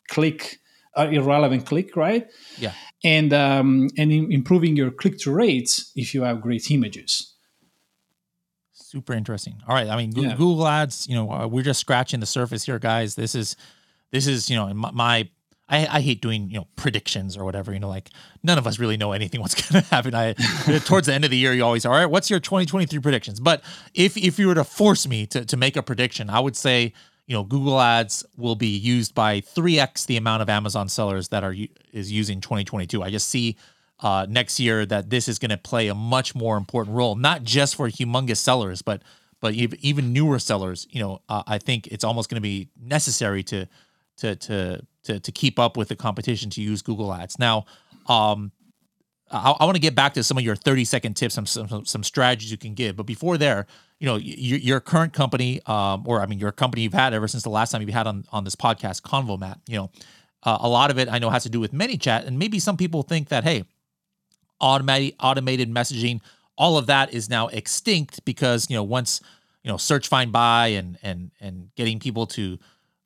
click, 0.09 0.61
uh, 0.97 1.09
irrelevant 1.11 1.67
click, 1.67 1.97
right? 1.97 2.27
Yeah. 2.59 2.73
And 3.05 3.33
um, 3.33 3.89
and 3.99 4.11
improving 4.13 4.77
your 4.77 4.91
click 4.91 5.21
through 5.21 5.35
rates 5.35 5.93
if 5.95 6.15
you 6.15 6.23
have 6.23 6.41
great 6.41 6.71
images 6.71 7.37
Super 8.87 9.15
interesting. 9.15 9.61
All 9.67 9.75
right, 9.75 9.89
I 9.89 9.97
mean, 9.97 10.13
yeah. 10.13 10.37
Google 10.37 10.67
Ads. 10.67 11.09
You 11.09 11.17
know, 11.17 11.31
uh, 11.31 11.47
we're 11.49 11.65
just 11.65 11.81
scratching 11.81 12.21
the 12.21 12.27
surface 12.27 12.65
here, 12.65 12.79
guys. 12.79 13.17
This 13.17 13.35
is, 13.35 13.57
this 14.13 14.29
is, 14.29 14.49
you 14.49 14.55
know, 14.55 14.73
my, 14.73 14.91
my 14.93 15.31
I, 15.69 15.87
I 15.87 16.01
hate 16.01 16.21
doing 16.21 16.49
you 16.49 16.59
know 16.59 16.67
predictions 16.77 17.37
or 17.37 17.45
whatever. 17.45 17.73
You 17.73 17.81
know, 17.81 17.89
like 17.89 18.11
none 18.43 18.59
of 18.59 18.67
us 18.67 18.79
really 18.79 18.97
know 18.97 19.13
anything 19.13 19.41
what's 19.41 19.55
going 19.71 19.83
to 19.83 19.89
happen. 19.91 20.15
I 20.15 20.35
towards 20.85 21.07
the 21.07 21.15
end 21.15 21.25
of 21.25 21.31
the 21.31 21.37
year, 21.37 21.53
you 21.53 21.65
always 21.65 21.85
all 21.85 21.93
right. 21.93 22.07
What's 22.07 22.31
your 22.31 22.41
2023 22.41 23.01
predictions? 23.01 23.41
But 23.41 23.63
if 23.95 24.17
if 24.17 24.39
you 24.39 24.49
were 24.49 24.55
to 24.55 24.65
force 24.65 25.07
me 25.07 25.27
to 25.27 25.45
to 25.45 25.57
make 25.57 25.77
a 25.77 25.83
prediction, 25.83 26.31
I 26.31 26.41
would 26.41 26.57
say 26.57 26.93
you 27.27 27.35
know 27.35 27.43
Google 27.43 27.81
Ads 27.81 28.25
will 28.37 28.57
be 28.57 28.69
used 28.69 29.15
by 29.15 29.41
3x 29.41 30.07
the 30.07 30.17
amount 30.17 30.43
of 30.43 30.49
Amazon 30.49 30.89
sellers 30.89 31.29
that 31.29 31.43
are 31.43 31.55
is 31.93 32.13
using 32.13 32.41
2022. 32.41 33.03
I 33.03 33.11
just 33.11 33.29
see 33.29 33.57
uh, 34.01 34.27
next 34.29 34.61
year 34.61 34.85
that 34.87 35.11
this 35.11 35.29
is 35.29 35.39
going 35.39 35.51
to 35.51 35.57
play 35.57 35.89
a 35.89 35.95
much 35.95 36.35
more 36.35 36.57
important 36.57 36.97
role, 36.97 37.15
not 37.15 37.43
just 37.43 37.77
for 37.77 37.89
humongous 37.89 38.39
sellers, 38.39 38.83
but 38.83 39.03
but 39.41 39.55
even 39.55 40.13
newer 40.13 40.39
sellers. 40.39 40.87
You 40.91 41.01
know, 41.01 41.23
uh, 41.29 41.43
I 41.47 41.59
think 41.59 41.89
it's 41.89 42.05
almost 42.05 42.31
going 42.31 42.37
to 42.37 42.43
be 42.43 42.69
necessary 42.81 43.43
to 43.45 43.67
to 44.19 44.37
to 44.37 44.87
to 45.07 45.21
to 45.21 45.33
keep 45.33 45.59
up 45.59 45.77
with 45.77 45.89
the 45.89 45.97
competition 45.97 46.51
to 46.51 46.63
use 46.63 46.83
Google 46.83 47.13
Ads. 47.13 47.39
Now, 47.39 47.67
um, 48.07 48.53
I, 49.31 49.57
I 49.59 49.65
want 49.65 49.77
to 49.77 49.81
get 49.81 49.95
back 49.95 50.15
to 50.15 50.23
some 50.23 50.39
of 50.39 50.45
your 50.45 50.57
30 50.57 50.85
second 50.85 51.15
tips, 51.15 51.35
some, 51.35 51.47
some 51.47 51.85
some 51.85 52.03
strategies 52.03 52.51
you 52.51 52.59
can 52.59 52.75
give. 52.75 52.97
But 52.97 53.07
before 53.07 53.39
there, 53.39 53.67
you 53.99 54.07
know, 54.07 54.17
your, 54.17 54.59
your 54.59 54.81
current 54.81 55.13
company, 55.13 55.61
um, 55.67 56.05
or 56.07 56.21
I 56.21 56.27
mean, 56.27 56.39
your 56.39 56.53
company 56.53 56.83
you've 56.83 56.95
had 56.95 57.15
ever 57.15 57.29
since 57.29 57.43
the 57.43 57.51
last 57.51 57.71
time 57.73 57.81
you've 57.81 57.91
had 57.91 58.07
on 58.07 58.25
on 58.31 58.45
this 58.45 58.57
podcast, 58.57 59.03
Convomat. 59.03 59.59
You 59.67 59.77
know, 59.77 59.91
uh, 60.43 60.59
a 60.61 60.69
lot 60.69 60.91
of 60.91 60.99
it 60.99 61.09
I 61.11 61.19
know 61.19 61.31
has 61.31 61.43
to 61.45 61.51
do 61.51 61.61
with 61.61 61.73
ManyChat, 61.73 62.27
and 62.27 62.39
maybe 62.39 62.59
some 62.59 62.77
people 62.77 63.03
think 63.03 63.29
that 63.31 63.43
hey, 63.43 63.65
automated 64.61 65.17
automated 65.21 65.73
messaging, 65.73 66.21
all 66.57 66.79
of 66.79 66.87
that 66.87 67.13
is 67.13 67.29
now 67.29 67.49
extinct 67.49 68.25
because 68.25 68.71
you 68.71 68.77
know 68.77 68.85
once 68.85 69.21
you 69.63 69.71
know 69.71 69.77
search 69.77 70.09
find 70.09 70.31
buy 70.31 70.69
and 70.69 70.99
and 71.03 71.33
and 71.41 71.71
getting 71.75 71.99
people 71.99 72.27
to 72.27 72.59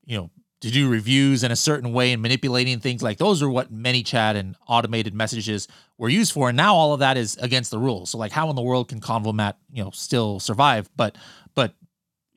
you 0.05 0.16
know 0.18 0.30
to 0.61 0.71
do 0.71 0.89
reviews 0.89 1.43
in 1.43 1.51
a 1.51 1.57
certain 1.57 1.93
way 1.93 2.13
and 2.13 2.21
manipulating 2.21 2.81
things 2.81 3.03
like 3.03 3.19
those 3.19 3.43
are 3.43 3.49
what 3.49 3.73
ManyChat 3.73 4.37
and 4.37 4.57
automated 4.69 5.15
messages 5.15 5.69
were 5.97 6.09
used 6.09 6.33
for. 6.33 6.49
And 6.51 6.57
now 6.57 6.75
all 6.75 6.93
of 6.93 7.01
that 7.01 7.17
is 7.17 7.37
against 7.39 7.71
the 7.71 7.79
rules. 7.79 8.11
So 8.11 8.19
like 8.19 8.33
how 8.33 8.51
in 8.51 8.57
the 8.57 8.63
world 8.63 8.89
can 8.89 9.01
convomat 9.01 9.55
you 9.73 9.83
know 9.83 9.91
still 9.91 10.41
survive? 10.41 10.91
But 10.97 11.17
but 11.55 11.75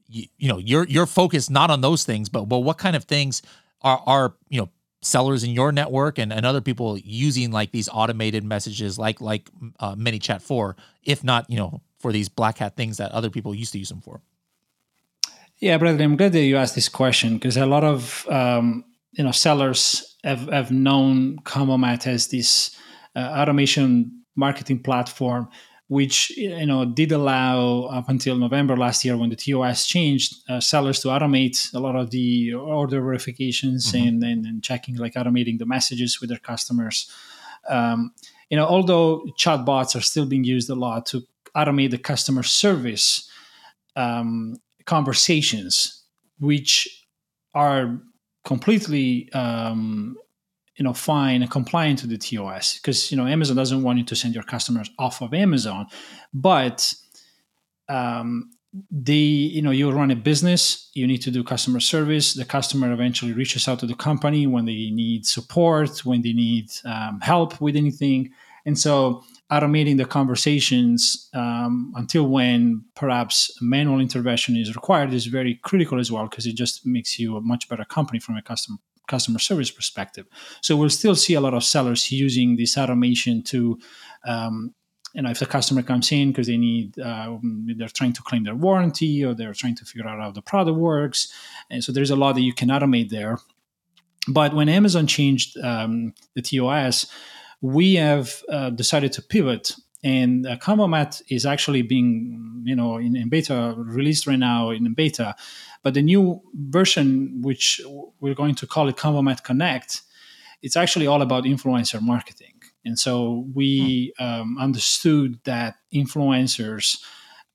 you, 0.07 0.27
you 0.37 0.47
know 0.47 0.57
you're 0.57 0.85
you're 0.85 1.05
focused 1.05 1.49
not 1.49 1.69
on 1.71 1.81
those 1.81 2.03
things 2.03 2.29
but 2.29 2.45
but 2.45 2.59
what 2.59 2.77
kind 2.77 2.95
of 2.95 3.03
things 3.05 3.41
are 3.81 4.01
are 4.05 4.35
you 4.49 4.61
know 4.61 4.69
sellers 5.01 5.43
in 5.43 5.49
your 5.51 5.71
network 5.71 6.17
and, 6.17 6.31
and 6.31 6.45
other 6.45 6.61
people 6.61 6.97
using 6.97 7.51
like 7.51 7.71
these 7.71 7.89
automated 7.91 8.43
messages 8.43 8.97
like 8.97 9.19
like 9.19 9.49
uh, 9.79 9.95
ManyChat 9.95 10.41
for 10.41 10.75
if 11.03 11.23
not 11.23 11.49
you 11.49 11.57
know 11.57 11.81
for 11.99 12.11
these 12.11 12.29
black 12.29 12.59
hat 12.59 12.75
things 12.75 12.97
that 12.97 13.11
other 13.11 13.29
people 13.29 13.53
used 13.53 13.73
to 13.73 13.79
use 13.79 13.89
them 13.89 14.01
for 14.01 14.21
yeah, 15.63 15.77
Bradley, 15.77 16.03
I'm 16.03 16.17
glad 16.17 16.33
that 16.33 16.43
you 16.43 16.57
asked 16.57 16.75
this 16.75 16.89
question 16.89 17.35
because 17.35 17.55
a 17.55 17.65
lot 17.65 17.85
of 17.85 18.27
um, 18.27 18.83
you 19.13 19.23
know 19.23 19.31
sellers 19.31 20.17
have, 20.21 20.49
have 20.49 20.71
known 20.71 21.37
Convomat 21.43 22.05
as 22.05 22.27
this 22.27 22.77
uh, 23.15 23.19
automation 23.19 24.25
marketing 24.35 24.83
platform, 24.83 25.47
which 25.87 26.31
you 26.31 26.65
know 26.65 26.83
did 26.83 27.13
allow 27.13 27.83
up 27.83 28.09
until 28.09 28.35
November 28.35 28.75
last 28.75 29.05
year 29.05 29.15
when 29.15 29.29
the 29.29 29.37
TOS 29.37 29.87
changed, 29.87 30.35
uh, 30.49 30.59
sellers 30.59 30.99
to 30.99 31.07
automate 31.07 31.73
a 31.73 31.79
lot 31.79 31.95
of 31.95 32.11
the 32.11 32.53
order 32.53 33.01
verifications 33.01 33.93
mm-hmm. 33.93 34.05
and, 34.05 34.23
and, 34.23 34.45
and 34.45 34.63
checking 34.63 34.97
like 34.97 35.13
automating 35.13 35.59
the 35.59 35.65
messages 35.65 36.19
with 36.19 36.29
their 36.29 36.39
customers. 36.39 37.09
Um, 37.69 38.11
you 38.49 38.57
know, 38.57 38.65
although 38.65 39.23
chatbots 39.39 39.95
are 39.95 40.01
still 40.01 40.25
being 40.25 40.43
used 40.43 40.69
a 40.69 40.75
lot 40.75 41.05
to 41.05 41.21
automate 41.55 41.91
the 41.91 41.97
customer 41.97 42.43
service 42.43 43.29
um, 43.95 44.57
conversations 44.85 46.03
which 46.39 47.05
are 47.53 47.99
completely 48.43 49.31
um, 49.33 50.17
you 50.75 50.83
know 50.83 50.93
fine 50.93 51.41
and 51.41 51.51
compliant 51.51 51.99
to 51.99 52.07
the 52.07 52.17
TOS 52.17 52.79
because 52.79 53.11
you 53.11 53.17
know 53.17 53.27
Amazon 53.27 53.55
doesn't 53.55 53.83
want 53.83 53.99
you 53.99 54.05
to 54.05 54.15
send 54.15 54.33
your 54.33 54.43
customers 54.43 54.89
off 54.99 55.21
of 55.21 55.33
Amazon, 55.33 55.87
but 56.33 56.93
um, 57.89 58.51
they 58.89 59.13
you 59.13 59.61
know 59.61 59.71
you 59.71 59.91
run 59.91 60.09
a 60.09 60.15
business 60.15 60.89
you 60.95 61.05
need 61.05 61.19
to 61.19 61.29
do 61.29 61.43
customer 61.43 61.79
service 61.79 62.33
the 62.33 62.43
customer 62.43 62.91
eventually 62.91 63.31
reaches 63.31 63.67
out 63.67 63.79
to 63.79 63.85
the 63.85 63.93
company 63.93 64.47
when 64.47 64.65
they 64.65 64.89
need 64.89 65.27
support 65.27 66.03
when 66.05 66.23
they 66.23 66.33
need 66.33 66.71
um, 66.85 67.19
help 67.21 67.61
with 67.61 67.75
anything 67.75 68.31
and 68.65 68.77
so 68.79 69.23
automating 69.51 69.97
the 69.97 70.05
conversations 70.05 71.29
um, 71.33 71.93
until 71.95 72.27
when 72.27 72.83
perhaps 72.95 73.55
manual 73.61 73.99
intervention 73.99 74.55
is 74.55 74.75
required 74.75 75.13
is 75.13 75.25
very 75.25 75.59
critical 75.63 75.99
as 75.99 76.11
well 76.11 76.27
because 76.27 76.47
it 76.47 76.55
just 76.55 76.85
makes 76.85 77.19
you 77.19 77.37
a 77.37 77.41
much 77.41 77.67
better 77.69 77.85
company 77.85 78.19
from 78.19 78.35
a 78.35 78.41
customer 78.41 78.77
customer 79.07 79.37
service 79.37 79.69
perspective. 79.69 80.25
So 80.61 80.77
we'll 80.77 80.89
still 80.89 81.15
see 81.15 81.33
a 81.33 81.41
lot 81.41 81.53
of 81.53 81.63
sellers 81.63 82.09
using 82.09 82.55
this 82.55 82.77
automation 82.77 83.43
to 83.43 83.77
um, 84.25 84.73
you 85.13 85.21
know 85.21 85.29
if 85.29 85.39
the 85.39 85.45
customer 85.45 85.83
comes 85.83 86.11
in 86.11 86.29
because 86.31 86.47
they 86.47 86.57
need 86.57 86.97
uh, 86.99 87.37
they're 87.77 87.87
trying 87.87 88.13
to 88.13 88.21
claim 88.21 88.43
their 88.43 88.55
warranty 88.55 89.23
or 89.23 89.33
they're 89.33 89.53
trying 89.53 89.75
to 89.75 89.85
figure 89.85 90.07
out 90.07 90.19
how 90.19 90.31
the 90.31 90.41
product 90.41 90.77
works 90.77 91.31
and 91.69 91.83
so 91.83 91.91
there's 91.91 92.09
a 92.09 92.15
lot 92.15 92.33
that 92.33 92.41
you 92.41 92.53
can 92.53 92.69
automate 92.69 93.09
there 93.09 93.37
but 94.27 94.55
when 94.55 94.69
amazon 94.69 95.05
changed 95.05 95.57
um, 95.59 96.13
the 96.35 96.41
tos 96.41 97.05
we 97.63 97.95
have 97.95 98.43
uh, 98.49 98.69
decided 98.71 99.13
to 99.13 99.21
pivot 99.21 99.73
and 100.03 100.45
uh, 100.45 100.57
is 101.29 101.45
actually 101.45 101.81
being, 101.81 102.61
you 102.65 102.75
know, 102.75 102.97
in, 102.97 103.15
in, 103.15 103.29
beta 103.29 103.73
released 103.77 104.27
right 104.27 104.37
now 104.37 104.69
in 104.69 104.93
beta, 104.93 105.33
but 105.81 105.93
the 105.93 106.01
new 106.01 106.41
version, 106.53 107.41
which 107.41 107.79
we're 108.19 108.33
going 108.33 108.53
to 108.53 108.67
call 108.67 108.89
it 108.89 108.97
Convomat 108.97 109.43
Connect, 109.45 110.01
it's 110.61 110.75
actually 110.75 111.07
all 111.07 111.21
about 111.21 111.45
influencer 111.45 112.01
marketing. 112.01 112.59
And 112.83 112.99
so 112.99 113.47
we 113.53 114.13
hmm. 114.19 114.23
um, 114.25 114.57
understood 114.59 115.39
that 115.45 115.75
influencers 115.93 117.01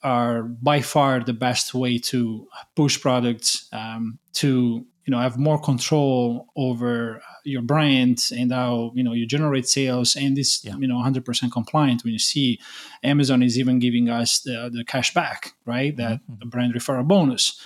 are 0.02 0.44
by 0.44 0.80
far 0.80 1.20
the 1.20 1.34
best 1.34 1.74
way 1.74 1.98
to 1.98 2.48
push 2.74 2.98
products 2.98 3.68
um, 3.72 4.18
to 4.32 4.86
you 5.08 5.12
know 5.12 5.20
have 5.20 5.38
more 5.38 5.58
control 5.58 6.48
over 6.54 7.22
your 7.42 7.62
brand 7.62 8.24
and 8.36 8.52
how 8.52 8.92
you 8.94 9.02
know 9.02 9.14
you 9.14 9.26
generate 9.26 9.66
sales 9.66 10.14
and 10.16 10.36
this 10.36 10.62
yeah. 10.62 10.76
you 10.76 10.86
know 10.86 10.96
100% 10.96 11.50
compliant 11.50 12.04
when 12.04 12.12
you 12.12 12.18
see 12.18 12.60
amazon 13.02 13.42
is 13.42 13.58
even 13.58 13.78
giving 13.78 14.10
us 14.10 14.40
the, 14.40 14.68
the 14.70 14.84
cash 14.84 15.14
back 15.14 15.54
right 15.64 15.96
mm-hmm. 15.96 16.02
that 16.02 16.20
mm-hmm. 16.30 16.50
brand 16.50 16.74
referral 16.74 17.08
bonus 17.08 17.58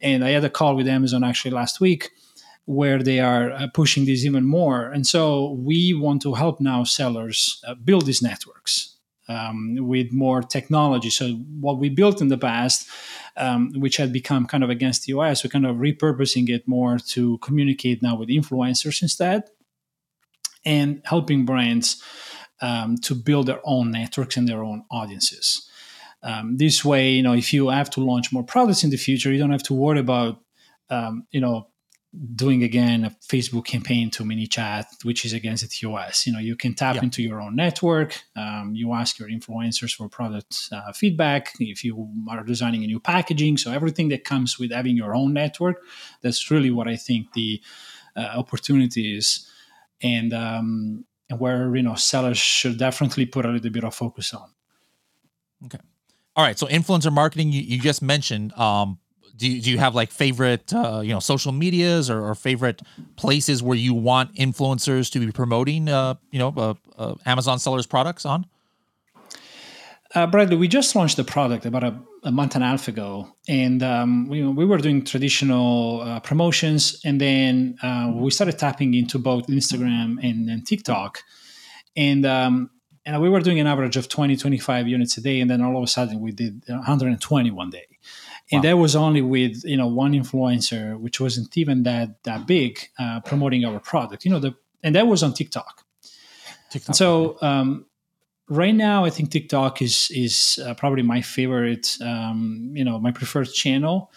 and 0.00 0.24
i 0.24 0.30
had 0.30 0.42
a 0.42 0.48
call 0.48 0.74
with 0.74 0.88
amazon 0.88 1.22
actually 1.22 1.50
last 1.50 1.82
week 1.82 2.12
where 2.64 3.02
they 3.02 3.20
are 3.20 3.52
uh, 3.52 3.66
pushing 3.74 4.06
this 4.06 4.24
even 4.24 4.46
more 4.46 4.90
and 4.90 5.06
so 5.06 5.52
we 5.52 5.92
want 5.92 6.22
to 6.22 6.32
help 6.32 6.62
now 6.62 6.82
sellers 6.82 7.62
uh, 7.66 7.74
build 7.74 8.06
these 8.06 8.22
networks 8.22 8.96
um, 9.30 9.76
with 9.80 10.12
more 10.12 10.42
technology. 10.42 11.08
So 11.08 11.28
what 11.60 11.78
we 11.78 11.88
built 11.88 12.20
in 12.20 12.28
the 12.28 12.38
past, 12.38 12.88
um, 13.36 13.72
which 13.76 13.96
had 13.96 14.12
become 14.12 14.46
kind 14.46 14.64
of 14.64 14.70
against 14.70 15.04
the 15.04 15.14
OS, 15.14 15.44
we're 15.44 15.50
kind 15.50 15.66
of 15.66 15.76
repurposing 15.76 16.48
it 16.48 16.66
more 16.66 16.98
to 16.98 17.38
communicate 17.38 18.02
now 18.02 18.16
with 18.16 18.28
influencers 18.28 19.02
instead, 19.02 19.44
and 20.64 21.00
helping 21.04 21.44
brands 21.44 22.02
um, 22.60 22.96
to 22.98 23.14
build 23.14 23.46
their 23.46 23.60
own 23.64 23.90
networks 23.90 24.36
and 24.36 24.48
their 24.48 24.62
own 24.62 24.84
audiences. 24.90 25.68
Um, 26.22 26.58
this 26.58 26.84
way, 26.84 27.12
you 27.12 27.22
know, 27.22 27.32
if 27.32 27.52
you 27.52 27.68
have 27.68 27.88
to 27.90 28.00
launch 28.00 28.32
more 28.32 28.44
products 28.44 28.84
in 28.84 28.90
the 28.90 28.98
future, 28.98 29.32
you 29.32 29.38
don't 29.38 29.52
have 29.52 29.62
to 29.64 29.74
worry 29.74 29.98
about, 29.98 30.40
um, 30.90 31.26
you 31.30 31.40
know, 31.40 31.69
doing 32.34 32.64
again 32.64 33.04
a 33.04 33.10
Facebook 33.28 33.64
campaign 33.64 34.10
to 34.10 34.24
ManyChat, 34.24 35.04
which 35.04 35.24
is 35.24 35.32
against 35.32 35.62
the 35.62 35.68
TOS. 35.68 36.26
You 36.26 36.32
know, 36.32 36.40
you 36.40 36.56
can 36.56 36.74
tap 36.74 36.96
yeah. 36.96 37.02
into 37.04 37.22
your 37.22 37.40
own 37.40 37.54
network. 37.54 38.20
Um, 38.34 38.72
you 38.74 38.92
ask 38.92 39.18
your 39.18 39.28
influencers 39.28 39.94
for 39.94 40.08
product 40.08 40.68
uh, 40.72 40.92
feedback 40.92 41.52
if 41.60 41.84
you 41.84 42.08
are 42.28 42.42
designing 42.42 42.82
a 42.82 42.86
new 42.86 42.98
packaging. 42.98 43.58
So 43.58 43.70
everything 43.70 44.08
that 44.08 44.24
comes 44.24 44.58
with 44.58 44.72
having 44.72 44.96
your 44.96 45.14
own 45.14 45.32
network, 45.32 45.82
that's 46.20 46.50
really 46.50 46.70
what 46.70 46.88
I 46.88 46.96
think 46.96 47.32
the 47.32 47.60
uh, 48.16 48.20
opportunity 48.36 49.16
is, 49.16 49.48
and 50.02 50.32
um, 50.32 51.04
where 51.38 51.74
you 51.76 51.82
know 51.82 51.94
sellers 51.94 52.38
should 52.38 52.78
definitely 52.78 53.26
put 53.26 53.46
a 53.46 53.50
little 53.50 53.70
bit 53.70 53.84
of 53.84 53.94
focus 53.94 54.34
on. 54.34 54.50
Okay. 55.66 55.78
All 56.34 56.44
right. 56.44 56.58
So 56.58 56.66
influencer 56.66 57.12
marketing, 57.12 57.52
you, 57.52 57.60
you 57.60 57.78
just 57.78 58.02
mentioned. 58.02 58.52
Um, 58.54 58.98
do 59.40 59.50
you, 59.50 59.62
do 59.62 59.70
you 59.70 59.78
have 59.78 59.94
like 59.94 60.10
favorite 60.12 60.72
uh, 60.72 61.00
you 61.02 61.12
know 61.12 61.18
social 61.18 61.50
medias 61.50 62.10
or, 62.10 62.22
or, 62.22 62.34
favorite 62.34 62.82
places 63.16 63.62
where 63.62 63.76
you 63.76 63.94
want 63.94 64.34
influencers 64.34 65.10
to 65.10 65.18
be 65.18 65.32
promoting 65.32 65.88
uh, 65.88 66.14
you 66.30 66.38
know 66.38 66.52
uh, 66.56 66.74
uh 66.98 67.14
Amazon 67.26 67.58
sellers 67.58 67.86
products 67.86 68.24
on? 68.24 68.46
Uh, 70.14 70.26
Bradley, 70.26 70.56
we 70.56 70.68
just 70.68 70.94
launched 70.94 71.16
the 71.16 71.24
product 71.24 71.64
about 71.64 71.84
a, 71.84 71.96
a 72.24 72.32
month 72.32 72.54
and 72.56 72.64
a 72.64 72.66
half 72.66 72.88
ago, 72.88 73.28
and 73.48 73.80
um, 73.82 74.28
we, 74.28 74.44
we 74.44 74.64
were 74.64 74.78
doing 74.78 75.04
traditional 75.04 76.00
uh, 76.00 76.18
promotions, 76.20 77.00
and 77.04 77.20
then 77.20 77.78
we 78.20 78.30
started 78.30 78.58
tapping 78.58 78.94
into 78.94 79.18
both 79.18 79.46
Instagram 79.46 80.18
and, 80.22 80.50
and 80.50 80.66
TikTok, 80.66 81.22
and 81.96 82.26
um, 82.26 82.70
and 83.06 83.22
we 83.22 83.30
were 83.30 83.40
doing 83.40 83.60
an 83.60 83.66
average 83.66 83.96
of 83.96 84.08
20 84.08 84.36
25 84.36 84.86
units 84.88 85.16
a 85.16 85.20
day 85.22 85.40
and 85.40 85.48
then 85.48 85.62
all 85.62 85.76
of 85.76 85.82
a 85.82 85.86
sudden 85.86 86.20
we 86.20 86.32
did 86.32 86.62
120 86.66 87.50
one 87.50 87.70
day 87.70 87.86
and 88.52 88.64
wow. 88.64 88.70
that 88.70 88.76
was 88.76 88.96
only 88.96 89.22
with 89.22 89.64
you 89.64 89.76
know 89.76 89.86
one 89.86 90.12
influencer 90.12 90.98
which 90.98 91.20
wasn't 91.20 91.56
even 91.56 91.82
that 91.84 92.22
that 92.24 92.46
big 92.46 92.78
uh, 92.98 93.20
promoting 93.20 93.64
our 93.64 93.80
product 93.80 94.24
you 94.24 94.30
know 94.30 94.38
the 94.38 94.54
and 94.82 94.94
that 94.94 95.06
was 95.06 95.22
on 95.22 95.34
tiktok, 95.34 95.84
TikTok 96.70 96.94
so 96.94 97.36
um, 97.42 97.86
right 98.48 98.74
now 98.74 99.04
i 99.04 99.10
think 99.10 99.30
tiktok 99.30 99.82
is 99.82 100.10
is 100.14 100.58
uh, 100.64 100.74
probably 100.74 101.02
my 101.02 101.20
favorite 101.20 101.96
um, 102.00 102.72
you 102.74 102.84
know 102.84 102.98
my 102.98 103.12
preferred 103.12 103.52
channel 103.52 104.10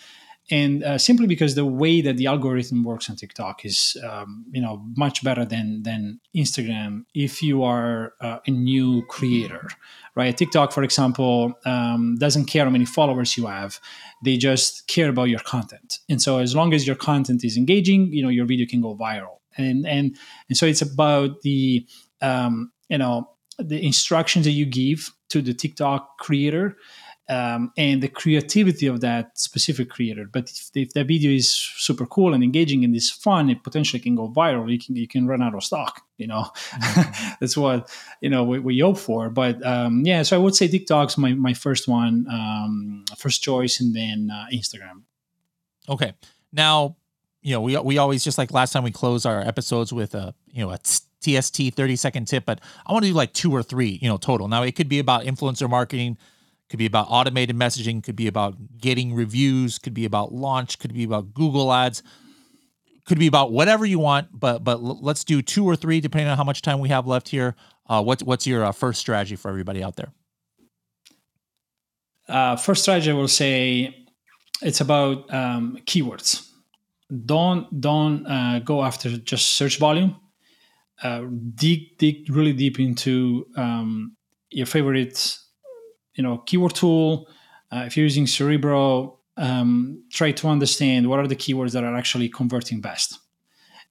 and 0.51 0.83
uh, 0.83 0.97
simply 0.97 1.25
because 1.25 1.55
the 1.55 1.65
way 1.65 2.01
that 2.01 2.17
the 2.17 2.27
algorithm 2.27 2.83
works 2.83 3.09
on 3.09 3.15
TikTok 3.15 3.63
is, 3.63 3.95
um, 4.03 4.45
you 4.51 4.61
know, 4.61 4.83
much 4.97 5.23
better 5.23 5.45
than 5.45 5.83
than 5.83 6.19
Instagram. 6.35 7.05
If 7.13 7.41
you 7.41 7.63
are 7.63 8.13
uh, 8.19 8.39
a 8.45 8.51
new 8.51 9.05
creator, 9.07 9.69
right? 10.15 10.35
TikTok, 10.35 10.73
for 10.73 10.83
example, 10.83 11.53
um, 11.65 12.17
doesn't 12.17 12.45
care 12.45 12.65
how 12.65 12.71
many 12.71 12.85
followers 12.85 13.37
you 13.37 13.47
have; 13.47 13.79
they 14.23 14.35
just 14.35 14.87
care 14.87 15.09
about 15.09 15.29
your 15.29 15.39
content. 15.39 15.99
And 16.09 16.21
so, 16.21 16.39
as 16.39 16.53
long 16.53 16.73
as 16.73 16.85
your 16.85 16.97
content 16.97 17.43
is 17.45 17.55
engaging, 17.55 18.11
you 18.11 18.21
know, 18.21 18.29
your 18.29 18.45
video 18.45 18.67
can 18.67 18.81
go 18.81 18.95
viral. 18.95 19.39
And 19.57 19.87
and 19.87 20.17
and 20.49 20.57
so 20.57 20.65
it's 20.65 20.81
about 20.81 21.41
the 21.41 21.85
um, 22.21 22.71
you 22.89 22.97
know 22.97 23.29
the 23.59 23.83
instructions 23.85 24.45
that 24.45 24.51
you 24.51 24.65
give 24.65 25.11
to 25.29 25.41
the 25.41 25.53
TikTok 25.53 26.17
creator 26.17 26.75
um, 27.29 27.71
and 27.77 28.03
the 28.03 28.09
creativity 28.09 28.87
of 28.87 29.01
that 29.01 29.37
specific 29.37 29.89
creator. 29.89 30.27
But 30.31 30.49
if, 30.49 30.69
if 30.75 30.93
the 30.93 31.03
video 31.03 31.31
is 31.31 31.49
super 31.49 32.05
cool 32.05 32.33
and 32.33 32.43
engaging 32.43 32.83
and 32.83 32.95
is 32.95 33.09
fun, 33.09 33.49
it 33.49 33.63
potentially 33.63 33.99
can 33.99 34.15
go 34.15 34.29
viral. 34.29 34.69
You 34.71 34.79
can 34.79 34.95
you 34.95 35.07
can 35.07 35.27
run 35.27 35.41
out 35.41 35.55
of 35.55 35.63
stock. 35.63 36.01
You 36.17 36.27
know, 36.27 36.43
mm-hmm. 36.43 37.29
that's 37.39 37.55
what 37.55 37.89
you 38.21 38.29
know 38.29 38.43
we, 38.43 38.59
we 38.59 38.79
hope 38.79 38.97
for. 38.97 39.29
But 39.29 39.65
um, 39.65 40.03
yeah, 40.05 40.23
so 40.23 40.35
I 40.35 40.39
would 40.39 40.55
say 40.55 40.67
TikTok's 40.67 41.17
my 41.17 41.33
my 41.33 41.53
first 41.53 41.87
one, 41.87 42.25
um, 42.29 43.05
first 43.17 43.41
choice, 43.41 43.79
and 43.79 43.95
then 43.95 44.29
uh, 44.31 44.45
Instagram. 44.53 45.03
Okay, 45.87 46.13
now 46.51 46.97
you 47.41 47.53
know 47.53 47.61
we 47.61 47.77
we 47.77 47.97
always 47.97 48.23
just 48.23 48.37
like 48.37 48.51
last 48.51 48.73
time 48.73 48.83
we 48.83 48.91
close 48.91 49.25
our 49.25 49.41
episodes 49.41 49.93
with 49.93 50.13
a 50.15 50.33
you 50.51 50.65
know 50.65 50.71
a. 50.71 50.79
TST 51.23 51.73
30 51.73 51.95
second 51.95 52.25
tip, 52.25 52.43
but 52.45 52.59
I 52.85 52.91
want 52.91 53.05
to 53.05 53.11
do 53.11 53.15
like 53.15 53.31
two 53.31 53.49
or 53.55 53.63
three, 53.63 53.97
you 54.01 54.09
know, 54.09 54.17
total. 54.17 54.49
Now 54.49 54.63
it 54.63 54.75
could 54.75 54.89
be 54.89 54.99
about 54.99 55.23
influencer 55.23 55.69
marketing, 55.69 56.17
could 56.73 56.79
be 56.79 56.87
about 56.87 57.05
automated 57.07 57.55
messaging, 57.55 58.03
could 58.03 58.15
be 58.15 58.25
about 58.25 58.55
getting 58.79 59.13
reviews, 59.13 59.77
could 59.77 59.93
be 59.93 60.05
about 60.05 60.33
launch, 60.33 60.79
could 60.79 60.91
be 60.91 61.03
about 61.03 61.31
Google 61.31 61.71
ads, 61.71 62.01
could 63.05 63.19
be 63.19 63.27
about 63.27 63.51
whatever 63.51 63.85
you 63.85 63.99
want. 63.99 64.29
But 64.33 64.63
but 64.63 64.81
let's 64.81 65.23
do 65.23 65.43
two 65.43 65.65
or 65.65 65.75
three 65.75 65.99
depending 66.01 66.29
on 66.29 66.35
how 66.35 66.43
much 66.43 66.63
time 66.63 66.79
we 66.79 66.89
have 66.89 67.05
left 67.05 67.29
here. 67.29 67.53
Uh, 67.87 68.01
what's 68.01 68.23
what's 68.23 68.47
your 68.47 68.65
uh, 68.65 68.71
first 68.71 68.99
strategy 68.99 69.35
for 69.35 69.49
everybody 69.49 69.83
out 69.83 69.97
there? 69.97 70.13
Uh, 72.27 72.55
first 72.55 72.81
strategy, 72.81 73.11
I 73.11 73.13
will 73.13 73.27
say 73.27 73.95
it's 74.63 74.81
about 74.81 75.31
um, 75.31 75.77
keywords. 75.85 76.49
Don't 77.23 77.79
don't 77.79 78.25
uh, 78.25 78.61
go 78.65 78.83
after 78.83 79.15
just 79.17 79.49
search 79.49 79.77
volume. 79.77 80.15
Uh, 81.03 81.25
dig 81.53 81.99
dig 81.99 82.27
really 82.31 82.53
deep 82.53 82.79
into 82.79 83.45
um, 83.57 84.17
your 84.49 84.65
favorite 84.65 85.37
you 86.15 86.23
know 86.23 86.37
keyword 86.39 86.75
tool. 86.75 87.27
Uh, 87.71 87.83
if 87.87 87.97
you're 87.97 88.03
using 88.03 88.27
cerebro 88.27 89.17
um, 89.37 90.03
try 90.11 90.31
to 90.31 90.47
understand 90.47 91.09
what 91.09 91.19
are 91.19 91.27
the 91.27 91.35
keywords 91.35 91.71
that 91.71 91.83
are 91.83 91.95
actually 91.95 92.29
converting 92.29 92.81
best. 92.81 93.19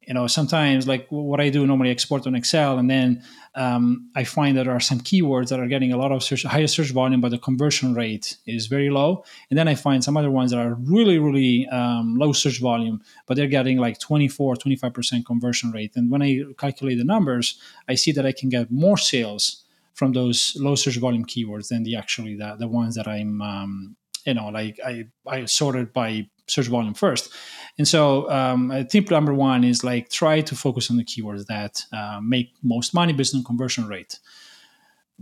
You 0.06 0.14
know 0.14 0.26
sometimes 0.26 0.88
like 0.88 1.06
what 1.10 1.40
i 1.40 1.48
do 1.48 1.64
normally 1.64 1.90
export 1.90 2.26
on 2.26 2.34
excel 2.34 2.76
and 2.76 2.90
then 2.90 3.22
um, 3.54 4.10
i 4.16 4.24
find 4.24 4.58
that 4.58 4.64
there 4.64 4.74
are 4.74 4.80
some 4.80 4.98
keywords 4.98 5.48
that 5.50 5.60
are 5.60 5.68
getting 5.68 5.92
a 5.92 5.96
lot 5.96 6.10
of 6.10 6.24
search 6.24 6.42
higher 6.42 6.66
search 6.66 6.90
volume 6.90 7.20
but 7.20 7.30
the 7.30 7.38
conversion 7.38 7.94
rate 7.94 8.36
is 8.44 8.66
very 8.66 8.90
low. 8.90 9.24
And 9.48 9.56
then 9.56 9.68
i 9.68 9.76
find 9.76 10.02
some 10.02 10.16
other 10.16 10.30
ones 10.30 10.50
that 10.50 10.58
are 10.58 10.74
really 10.74 11.20
really 11.20 11.68
um, 11.68 12.18
low 12.18 12.32
search 12.32 12.60
volume 12.60 13.00
but 13.26 13.36
they're 13.36 13.46
getting 13.46 13.78
like 13.78 14.00
24 14.00 14.56
25% 14.56 15.24
conversion 15.24 15.70
rate. 15.70 15.92
And 15.94 16.10
when 16.10 16.20
i 16.20 16.42
calculate 16.58 16.98
the 16.98 17.04
numbers 17.04 17.60
i 17.88 17.94
see 17.94 18.10
that 18.10 18.26
i 18.26 18.32
can 18.32 18.48
get 18.48 18.72
more 18.72 18.98
sales 18.98 19.62
from 19.94 20.12
those 20.12 20.56
low 20.58 20.74
search 20.74 20.98
volume 20.98 21.24
keywords 21.24 21.68
than 21.68 21.82
the 21.82 21.96
actually 21.96 22.36
the, 22.36 22.56
the 22.58 22.68
ones 22.68 22.94
that 22.94 23.06
I'm 23.06 23.42
um, 23.42 23.96
you 24.24 24.34
know 24.34 24.48
like 24.48 24.78
I 24.84 25.06
I 25.26 25.44
sorted 25.46 25.92
by 25.92 26.28
search 26.46 26.66
volume 26.66 26.94
first. 26.94 27.32
And 27.78 27.86
so 27.86 28.30
um, 28.30 28.86
tip 28.90 29.10
number 29.10 29.32
one 29.34 29.64
is 29.64 29.84
like 29.84 30.10
try 30.10 30.40
to 30.42 30.54
focus 30.54 30.90
on 30.90 30.96
the 30.96 31.04
keywords 31.04 31.46
that 31.46 31.84
uh, 31.92 32.20
make 32.22 32.52
most 32.62 32.94
money 32.94 33.12
based 33.12 33.34
on 33.34 33.44
conversion 33.44 33.86
rate. 33.86 34.18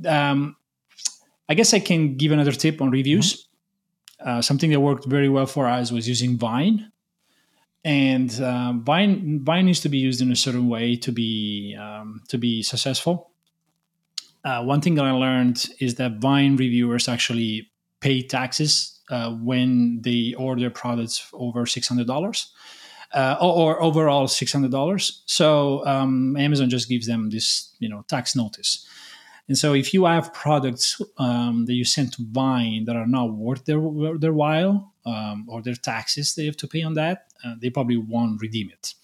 Um, 0.07 0.57
I 1.49 1.55
guess 1.55 1.75
I 1.75 1.81
can 1.81 2.17
give 2.17 2.33
another 2.33 2.53
tip 2.53 2.81
on 2.81 2.91
reviews. 2.91 3.47
Mm-hmm. 4.21 4.29
Uh, 4.29 4.43
something 4.43 4.71
that 4.71 4.81
worked 4.81 5.07
very 5.07 5.29
well 5.29 5.47
for 5.47 5.67
us 5.67 5.91
was 5.91 6.09
using 6.09 6.37
Vine. 6.37 6.91
And 7.85 8.31
uh, 8.41 8.75
Vine, 8.77 9.41
Vine 9.43 9.67
needs 9.67 9.81
to 9.81 9.89
be 9.89 9.99
used 9.99 10.21
in 10.21 10.31
a 10.31 10.37
certain 10.37 10.69
way 10.69 10.97
to 10.97 11.13
be 11.13 11.77
um, 11.81 12.21
to 12.29 12.37
be 12.37 12.63
successful 12.63 13.31
uh, 14.45 14.63
one 14.63 14.81
thing 14.81 14.95
that 14.95 15.05
I 15.05 15.13
learned 15.13 15.67
is 15.81 15.97
that 15.97 16.19
Vine 16.21 16.57
reviewers 16.57 17.09
actually 17.09 17.71
pay 18.01 18.23
taxes 18.23 18.99
uh, 19.11 19.33
when 19.33 20.01
they 20.03 20.35
order 20.39 20.71
products 20.71 21.29
over 21.33 21.67
six 21.67 21.89
hundred 21.89 22.07
dollars. 22.07 22.53
Uh, 23.13 23.37
or, 23.41 23.75
or, 23.75 23.83
overall 23.83 24.29
six 24.29 24.53
hundred 24.53 24.71
dollars. 24.71 25.25
So 25.27 25.85
um, 25.85 26.37
Amazon 26.37 26.71
just 26.71 26.89
gives 26.89 27.09
them 27.09 27.29
this, 27.31 27.75
you 27.81 27.89
know, 27.89 28.05
tax 28.07 28.37
notice. 28.37 28.87
And 29.49 29.59
so 29.59 29.75
if 29.75 29.93
you 29.93 30.05
have 30.05 30.33
products 30.33 31.03
um, 31.19 31.65
that 31.67 31.73
you 31.73 31.85
send 31.85 32.13
to 32.13 32.23
Vine 32.31 32.85
that 32.85 32.95
are 32.95 33.09
not 33.09 33.33
worth 33.33 33.65
their 33.65 33.81
their 34.17 34.33
while 34.33 34.95
um, 35.05 35.45
or 35.49 35.61
their 35.61 35.75
taxes 35.75 36.37
they 36.37 36.47
have 36.47 36.57
to 36.59 36.69
pay 36.69 36.85
on 36.85 36.95
that, 36.95 37.33
uh, 37.45 37.55
they 37.61 37.69
probably 37.69 37.97
won't 37.97 38.41
redeem 38.41 38.71
it. 38.71 38.95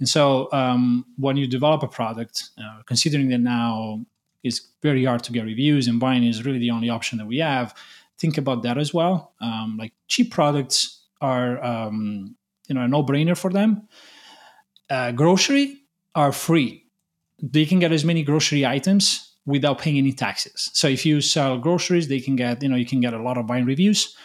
And 0.00 0.08
so 0.08 0.48
um, 0.52 1.06
when 1.16 1.36
you 1.36 1.46
develop 1.46 1.84
a 1.84 1.86
product, 1.86 2.50
uh, 2.58 2.82
considering 2.86 3.28
that 3.28 3.38
now 3.38 4.04
it's 4.44 4.60
very 4.82 5.04
hard 5.04 5.24
to 5.24 5.32
get 5.32 5.44
reviews, 5.44 5.88
and 5.88 5.98
Vine 5.98 6.22
is 6.22 6.44
really 6.44 6.60
the 6.60 6.70
only 6.70 6.90
option 6.90 7.18
that 7.18 7.26
we 7.26 7.38
have. 7.38 7.74
Think 8.18 8.38
about 8.38 8.62
that 8.62 8.78
as 8.78 8.94
well. 8.94 9.32
Um, 9.40 9.76
like 9.78 9.92
cheap 10.06 10.30
products 10.30 11.00
are, 11.20 11.62
um, 11.64 12.36
you 12.68 12.74
know, 12.74 12.82
a 12.82 12.88
no-brainer 12.88 13.36
for 13.36 13.50
them. 13.50 13.88
Uh, 14.88 15.10
grocery 15.12 15.80
are 16.14 16.30
free. 16.30 16.84
They 17.42 17.64
can 17.64 17.80
get 17.80 17.90
as 17.90 18.04
many 18.04 18.22
grocery 18.22 18.64
items 18.64 19.32
without 19.46 19.78
paying 19.78 19.98
any 19.98 20.12
taxes. 20.12 20.70
So 20.72 20.88
if 20.88 21.04
you 21.04 21.20
sell 21.20 21.58
groceries, 21.58 22.08
they 22.08 22.20
can 22.20 22.36
get, 22.36 22.62
you 22.62 22.68
know, 22.68 22.76
you 22.76 22.86
can 22.86 23.00
get 23.00 23.14
a 23.14 23.22
lot 23.22 23.36
of 23.36 23.46
Vine 23.46 23.66
reviews, 23.66 24.16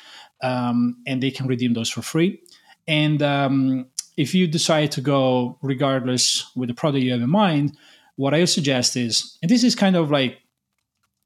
um, 0.43 0.97
and 1.07 1.24
they 1.24 1.32
can 1.32 1.47
redeem 1.47 1.74
those 1.74 1.89
for 1.89 2.01
free. 2.01 2.41
And 2.88 3.22
um, 3.22 3.88
if 4.17 4.36
you 4.36 4.47
decide 4.47 4.91
to 4.91 5.01
go 5.01 5.57
regardless 5.61 6.45
with 6.55 6.70
the 6.70 6.76
product 6.76 7.03
you 7.03 7.11
have 7.11 7.22
in 7.22 7.30
mind, 7.30 7.78
what 8.20 8.34
I 8.34 8.43
suggest 8.43 8.97
is, 8.97 9.38
and 9.41 9.49
this 9.49 9.63
is 9.63 9.76
kind 9.76 9.95
of 9.95 10.11
like 10.11 10.39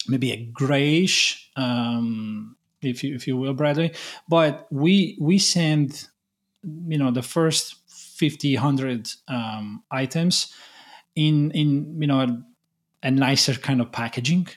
maybe 0.08 0.32
a 0.32 0.38
grayish, 0.54 1.50
um, 1.56 2.56
if 2.84 3.04
you 3.04 3.16
if 3.16 3.26
you 3.28 3.36
will, 3.36 3.56
Bradley, 3.56 3.94
but 4.30 4.68
we 4.70 5.18
we 5.20 5.40
send, 5.40 6.08
you 6.88 7.00
know, 7.00 7.10
the 7.10 7.24
first 7.24 7.78
50, 7.88 8.58
100 8.58 9.10
um, 9.28 9.82
items 9.90 10.54
in 11.16 11.50
in 11.52 12.00
you 12.00 12.06
know 12.06 12.20
a, 12.20 12.44
a 13.02 13.10
nicer 13.10 13.56
kind 13.56 13.82
of 13.82 13.92
packaging, 13.92 14.48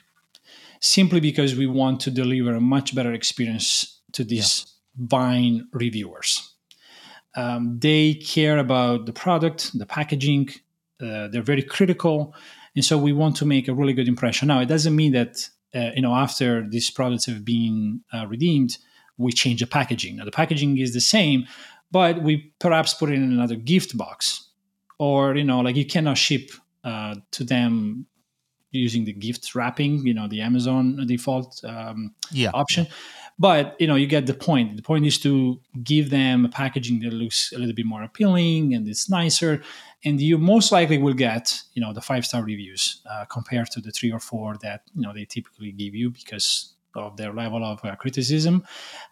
simply 0.79 1.19
because 1.19 1.55
we 1.55 1.65
want 1.65 1.99
to 2.01 2.11
deliver 2.11 2.53
a 2.53 2.61
much 2.61 2.93
better 2.93 3.13
experience 3.13 3.99
to 4.11 4.23
these 4.23 4.63
yeah. 4.63 4.73
Vine 5.09 5.67
reviewers. 5.73 6.53
Um, 7.35 7.79
they 7.79 8.13
care 8.13 8.59
about 8.59 9.07
the 9.07 9.13
product, 9.13 9.77
the 9.77 9.85
packaging, 9.85 10.49
uh, 11.01 11.27
they're 11.27 11.41
very 11.41 11.63
critical, 11.63 12.33
and 12.75 12.83
so 12.83 12.97
we 12.97 13.13
want 13.13 13.35
to 13.37 13.45
make 13.45 13.67
a 13.67 13.73
really 13.73 13.93
good 13.93 14.07
impression. 14.07 14.47
Now, 14.47 14.59
it 14.59 14.67
doesn't 14.67 14.95
mean 14.95 15.13
that 15.13 15.49
uh, 15.75 15.91
you 15.95 16.01
know 16.01 16.15
after 16.15 16.67
these 16.67 16.89
products 16.89 17.25
have 17.25 17.43
been 17.45 18.01
uh, 18.13 18.27
redeemed, 18.27 18.77
we 19.17 19.31
change 19.31 19.59
the 19.59 19.67
packaging. 19.67 20.17
Now, 20.17 20.25
the 20.25 20.31
packaging 20.31 20.77
is 20.77 20.93
the 20.93 21.01
same, 21.01 21.45
but 21.91 22.21
we 22.21 22.53
perhaps 22.59 22.93
put 22.93 23.09
it 23.09 23.15
in 23.15 23.23
another 23.23 23.55
gift 23.55 23.97
box, 23.97 24.49
or 24.99 25.35
you 25.35 25.43
know, 25.43 25.59
like 25.59 25.75
you 25.75 25.85
cannot 25.85 26.17
ship 26.17 26.51
uh, 26.83 27.15
to 27.31 27.43
them 27.43 28.05
using 28.71 29.05
the 29.05 29.13
gift 29.13 29.55
wrapping, 29.55 30.05
you 30.05 30.13
know, 30.13 30.27
the 30.27 30.41
Amazon 30.41 31.05
default 31.07 31.61
um, 31.63 32.13
yeah. 32.31 32.51
option. 32.53 32.87
But 33.39 33.75
you 33.79 33.85
know, 33.85 33.95
you 33.95 34.07
get 34.07 34.25
the 34.25 34.33
point. 34.33 34.77
The 34.77 34.81
point 34.81 35.05
is 35.05 35.19
to 35.19 35.59
give 35.83 36.09
them 36.09 36.45
a 36.45 36.49
packaging 36.49 37.01
that 37.01 37.13
looks 37.13 37.53
a 37.53 37.59
little 37.59 37.75
bit 37.75 37.85
more 37.85 38.03
appealing 38.03 38.73
and 38.73 38.87
it's 38.87 39.09
nicer, 39.09 39.61
and 40.03 40.19
you 40.19 40.37
most 40.37 40.71
likely 40.71 40.97
will 40.97 41.13
get 41.13 41.61
you 41.73 41.81
know 41.81 41.93
the 41.93 42.01
five 42.01 42.25
star 42.25 42.43
reviews 42.43 43.01
uh, 43.09 43.25
compared 43.25 43.69
to 43.71 43.81
the 43.81 43.91
three 43.91 44.11
or 44.11 44.19
four 44.19 44.57
that 44.61 44.81
you 44.95 45.01
know 45.01 45.13
they 45.13 45.25
typically 45.25 45.71
give 45.71 45.93
you 45.93 46.09
because 46.09 46.73
of 46.95 47.15
their 47.17 47.31
level 47.31 47.63
of 47.63 47.83
uh, 47.85 47.95
criticism. 47.95 48.65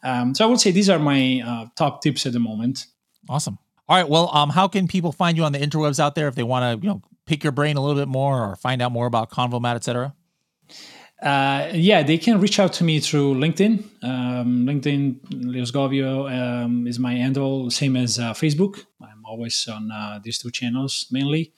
Um, 0.04 0.34
so 0.34 0.44
I 0.44 0.48
would 0.48 0.60
say 0.60 0.72
these 0.72 0.90
are 0.90 1.00
my 1.00 1.44
uh, 1.46 1.66
top 1.76 2.02
tips 2.02 2.26
at 2.26 2.34
the 2.34 2.40
moment. 2.40 2.88
Awesome. 3.30 3.60
All 3.88 3.98
right. 3.98 4.10
Well, 4.10 4.30
um, 4.34 4.50
how 4.50 4.68
can 4.68 4.88
people 4.88 5.12
find 5.12 5.38
you 5.38 5.44
on 5.44 5.52
the 5.52 5.60
interwebs 5.60 6.00
out 6.00 6.16
there 6.16 6.28
if 6.28 6.36
they 6.36 6.44
want 6.44 6.82
to, 6.82 6.84
you 6.84 6.92
know, 6.92 7.02
pick 7.26 7.44
your 7.44 7.52
brain 7.52 7.78
a 7.78 7.82
little 7.82 7.96
bit 7.96 8.08
more 8.08 8.44
or 8.44 8.56
find 8.56 8.82
out 8.82 8.92
more 8.92 9.06
about 9.06 9.30
Convomat, 9.30 9.76
et 9.76 9.84
cetera? 9.84 10.16
Uh, 11.22 11.70
yeah, 11.74 12.04
they 12.04 12.18
can 12.18 12.40
reach 12.40 12.60
out 12.60 12.74
to 12.74 12.84
me 12.84 13.00
through 13.00 13.36
LinkedIn. 13.36 13.84
Um, 14.04 14.66
LinkedIn, 14.66 15.18
Leos 15.32 15.72
Sgovio 15.72 16.30
um, 16.30 16.86
is 16.88 17.00
my 17.00 17.14
handle, 17.14 17.70
same 17.72 17.96
as 17.96 18.20
uh, 18.20 18.34
Facebook. 18.34 18.86
I'm 19.02 19.26
always 19.26 19.68
on 19.68 19.92
uh, 19.92 20.20
these 20.22 20.38
two 20.38 20.52
channels 20.52 21.08
mainly. 21.12 21.54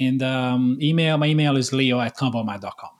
And 0.00 0.22
um, 0.22 0.78
email, 0.80 1.18
my 1.18 1.26
email 1.26 1.56
is 1.56 1.72
leo 1.72 2.00
at 2.00 2.16
convomat.com. 2.16 2.90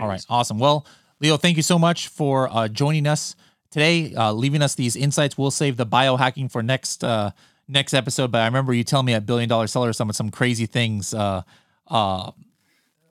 All 0.00 0.08
right, 0.08 0.24
awesome. 0.28 0.58
Well, 0.58 0.86
Leo, 1.20 1.36
thank 1.36 1.56
you 1.56 1.62
so 1.62 1.78
much 1.78 2.08
for 2.08 2.48
uh, 2.52 2.68
joining 2.68 3.06
us 3.06 3.34
today, 3.70 4.14
uh, 4.14 4.32
leaving 4.32 4.62
us 4.62 4.74
these 4.74 4.96
insights. 4.96 5.36
We'll 5.36 5.50
save 5.50 5.76
the 5.76 5.86
biohacking 5.86 6.50
for 6.50 6.62
next 6.62 7.02
uh, 7.02 7.32
next 7.66 7.94
episode. 7.94 8.30
But 8.30 8.42
I 8.42 8.46
remember 8.46 8.72
you 8.72 8.84
telling 8.84 9.06
me 9.06 9.14
at 9.14 9.26
Billion 9.26 9.48
Dollar 9.48 9.66
Seller 9.66 9.92
some 9.92 10.12
some 10.12 10.30
crazy 10.30 10.66
things 10.66 11.14
uh, 11.14 11.42
uh, 11.88 12.30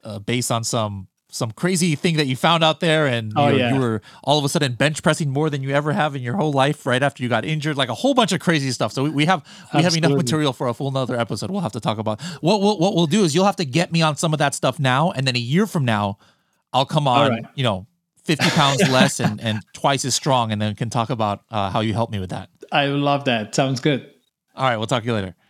uh, 0.03 0.20
based 0.20 0.51
on 0.51 0.64
some 0.64 1.08
some 1.38 1.52
crazy 1.52 1.96
thing 1.96 2.18
that 2.18 2.28
you 2.28 2.36
found 2.36 2.64
out 2.64 2.80
there, 2.80 3.06
and 3.08 3.32
Oh, 3.36 3.48
you, 3.48 3.54
were- 3.54 3.60
yeah. 3.60 3.74
you 3.74 3.80
were 3.80 4.02
all 4.24 4.38
of 4.40 4.46
a 4.46 4.50
sudden 4.50 4.74
bench 4.74 5.02
pressing 5.04 5.30
more 5.30 5.50
than 5.50 5.62
you 5.64 5.70
ever 5.72 5.94
have 5.94 6.16
in 6.16 6.22
your 6.22 6.36
whole 6.36 6.52
life 6.52 6.86
right 6.86 7.02
after 7.02 7.24
you 7.24 7.30
got 7.30 7.46
injured, 7.46 7.78
like 7.78 7.90
a 7.90 7.94
whole 7.94 8.14
bunch 8.14 8.32
of 8.32 8.40
crazy 8.40 8.72
stuff. 8.72 8.92
So 8.92 9.04
we, 9.04 9.10
we 9.12 9.26
have 9.26 9.44
we 9.74 9.82
have 9.84 9.96
enough 9.96 10.12
material 10.14 10.54
for 10.54 10.68
a 10.68 10.74
full 10.74 10.88
another 10.90 11.18
episode. 11.20 11.50
We'll 11.52 11.62
have 11.62 11.72
to 11.74 11.80
talk 11.80 11.98
about 12.00 12.22
what 12.42 12.62
we'll, 12.62 12.78
what 12.80 12.96
we'll 12.96 13.08
do 13.08 13.24
is 13.24 13.34
you'll 13.34 13.46
have 13.46 13.56
to 13.58 13.66
get 13.66 13.92
me 13.92 14.02
on 14.02 14.18
some 14.18 14.34
of 14.34 14.40
that 14.40 14.54
stuff 14.56 14.80
now, 14.80 15.12
and 15.12 15.26
then 15.28 15.36
a 15.36 15.40
year 15.40 15.68
from 15.68 15.86
now, 15.86 16.18
I'll 16.74 16.86
come 16.86 17.08
on, 17.08 17.30
right. 17.32 17.44
you 17.56 17.64
know. 17.64 17.88
50 18.26 18.50
pounds 18.50 18.82
less 18.92 19.22
and, 19.22 19.40
and 19.40 19.62
twice 19.72 20.04
as 20.04 20.14
strong 20.14 20.52
and 20.52 20.62
then 20.62 20.76
can 20.76 20.90
talk 20.90 21.10
about 21.10 21.46
uh, 21.50 21.70
how 21.70 21.80
you 21.80 21.94
helped 21.94 22.12
me 22.12 22.20
with 22.20 22.32
that 22.32 22.50
I 22.74 22.88
love 22.88 23.24
that. 23.24 23.56
Sounds 23.56 23.80
good. 23.80 24.12
all 24.54 24.66
right 24.70 24.76
we'll 24.76 24.86
talk 24.86 25.04
to 25.04 25.08
you 25.08 25.14
later 25.14 25.34